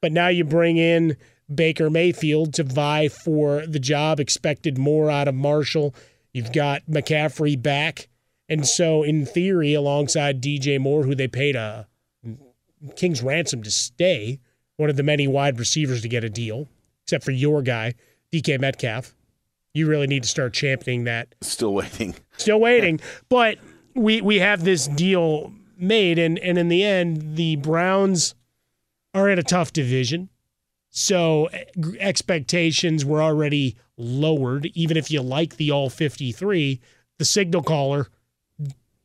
But 0.00 0.12
now 0.12 0.28
you 0.28 0.44
bring 0.44 0.76
in 0.76 1.16
Baker 1.52 1.88
Mayfield 1.90 2.52
to 2.54 2.62
vie 2.62 3.08
for 3.08 3.66
the 3.66 3.78
job, 3.80 4.20
expected 4.20 4.76
more 4.78 5.10
out 5.10 5.28
of 5.28 5.34
Marshall. 5.34 5.94
You've 6.32 6.52
got 6.52 6.82
McCaffrey 6.88 7.60
back. 7.60 8.08
And 8.50 8.66
so, 8.66 9.02
in 9.02 9.26
theory, 9.26 9.74
alongside 9.74 10.40
DJ 10.40 10.78
Moore, 10.78 11.02
who 11.04 11.14
they 11.14 11.28
paid 11.28 11.56
a 11.56 11.86
King's 12.96 13.22
ransom 13.22 13.62
to 13.62 13.70
stay, 13.70 14.38
one 14.76 14.88
of 14.88 14.96
the 14.96 15.02
many 15.02 15.26
wide 15.26 15.58
receivers 15.58 16.02
to 16.02 16.08
get 16.08 16.22
a 16.24 16.30
deal, 16.30 16.68
except 17.04 17.24
for 17.24 17.32
your 17.32 17.60
guy, 17.62 17.94
DK 18.32 18.58
Metcalf. 18.58 19.14
You 19.74 19.86
really 19.86 20.06
need 20.06 20.22
to 20.22 20.28
start 20.28 20.52
championing 20.54 21.04
that. 21.04 21.34
Still 21.40 21.74
waiting. 21.74 22.14
Still 22.36 22.60
waiting. 22.60 23.00
but 23.28 23.58
we 23.94 24.20
we 24.20 24.38
have 24.38 24.64
this 24.64 24.86
deal 24.86 25.52
made 25.78 26.18
and 26.18 26.38
and 26.38 26.58
in 26.58 26.68
the 26.68 26.84
end 26.84 27.36
the 27.36 27.56
Browns 27.56 28.34
are 29.14 29.28
in 29.28 29.38
a 29.38 29.42
tough 29.42 29.72
division. 29.72 30.28
So 30.90 31.46
eh, 31.46 31.64
expectations 31.98 33.04
were 33.04 33.22
already 33.22 33.76
lowered 33.96 34.66
even 34.74 34.96
if 34.96 35.10
you 35.10 35.22
like 35.22 35.56
the 35.56 35.70
all 35.70 35.90
53, 35.90 36.80
the 37.18 37.24
signal 37.24 37.62
caller 37.62 38.08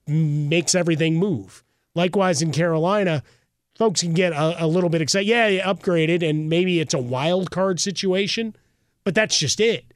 makes 0.08 0.76
everything 0.76 1.18
move. 1.18 1.64
Likewise 1.96 2.42
in 2.42 2.52
Carolina, 2.52 3.24
folks 3.76 4.02
can 4.02 4.14
get 4.14 4.34
a, 4.34 4.66
a 4.66 4.68
little 4.68 4.90
bit 4.90 5.02
excited. 5.02 5.28
Yeah, 5.28 5.48
you 5.48 5.62
upgraded 5.62 6.28
and 6.28 6.50
maybe 6.50 6.80
it's 6.80 6.94
a 6.94 7.00
wild 7.00 7.52
card 7.52 7.80
situation, 7.80 8.56
but 9.04 9.16
that's 9.16 9.38
just 9.38 9.60
it 9.60 9.94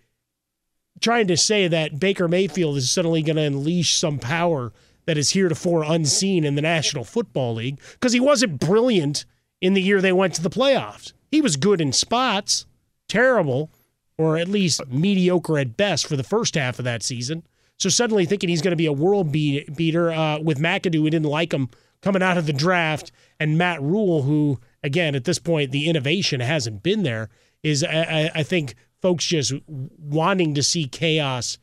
trying 1.02 1.28
to 1.28 1.38
say 1.38 1.68
that 1.68 2.00
Baker 2.00 2.28
Mayfield 2.28 2.78
is 2.78 2.92
suddenly 2.92 3.22
going 3.22 3.36
to 3.36 3.44
unleash 3.44 3.96
some 3.96 4.20
power 4.20 4.74
that 5.08 5.18
is 5.18 5.32
heretofore 5.32 5.84
unseen 5.84 6.44
in 6.44 6.54
the 6.54 6.62
National 6.62 7.04
Football 7.04 7.56
League 7.56 7.80
because 7.94 8.14
he 8.14 8.20
wasn't 8.20 8.60
brilliant 8.60 9.26
in 9.62 9.74
the 9.74 9.82
year 9.82 10.00
they 10.02 10.14
went 10.14 10.36
to 10.36 10.44
the 10.44 10.50
playoffs. 10.52 11.14
He 11.32 11.42
was 11.42 11.56
good 11.56 11.82
in 11.82 11.92
spots, 11.92 12.68
terrible, 13.10 13.72
or 14.18 14.38
at 14.38 14.48
least 14.48 14.86
mediocre 14.88 15.58
at 15.58 15.76
best 15.78 16.06
for 16.06 16.16
the 16.16 16.24
first 16.24 16.54
half 16.56 16.78
of 16.78 16.86
that 16.86 17.02
season. 17.02 17.44
So 17.80 17.90
suddenly 17.90 18.26
thinking 18.26 18.50
he's 18.50 18.62
going 18.62 18.72
to 18.72 18.76
be 18.76 18.86
a 18.86 18.94
world 18.94 19.32
beat, 19.32 19.76
beater 19.76 20.12
uh, 20.12 20.40
with 20.40 20.60
McAdoo, 20.60 20.96
who 20.96 21.10
didn't 21.10 21.26
like 21.30 21.54
him 21.54 21.70
coming 22.02 22.22
out 22.22 22.38
of 22.38 22.46
the 22.46 22.54
draft, 22.54 23.12
and 23.40 23.58
Matt 23.58 23.82
Rhule, 23.82 24.22
who 24.24 24.60
again 24.84 25.16
at 25.16 25.24
this 25.24 25.40
point 25.40 25.72
the 25.72 25.88
innovation 25.90 26.40
hasn't 26.42 26.84
been 26.84 27.04
there, 27.04 27.30
is 27.64 27.84
I- 27.84 28.32
I 28.36 28.44
think 28.44 28.76
folks 29.02 29.26
just 29.26 29.54
wanting 29.68 30.54
to 30.56 30.64
see 30.64 30.86
chaos 30.86 31.58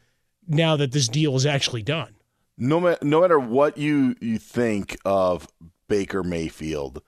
now 0.47 0.77
that 0.77 0.93
this 0.93 1.09
deal 1.09 1.37
is 1.37 1.47
actually 1.47 1.83
done. 1.83 2.15
No, 2.57 2.97
no 3.03 3.21
matter 3.21 3.39
what 3.39 3.79
you, 3.79 4.15
you 4.21 4.39
think 4.39 4.97
of 5.05 5.49
Baker 5.89 6.23
Mayfield, 6.23 7.03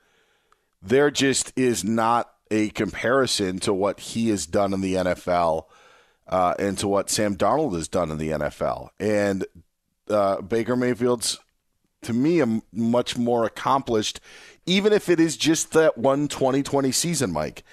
there 0.81 1.09
just 1.09 1.53
is 1.55 1.83
not 1.83 2.31
a 2.51 2.69
comparison 2.69 3.59
to 3.59 3.73
what 3.73 3.99
he 3.99 4.29
has 4.29 4.45
done 4.45 4.73
in 4.73 4.81
the 4.81 4.95
NFL 4.95 5.65
uh, 6.27 6.53
and 6.59 6.77
to 6.77 6.87
what 6.87 7.09
Sam 7.09 7.35
Darnold 7.35 7.75
has 7.75 7.87
done 7.87 8.11
in 8.11 8.17
the 8.17 8.29
NFL. 8.29 8.89
And 8.99 9.45
uh, 10.09 10.41
Baker 10.41 10.75
Mayfield's, 10.75 11.39
to 12.03 12.13
me, 12.13 12.41
a 12.41 12.61
much 12.71 13.17
more 13.17 13.45
accomplished, 13.45 14.19
even 14.65 14.93
if 14.93 15.09
it 15.09 15.19
is 15.19 15.37
just 15.37 15.71
that 15.73 15.97
one 15.97 16.27
2020 16.27 16.91
season, 16.91 17.31
Mike. 17.31 17.63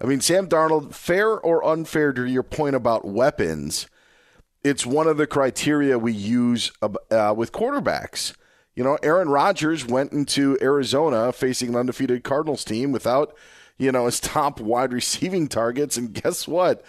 I 0.00 0.06
mean, 0.06 0.20
Sam 0.20 0.48
Darnold, 0.48 0.94
fair 0.94 1.30
or 1.30 1.64
unfair 1.64 2.12
to 2.12 2.24
your 2.26 2.42
point 2.42 2.74
about 2.74 3.06
weapons, 3.06 3.86
it's 4.64 4.86
one 4.86 5.06
of 5.06 5.16
the 5.16 5.26
criteria 5.26 5.98
we 5.98 6.12
use 6.12 6.72
uh, 6.82 7.34
with 7.36 7.52
quarterbacks. 7.52 8.34
You 8.74 8.84
know, 8.84 8.98
Aaron 9.02 9.28
Rodgers 9.28 9.84
went 9.84 10.12
into 10.12 10.56
Arizona 10.62 11.32
facing 11.32 11.70
an 11.70 11.76
undefeated 11.76 12.24
Cardinals 12.24 12.64
team 12.64 12.92
without, 12.92 13.36
you 13.76 13.92
know, 13.92 14.06
his 14.06 14.20
top 14.20 14.60
wide 14.60 14.92
receiving 14.92 15.48
targets. 15.48 15.96
And 15.96 16.12
guess 16.12 16.48
what? 16.48 16.84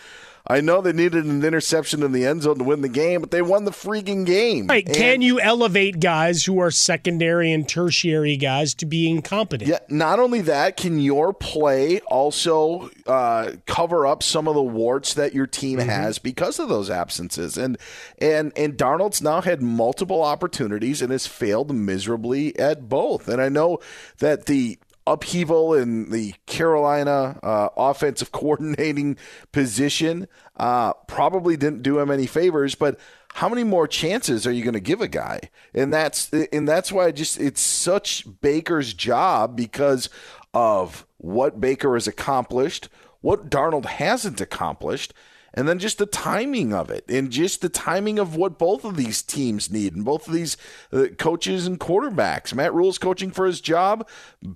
I 0.45 0.59
know 0.59 0.81
they 0.81 0.91
needed 0.91 1.23
an 1.23 1.41
interception 1.41 2.03
in 2.03 2.11
the 2.11 2.25
end 2.25 2.41
zone 2.41 2.57
to 2.57 2.65
win 2.65 2.81
the 2.81 2.89
game, 2.89 3.21
but 3.21 3.31
they 3.31 3.41
won 3.41 3.63
the 3.63 3.71
freaking 3.71 4.25
game. 4.25 4.67
Right. 4.67 4.85
And- 4.85 4.95
Can 4.95 5.21
you 5.21 5.39
elevate 5.39 6.01
guys 6.01 6.43
who 6.43 6.59
are 6.59 6.69
secondary 6.69 7.49
and 7.53 7.67
tertiary 7.67 8.35
guys 8.35 8.73
to 8.75 8.85
being 8.85 9.21
competent? 9.21 9.69
Yeah, 9.69 9.79
not 9.87 10.19
only 10.19 10.41
that, 10.41 10.75
can 10.75 10.99
your 10.99 11.31
play 11.33 12.01
also 12.01 12.89
uh, 13.07 13.51
cover 13.65 14.05
up 14.05 14.21
some 14.21 14.49
of 14.49 14.55
the 14.55 14.61
warts 14.61 15.13
that 15.13 15.33
your 15.33 15.47
team 15.47 15.79
has 15.79 16.19
because 16.19 16.59
of 16.59 16.67
those 16.67 16.89
absences? 16.89 17.57
And 17.57 17.77
and 18.19 18.51
and 18.57 18.77
Darnold's 18.77 19.21
now 19.21 19.39
had 19.39 19.61
multiple 19.61 20.21
opportunities 20.23 21.01
and 21.01 21.11
has 21.13 21.25
failed 21.25 21.73
miserably 21.73 22.57
at 22.59 22.89
both. 22.89 23.29
And 23.29 23.41
I 23.41 23.47
know 23.47 23.79
that 24.19 24.47
the 24.47 24.77
upheaval 25.05 25.73
in 25.73 26.11
the 26.11 26.33
Carolina 26.45 27.39
uh, 27.43 27.69
offensive 27.75 28.31
coordinating 28.31 29.17
position 29.51 30.27
uh, 30.57 30.93
probably 31.07 31.57
didn't 31.57 31.83
do 31.83 31.99
him 31.99 32.11
any 32.11 32.25
favors, 32.25 32.75
but 32.75 32.99
how 33.35 33.49
many 33.49 33.63
more 33.63 33.87
chances 33.87 34.45
are 34.45 34.51
you 34.51 34.63
going 34.63 34.75
to 34.75 34.79
give 34.79 35.01
a 35.01 35.07
guy? 35.07 35.49
And 35.73 35.91
that's 35.91 36.31
and 36.31 36.67
that's 36.67 36.91
why 36.91 37.05
I 37.05 37.11
just 37.11 37.39
it's 37.39 37.61
such 37.61 38.25
Baker's 38.41 38.93
job 38.93 39.55
because 39.55 40.09
of 40.53 41.07
what 41.17 41.59
Baker 41.59 41.95
has 41.95 42.07
accomplished, 42.07 42.89
what 43.21 43.49
Darnold 43.49 43.85
hasn't 43.85 44.39
accomplished, 44.39 45.13
and 45.53 45.67
then 45.67 45.79
just 45.79 45.97
the 45.97 46.05
timing 46.05 46.73
of 46.73 46.89
it, 46.89 47.05
and 47.07 47.31
just 47.31 47.61
the 47.61 47.69
timing 47.69 48.19
of 48.19 48.35
what 48.35 48.57
both 48.57 48.83
of 48.83 48.97
these 48.97 49.21
teams 49.21 49.71
need, 49.71 49.95
and 49.95 50.05
both 50.05 50.27
of 50.27 50.33
these 50.33 50.57
uh, 50.91 51.05
coaches 51.17 51.67
and 51.67 51.79
quarterbacks. 51.79 52.53
Matt 52.53 52.73
Rhule's 52.73 52.97
coaching 52.97 53.31
for 53.31 53.45
his 53.45 53.61
job. 53.61 54.07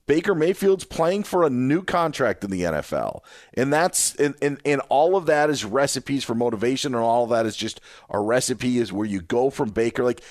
Baker 0.05 0.33
Mayfield's 0.33 0.85
playing 0.85 1.23
for 1.23 1.43
a 1.43 1.49
new 1.49 1.83
contract 1.83 2.43
in 2.43 2.51
the 2.51 2.61
NFL, 2.61 3.21
and 3.53 3.71
that's 3.71 4.15
and 4.15 4.35
and, 4.41 4.59
and 4.65 4.81
all 4.89 5.15
of 5.15 5.25
that 5.27 5.49
is 5.49 5.63
recipes 5.63 6.23
for 6.23 6.35
motivation, 6.35 6.95
and 6.95 7.03
all 7.03 7.23
of 7.23 7.29
that 7.29 7.45
is 7.45 7.55
just 7.55 7.79
a 8.09 8.19
recipe 8.19 8.77
is 8.77 8.91
where 8.91 9.07
you 9.07 9.21
go 9.21 9.49
from 9.49 9.69
Baker. 9.69 10.03
Like 10.03 10.21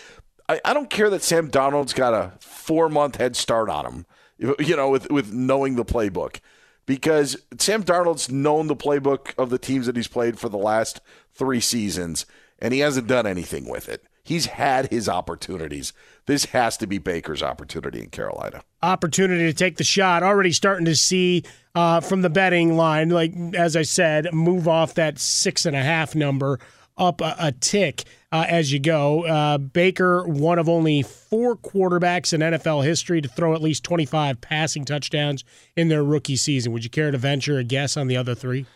I, 0.49 0.61
I 0.65 0.75
don't 0.75 0.91
care 0.91 1.11
that 1.11 1.23
Sam 1.23 1.51
Darnold's 1.51 1.93
got 1.93 2.15
a 2.15 2.33
four 2.41 2.89
month 2.89 3.17
head 3.17 3.37
start 3.37 3.69
on 3.69 3.87
him. 3.87 4.07
you 4.39 4.77
know, 4.77 4.91
with 4.91 5.11
with 5.11 5.33
knowing 5.33 5.77
the 5.77 5.85
playbook, 5.85 6.41
because 6.87 7.37
Sam 7.59 7.83
Darnold's 7.83 8.31
known 8.31 8.69
the 8.69 8.77
playbook 8.77 9.35
of 9.37 9.51
the 9.51 9.59
teams 9.59 9.87
that 9.87 9.97
he's 9.97 10.09
played 10.09 10.39
for 10.39 10.49
the 10.49 10.57
last 10.57 11.01
three 11.35 11.61
seasons, 11.61 12.25
and 12.59 12.73
he 12.73 12.81
hasn't 12.81 13.09
done 13.09 13.27
anything 13.27 13.69
with 13.69 13.89
it. 13.89 14.05
He's 14.23 14.47
had 14.47 14.91
his 14.91 15.09
opportunities. 15.09 15.93
This 16.27 16.47
has 16.47 16.77
to 16.79 16.87
be 16.89 16.99
Baker's 16.99 17.45
opportunity 17.45 18.01
in 18.01 18.11
Carolina. 18.11 18.63
Opportunity 18.83 19.45
to 19.45 19.53
take 19.53 19.77
the 19.77 19.85
shot. 19.85 20.25
Already 20.25 20.51
starting 20.51 20.87
to 20.87 20.97
see 20.97 21.45
uh, 21.77 22.01
from 22.01 22.23
the 22.23 22.31
betting 22.31 22.77
line, 22.77 23.11
like 23.11 23.33
as 23.55 23.77
I 23.77 23.83
said, 23.83 24.33
move 24.33 24.67
off 24.67 24.95
that 24.95 25.21
six 25.21 25.65
and 25.65 25.77
a 25.77 25.83
half 25.83 26.17
number 26.17 26.59
up 26.99 27.21
a, 27.21 27.37
a 27.39 27.53
tick 27.53 28.05
uh, 28.33 28.45
as 28.49 28.73
you 28.73 28.79
go. 28.79 29.25
Uh, 29.25 29.59
Baker, 29.59 30.27
one 30.27 30.59
of 30.59 30.69
only 30.69 31.03
four 31.03 31.57
quarterbacks 31.57 32.33
in 32.33 32.41
NFL 32.41 32.85
history 32.85 33.21
to 33.21 33.29
throw 33.29 33.55
at 33.55 33.63
least 33.63 33.85
25 33.85 34.41
passing 34.41 34.85
touchdowns 34.85 35.45
in 35.77 35.89
their 35.89 36.05
rookie 36.05 36.37
season. 36.37 36.73
Would 36.73 36.85
you 36.85 36.91
care 36.91 37.11
to 37.11 37.19
venture 37.19 37.59
a 37.59 37.65
guess 37.65 37.97
on 37.97 38.07
the 38.07 38.17
other 38.17 38.35
three? 38.35 38.67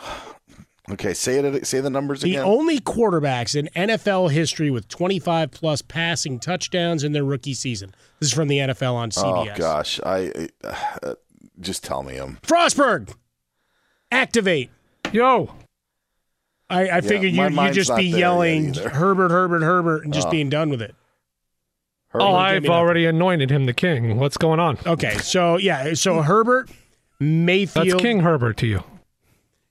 Okay, 0.88 1.14
say 1.14 1.38
it. 1.38 1.66
Say 1.66 1.80
the 1.80 1.90
numbers 1.90 2.20
the 2.20 2.30
again. 2.30 2.42
The 2.42 2.48
only 2.48 2.78
quarterbacks 2.78 3.56
in 3.56 3.68
NFL 3.74 4.30
history 4.30 4.70
with 4.70 4.86
25 4.86 5.50
plus 5.50 5.82
passing 5.82 6.38
touchdowns 6.38 7.02
in 7.02 7.10
their 7.10 7.24
rookie 7.24 7.54
season. 7.54 7.92
This 8.20 8.28
is 8.28 8.32
from 8.32 8.46
the 8.46 8.58
NFL 8.58 8.94
on 8.94 9.10
CBS. 9.10 9.52
Oh 9.52 9.56
gosh, 9.56 9.98
I 10.06 10.48
uh, 11.02 11.14
just 11.58 11.82
tell 11.82 12.04
me 12.04 12.14
him. 12.14 12.38
Frostberg, 12.42 13.12
activate. 14.12 14.70
Yo. 15.10 15.50
I, 16.68 16.80
I 16.80 16.84
yeah, 16.84 17.00
figured 17.00 17.32
you 17.32 17.48
you 17.48 17.72
just 17.72 17.94
be 17.94 18.04
yelling 18.04 18.74
Herbert, 18.74 19.30
Herbert, 19.30 19.62
Herbert, 19.62 20.04
and 20.04 20.12
just 20.12 20.28
uh, 20.28 20.30
being 20.30 20.48
done 20.48 20.70
with 20.70 20.82
it. 20.82 20.94
Herbert, 22.08 22.24
oh, 22.24 22.34
I've 22.34 22.66
already 22.66 23.06
anointed 23.06 23.50
him 23.50 23.66
the 23.66 23.72
king. 23.72 24.16
What's 24.18 24.36
going 24.36 24.58
on? 24.58 24.78
Okay, 24.86 25.16
so 25.18 25.58
yeah, 25.58 25.94
so 25.94 26.22
Herbert, 26.22 26.70
Mayfield. 27.20 27.88
That's 27.88 28.02
King 28.02 28.20
Herbert 28.20 28.56
to 28.58 28.66
you. 28.66 28.82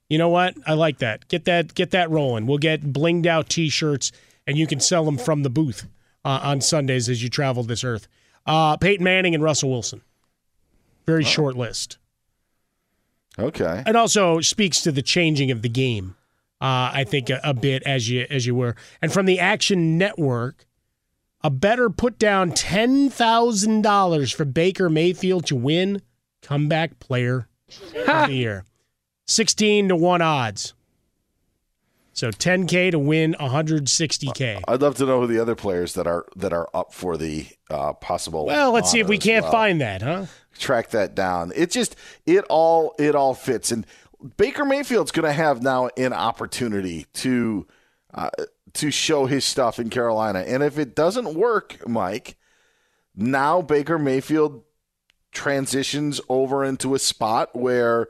You 0.09 0.17
know 0.17 0.29
what? 0.29 0.55
I 0.65 0.73
like 0.73 0.99
that. 0.99 1.27
Get 1.27 1.45
that 1.45 1.73
get 1.73 1.91
that 1.91 2.09
rolling. 2.09 2.45
We'll 2.45 2.59
get 2.59 2.93
blinged 2.93 3.25
out 3.25 3.49
T-shirts, 3.49 4.11
and 4.47 4.57
you 4.57 4.67
can 4.67 4.79
sell 4.79 5.03
them 5.03 5.17
from 5.17 5.43
the 5.43 5.49
booth 5.49 5.87
uh, 6.23 6.39
on 6.43 6.61
Sundays 6.61 7.09
as 7.09 7.23
you 7.23 7.29
travel 7.29 7.63
this 7.63 7.83
earth. 7.83 8.07
Uh, 8.45 8.77
Peyton 8.77 9.03
Manning 9.03 9.33
and 9.33 9.43
Russell 9.43 9.71
Wilson. 9.71 10.01
Very 11.05 11.23
oh. 11.23 11.27
short 11.27 11.55
list. 11.55 11.97
Okay. 13.37 13.83
It 13.85 13.95
also 13.95 14.39
speaks 14.39 14.81
to 14.81 14.91
the 14.91 15.01
changing 15.01 15.51
of 15.51 15.61
the 15.61 15.69
game. 15.69 16.15
Uh, 16.65 16.89
I 16.93 17.03
think 17.03 17.29
a, 17.29 17.39
a, 17.43 17.53
bit 17.53 17.83
as 17.83 18.09
you 18.09 18.25
as 18.27 18.47
you 18.47 18.55
were, 18.55 18.75
and 18.99 19.13
from 19.13 19.27
the 19.27 19.39
Action 19.39 19.99
Network, 19.99 20.65
a 21.43 21.51
better 21.51 21.91
put 21.91 22.17
down 22.17 22.53
ten 22.53 23.09
thousand 23.09 23.83
dollars 23.83 24.31
for 24.31 24.45
Baker 24.45 24.89
Mayfield 24.89 25.45
to 25.45 25.55
win 25.55 26.01
comeback 26.41 26.99
player 26.99 27.47
of 28.07 28.27
the 28.27 28.33
year. 28.33 28.65
16 29.27 29.89
to 29.89 29.95
1 29.95 30.21
odds. 30.21 30.73
So 32.13 32.29
10k 32.29 32.91
to 32.91 32.99
win 32.99 33.35
160k. 33.39 34.61
I'd 34.67 34.81
love 34.81 34.95
to 34.95 35.05
know 35.05 35.19
who 35.19 35.27
the 35.27 35.39
other 35.39 35.55
players 35.55 35.95
that 35.95 36.07
are 36.07 36.25
that 36.37 36.53
are 36.53 36.69
up 36.73 36.93
for 36.93 37.17
the 37.17 37.47
uh, 37.69 37.91
possible. 37.91 38.45
Well, 38.45 38.71
let's 38.71 38.89
see 38.89 39.01
if 39.01 39.09
we 39.09 39.17
can't 39.17 39.43
well. 39.43 39.51
find 39.51 39.81
that, 39.81 40.01
huh? 40.01 40.27
Track 40.57 40.91
that 40.91 41.13
down. 41.13 41.51
It 41.53 41.71
just 41.71 41.97
it 42.25 42.45
all 42.47 42.95
it 42.97 43.15
all 43.15 43.33
fits, 43.33 43.69
and 43.69 43.85
Baker 44.37 44.65
Mayfield's 44.65 45.11
going 45.11 45.27
to 45.27 45.33
have 45.33 45.61
now 45.61 45.89
an 45.97 46.13
opportunity 46.13 47.05
to 47.13 47.67
uh, 48.13 48.29
to 48.73 48.91
show 48.91 49.25
his 49.25 49.45
stuff 49.45 49.79
in 49.79 49.89
Carolina, 49.89 50.39
and 50.39 50.63
if 50.63 50.77
it 50.77 50.95
doesn't 50.95 51.33
work, 51.33 51.87
Mike, 51.87 52.37
now 53.15 53.61
Baker 53.61 53.97
Mayfield 53.97 54.63
transitions 55.31 56.21
over 56.29 56.63
into 56.63 56.95
a 56.95 56.99
spot 56.99 57.55
where 57.55 58.07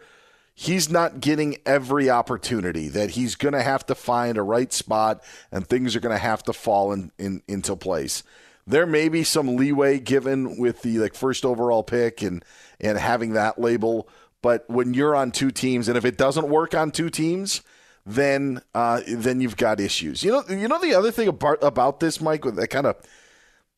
he's 0.53 0.89
not 0.89 1.19
getting 1.19 1.57
every 1.65 2.09
opportunity 2.09 2.87
that 2.87 3.11
he's 3.11 3.35
going 3.35 3.53
to 3.53 3.61
have 3.61 3.85
to 3.87 3.95
find 3.95 4.37
a 4.37 4.43
right 4.43 4.71
spot 4.71 5.21
and 5.51 5.67
things 5.67 5.95
are 5.95 5.99
going 5.99 6.15
to 6.15 6.21
have 6.21 6.41
to 6.43 6.53
fall 6.53 6.93
in, 6.93 7.11
in, 7.17 7.41
into 7.47 7.75
place. 7.75 8.23
There 8.65 8.85
may 8.85 9.09
be 9.09 9.23
some 9.23 9.57
leeway 9.57 9.99
given 9.99 10.57
with 10.57 10.81
the 10.81 10.97
like 10.99 11.13
first 11.13 11.45
overall 11.45 11.83
pick 11.83 12.21
and 12.23 12.43
and 12.79 12.97
having 12.97 13.33
that 13.33 13.59
label 13.59 14.07
but 14.45 14.63
when 14.69 14.93
you're 14.93 15.15
on 15.15 15.31
two 15.31 15.49
teams 15.49 15.87
and 15.87 15.97
if 15.97 16.05
it 16.05 16.19
doesn't 16.19 16.47
work 16.49 16.75
on 16.75 16.91
two 16.91 17.09
teams 17.09 17.61
then 18.05 18.61
uh, 18.75 19.01
then 19.07 19.41
you've 19.41 19.57
got 19.57 19.79
issues 19.79 20.23
you 20.23 20.31
know 20.31 20.43
you 20.47 20.67
know 20.67 20.79
the 20.79 20.93
other 20.93 21.09
thing 21.09 21.27
about 21.27 21.57
about 21.63 21.99
this 21.99 22.21
mike 22.21 22.43
that 22.43 22.67
kind 22.67 22.85
of 22.85 22.95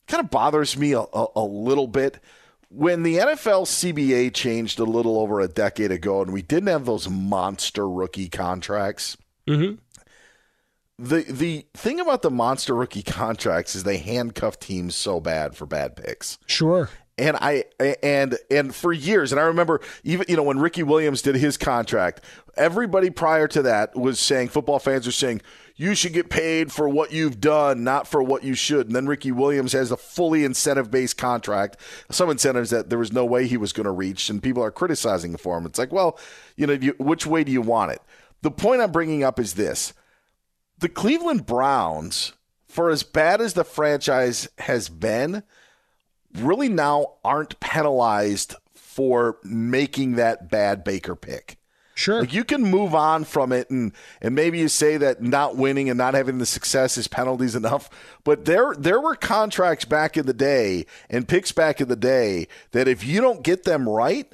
kind 0.08 0.22
of 0.22 0.30
bothers 0.30 0.76
me 0.76 0.92
a, 0.92 1.00
a, 1.00 1.28
a 1.38 1.46
little 1.46 1.88
bit 1.88 2.20
when 2.70 3.04
the 3.04 3.16
NFL 3.16 3.64
CBA 3.64 4.34
changed 4.34 4.78
a 4.78 4.84
little 4.84 5.18
over 5.18 5.40
a 5.40 5.48
decade 5.48 5.90
ago 5.90 6.22
and 6.22 6.34
we 6.34 6.42
didn't 6.42 6.68
have 6.68 6.86
those 6.86 7.10
monster 7.10 7.90
rookie 7.90 8.28
contracts. 8.28 9.16
Mm-hmm. 9.48 9.76
The 11.00 11.22
the 11.22 11.66
thing 11.74 12.02
about 12.02 12.24
the 12.24 12.32
monster 12.32 12.76
rookie 12.76 13.04
contracts 13.04 13.74
is 13.74 13.84
they 13.84 14.00
handcuff 14.00 14.60
teams 14.60 14.96
so 14.96 15.22
bad 15.22 15.56
for 15.56 15.66
bad 15.66 15.96
picks. 15.96 16.40
Sure. 16.46 16.90
And 17.18 17.36
I 17.38 17.64
and 18.04 18.38
and 18.52 18.76
for 18.76 18.94
years, 18.94 19.32
and 19.32 19.42
I 19.42 19.46
remember 19.46 19.82
even 20.04 20.28
you 20.30 20.36
know 20.36 20.44
when 20.44 20.60
Ricky 20.60 20.84
Williams 20.84 21.24
did 21.24 21.36
his 21.36 21.58
contract, 21.58 22.24
everybody 22.56 23.10
prior 23.10 23.48
to 23.48 23.64
that 23.64 23.96
was 23.96 24.20
saying 24.20 24.50
football 24.50 24.78
fans 24.78 25.08
are 25.08 25.12
saying 25.12 25.42
you 25.76 25.94
should 25.94 26.14
get 26.14 26.30
paid 26.30 26.72
for 26.72 26.90
what 26.90 27.12
you've 27.12 27.40
done, 27.40 27.84
not 27.84 28.08
for 28.08 28.22
what 28.22 28.44
you 28.44 28.56
should. 28.56 28.88
And 28.88 28.96
then 28.96 29.06
Ricky 29.06 29.32
Williams 29.32 29.74
has 29.74 29.92
a 29.92 29.98
fully 29.98 30.44
incentive 30.44 30.92
based 30.92 31.18
contract, 31.18 31.78
some 32.12 32.30
incentives 32.30 32.72
that 32.72 32.90
there 32.90 33.00
was 33.00 33.14
no 33.14 33.24
way 33.24 33.48
he 33.48 33.58
was 33.58 33.74
going 33.74 33.86
to 33.86 33.92
reach, 33.92 34.30
and 34.30 34.42
people 34.42 34.64
are 34.64 34.72
criticizing 34.72 35.38
for 35.38 35.58
him. 35.58 35.66
It's 35.66 35.80
like, 35.80 35.92
well, 35.92 36.20
you 36.56 36.68
know, 36.68 36.74
you, 36.74 36.96
which 37.00 37.28
way 37.28 37.44
do 37.44 37.52
you 37.52 37.62
want 37.62 37.92
it? 37.92 38.02
The 38.42 38.52
point 38.52 38.82
I'm 38.82 38.92
bringing 38.92 39.24
up 39.24 39.40
is 39.40 39.54
this 39.54 39.94
the 40.80 40.90
Cleveland 40.90 41.46
Browns, 41.46 42.34
for 42.68 42.90
as 42.90 43.04
bad 43.04 43.40
as 43.40 43.54
the 43.54 43.64
franchise 43.64 44.48
has 44.60 44.90
been, 44.90 45.44
really 46.36 46.70
now 46.70 47.14
aren't 47.24 47.60
penalized 47.60 48.56
for 48.76 49.38
making 49.44 50.16
that 50.16 50.50
bad 50.50 50.84
Baker 50.84 51.16
pick. 51.16 51.58
Sure. 51.98 52.20
Like 52.20 52.34
you 52.34 52.44
can 52.44 52.62
move 52.62 52.94
on 52.94 53.24
from 53.24 53.52
it 53.52 53.72
and 53.72 53.92
and 54.22 54.36
maybe 54.36 54.60
you 54.60 54.68
say 54.68 54.98
that 54.98 55.20
not 55.20 55.56
winning 55.56 55.90
and 55.90 55.98
not 55.98 56.14
having 56.14 56.38
the 56.38 56.46
success 56.46 56.96
is 56.96 57.08
penalties 57.08 57.56
enough. 57.56 57.90
But 58.24 58.46
there 58.46 58.76
there 58.78 59.02
were 59.02 59.16
contracts 59.16 59.84
back 59.84 60.16
in 60.16 60.28
the 60.28 60.34
day 60.34 60.86
and 61.10 61.28
picks 61.28 61.52
back 61.52 61.82
in 61.82 61.88
the 61.88 61.96
day 61.96 62.48
that 62.72 62.88
if 62.88 63.04
you 63.04 63.20
don't 63.20 63.44
get 63.44 63.64
them 63.64 63.90
right, 63.90 64.32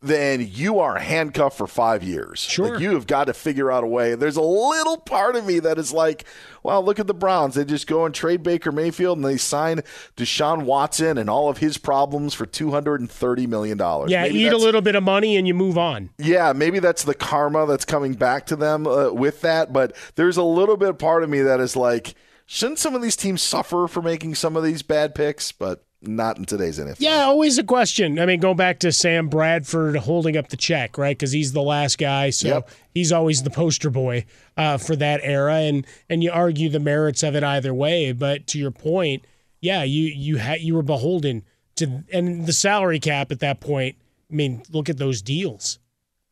then 0.00 0.46
you 0.48 0.78
are 0.78 0.98
handcuffed 0.98 1.56
for 1.56 1.66
five 1.66 2.04
years. 2.04 2.38
Sure. 2.40 2.70
Like 2.70 2.80
you 2.80 2.94
have 2.94 3.06
got 3.06 3.24
to 3.24 3.34
figure 3.34 3.70
out 3.70 3.82
a 3.82 3.86
way. 3.86 4.14
There's 4.14 4.36
a 4.36 4.42
little 4.42 4.96
part 4.96 5.34
of 5.34 5.44
me 5.44 5.58
that 5.58 5.76
is 5.76 5.92
like, 5.92 6.24
well, 6.62 6.84
look 6.84 7.00
at 7.00 7.08
the 7.08 7.14
Browns. 7.14 7.56
They 7.56 7.64
just 7.64 7.88
go 7.88 8.04
and 8.04 8.14
trade 8.14 8.44
Baker 8.44 8.70
Mayfield 8.70 9.18
and 9.18 9.24
they 9.24 9.36
sign 9.36 9.80
Deshaun 10.16 10.62
Watson 10.62 11.18
and 11.18 11.28
all 11.28 11.48
of 11.48 11.58
his 11.58 11.78
problems 11.78 12.32
for 12.32 12.46
$230 12.46 13.48
million. 13.48 13.78
Yeah, 14.08 14.22
maybe 14.22 14.38
eat 14.38 14.52
a 14.52 14.56
little 14.56 14.82
bit 14.82 14.94
of 14.94 15.02
money 15.02 15.36
and 15.36 15.48
you 15.48 15.54
move 15.54 15.76
on. 15.76 16.10
Yeah, 16.18 16.52
maybe 16.52 16.78
that's 16.78 17.02
the 17.02 17.14
karma 17.14 17.66
that's 17.66 17.84
coming 17.84 18.14
back 18.14 18.46
to 18.46 18.56
them 18.56 18.86
uh, 18.86 19.10
with 19.10 19.40
that. 19.40 19.72
But 19.72 19.96
there's 20.14 20.36
a 20.36 20.44
little 20.44 20.76
bit 20.76 20.98
part 20.98 21.24
of 21.24 21.30
me 21.30 21.40
that 21.40 21.58
is 21.58 21.74
like, 21.74 22.14
shouldn't 22.46 22.78
some 22.78 22.94
of 22.94 23.02
these 23.02 23.16
teams 23.16 23.42
suffer 23.42 23.88
for 23.88 24.00
making 24.00 24.36
some 24.36 24.56
of 24.56 24.62
these 24.62 24.82
bad 24.82 25.16
picks? 25.16 25.50
But 25.50 25.84
not 26.00 26.38
in 26.38 26.44
today's 26.44 26.78
NFL. 26.78 26.96
Yeah, 27.00 27.22
always 27.22 27.58
a 27.58 27.64
question. 27.64 28.18
I 28.18 28.26
mean, 28.26 28.40
go 28.40 28.54
back 28.54 28.78
to 28.80 28.92
Sam 28.92 29.28
Bradford 29.28 29.96
holding 29.96 30.36
up 30.36 30.48
the 30.48 30.56
check, 30.56 30.96
right? 30.96 31.16
Because 31.16 31.32
he's 31.32 31.52
the 31.52 31.62
last 31.62 31.98
guy, 31.98 32.30
so 32.30 32.48
yep. 32.48 32.70
he's 32.94 33.10
always 33.10 33.42
the 33.42 33.50
poster 33.50 33.90
boy 33.90 34.24
uh, 34.56 34.78
for 34.78 34.94
that 34.96 35.20
era, 35.22 35.56
and 35.56 35.86
and 36.08 36.22
you 36.22 36.30
argue 36.30 36.68
the 36.68 36.80
merits 36.80 37.22
of 37.22 37.34
it 37.34 37.42
either 37.42 37.74
way. 37.74 38.12
But 38.12 38.46
to 38.48 38.58
your 38.58 38.70
point, 38.70 39.24
yeah, 39.60 39.82
you 39.82 40.04
you 40.04 40.36
had 40.36 40.60
you 40.60 40.74
were 40.74 40.82
beholden 40.82 41.44
to, 41.76 42.04
and 42.12 42.46
the 42.46 42.52
salary 42.52 43.00
cap 43.00 43.32
at 43.32 43.40
that 43.40 43.60
point. 43.60 43.96
I 44.30 44.34
mean, 44.34 44.62
look 44.70 44.88
at 44.88 44.98
those 44.98 45.22
deals. 45.22 45.78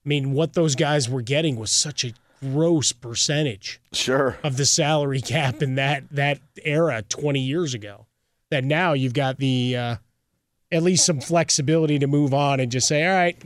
I 0.05 0.09
mean, 0.09 0.33
what 0.33 0.53
those 0.53 0.75
guys 0.75 1.09
were 1.09 1.23
getting 1.23 1.57
was 1.57 1.73
such 1.73 2.05
a 2.05 2.13
gross 2.41 2.93
percentage, 2.93 3.81
sure, 3.93 4.39
of 4.45 4.59
the 4.59 4.67
salary 4.67 5.21
cap 5.23 5.61
in 5.61 5.75
that 5.75 6.05
that 6.13 6.39
era 6.63 7.03
twenty 7.03 7.41
years 7.41 7.75
ago 7.75 8.07
that 8.51 8.65
now 8.65 8.93
you've 8.93 9.15
got 9.15 9.39
the 9.39 9.77
uh, 9.77 9.97
at 10.73 10.83
least 10.83 11.07
some 11.07 11.21
flexibility 11.21 11.99
to 11.99 12.07
move 12.07 12.35
on 12.35 12.61
and 12.61 12.71
just 12.71 12.89
say, 12.89 13.07
all 13.07 13.15
right, 13.15 13.41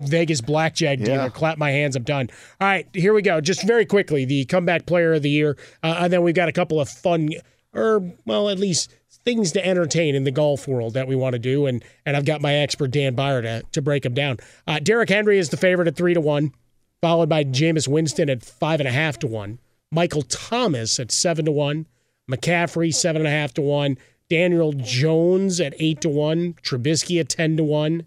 Vegas 0.00 0.40
blackjack 0.40 0.98
dealer, 0.98 1.24
yeah. 1.24 1.28
clap 1.28 1.58
my 1.58 1.70
hands, 1.70 1.96
I'm 1.96 2.04
done. 2.04 2.30
All 2.60 2.68
right, 2.68 2.86
here 2.92 3.12
we 3.12 3.22
go. 3.22 3.40
Just 3.40 3.66
very 3.66 3.84
quickly, 3.84 4.24
the 4.24 4.44
comeback 4.44 4.86
player 4.86 5.14
of 5.14 5.22
the 5.22 5.30
year, 5.30 5.56
uh, 5.82 5.96
and 6.00 6.12
then 6.12 6.22
we've 6.22 6.34
got 6.34 6.48
a 6.48 6.52
couple 6.52 6.80
of 6.80 6.88
fun, 6.88 7.30
or 7.74 8.12
well, 8.24 8.48
at 8.48 8.58
least 8.58 8.94
things 9.24 9.52
to 9.52 9.66
entertain 9.66 10.14
in 10.14 10.24
the 10.24 10.30
golf 10.30 10.68
world 10.68 10.94
that 10.94 11.08
we 11.08 11.16
want 11.16 11.32
to 11.32 11.38
do, 11.38 11.66
and 11.66 11.84
and 12.06 12.16
I've 12.16 12.24
got 12.24 12.40
my 12.40 12.54
expert 12.54 12.92
Dan 12.92 13.14
Beyer 13.14 13.42
to 13.42 13.62
to 13.72 13.82
break 13.82 14.04
them 14.04 14.14
down. 14.14 14.38
Uh, 14.66 14.78
Derrick 14.78 15.08
Henry 15.08 15.38
is 15.38 15.48
the 15.48 15.56
favorite 15.56 15.88
at 15.88 15.96
three 15.96 16.14
to 16.14 16.20
one, 16.20 16.52
followed 17.00 17.28
by 17.28 17.42
Jameis 17.42 17.88
Winston 17.88 18.30
at 18.30 18.44
five 18.44 18.80
and 18.80 18.88
a 18.88 18.92
half 18.92 19.18
to 19.20 19.26
one, 19.26 19.58
Michael 19.90 20.22
Thomas 20.22 21.00
at 21.00 21.10
seven 21.10 21.44
to 21.46 21.52
one, 21.52 21.86
McCaffrey 22.30 22.94
seven 22.94 23.22
and 23.22 23.28
a 23.28 23.32
half 23.32 23.52
to 23.54 23.62
one. 23.62 23.98
Daniel 24.28 24.72
Jones 24.72 25.60
at 25.60 25.74
8 25.78 26.00
to 26.02 26.08
1, 26.08 26.54
Trubisky 26.62 27.20
at 27.20 27.28
10 27.28 27.56
to 27.58 27.64
1, 27.64 28.06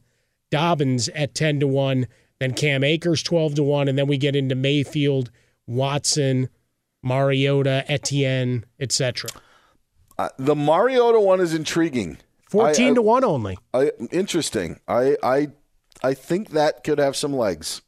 Dobbins 0.51 1.09
at 1.09 1.33
10 1.33 1.59
to 1.61 1.67
1, 1.67 2.07
then 2.39 2.53
Cam 2.53 2.83
Akers 2.83 3.23
12 3.23 3.55
to 3.55 3.63
1, 3.63 3.87
and 3.87 3.97
then 3.97 4.07
we 4.07 4.17
get 4.17 4.35
into 4.35 4.55
Mayfield, 4.55 5.31
Watson, 5.67 6.49
Mariota, 7.03 7.83
Etienne, 7.87 8.65
etc. 8.79 9.29
Uh, 10.17 10.29
the 10.37 10.55
Mariota 10.55 11.19
one 11.19 11.39
is 11.39 11.53
intriguing. 11.53 12.17
14 12.49 12.91
I- 12.91 12.93
to 12.95 13.01
1 13.01 13.23
only. 13.23 13.57
I, 13.73 13.91
interesting. 14.11 14.79
I, 14.87 15.17
I, 15.23 15.47
I 16.03 16.13
think 16.13 16.49
that 16.51 16.83
could 16.83 16.99
have 16.99 17.15
some 17.15 17.33
legs. 17.33 17.81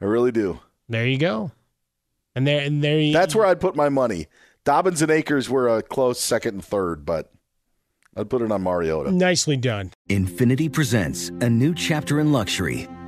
I 0.00 0.04
really 0.04 0.32
do. 0.32 0.60
There 0.88 1.06
you 1.06 1.18
go. 1.18 1.52
And 2.34 2.46
there, 2.46 2.60
and 2.60 2.82
there. 2.82 2.98
You, 2.98 3.12
That's 3.12 3.34
where 3.34 3.46
I'd 3.46 3.60
put 3.60 3.76
my 3.76 3.88
money. 3.88 4.26
Dobbins 4.64 5.02
and 5.02 5.10
Akers 5.10 5.50
were 5.50 5.68
a 5.76 5.82
close 5.82 6.20
second 6.20 6.54
and 6.54 6.64
third, 6.64 7.04
but 7.04 7.32
I'd 8.16 8.30
put 8.30 8.42
it 8.42 8.52
on 8.52 8.62
Mariota. 8.62 9.10
Nicely 9.10 9.56
done. 9.56 9.90
Infiniti 10.08 10.72
presents 10.72 11.30
a 11.40 11.50
new 11.50 11.74
chapter 11.74 12.20
in 12.20 12.30
luxury, 12.30 12.86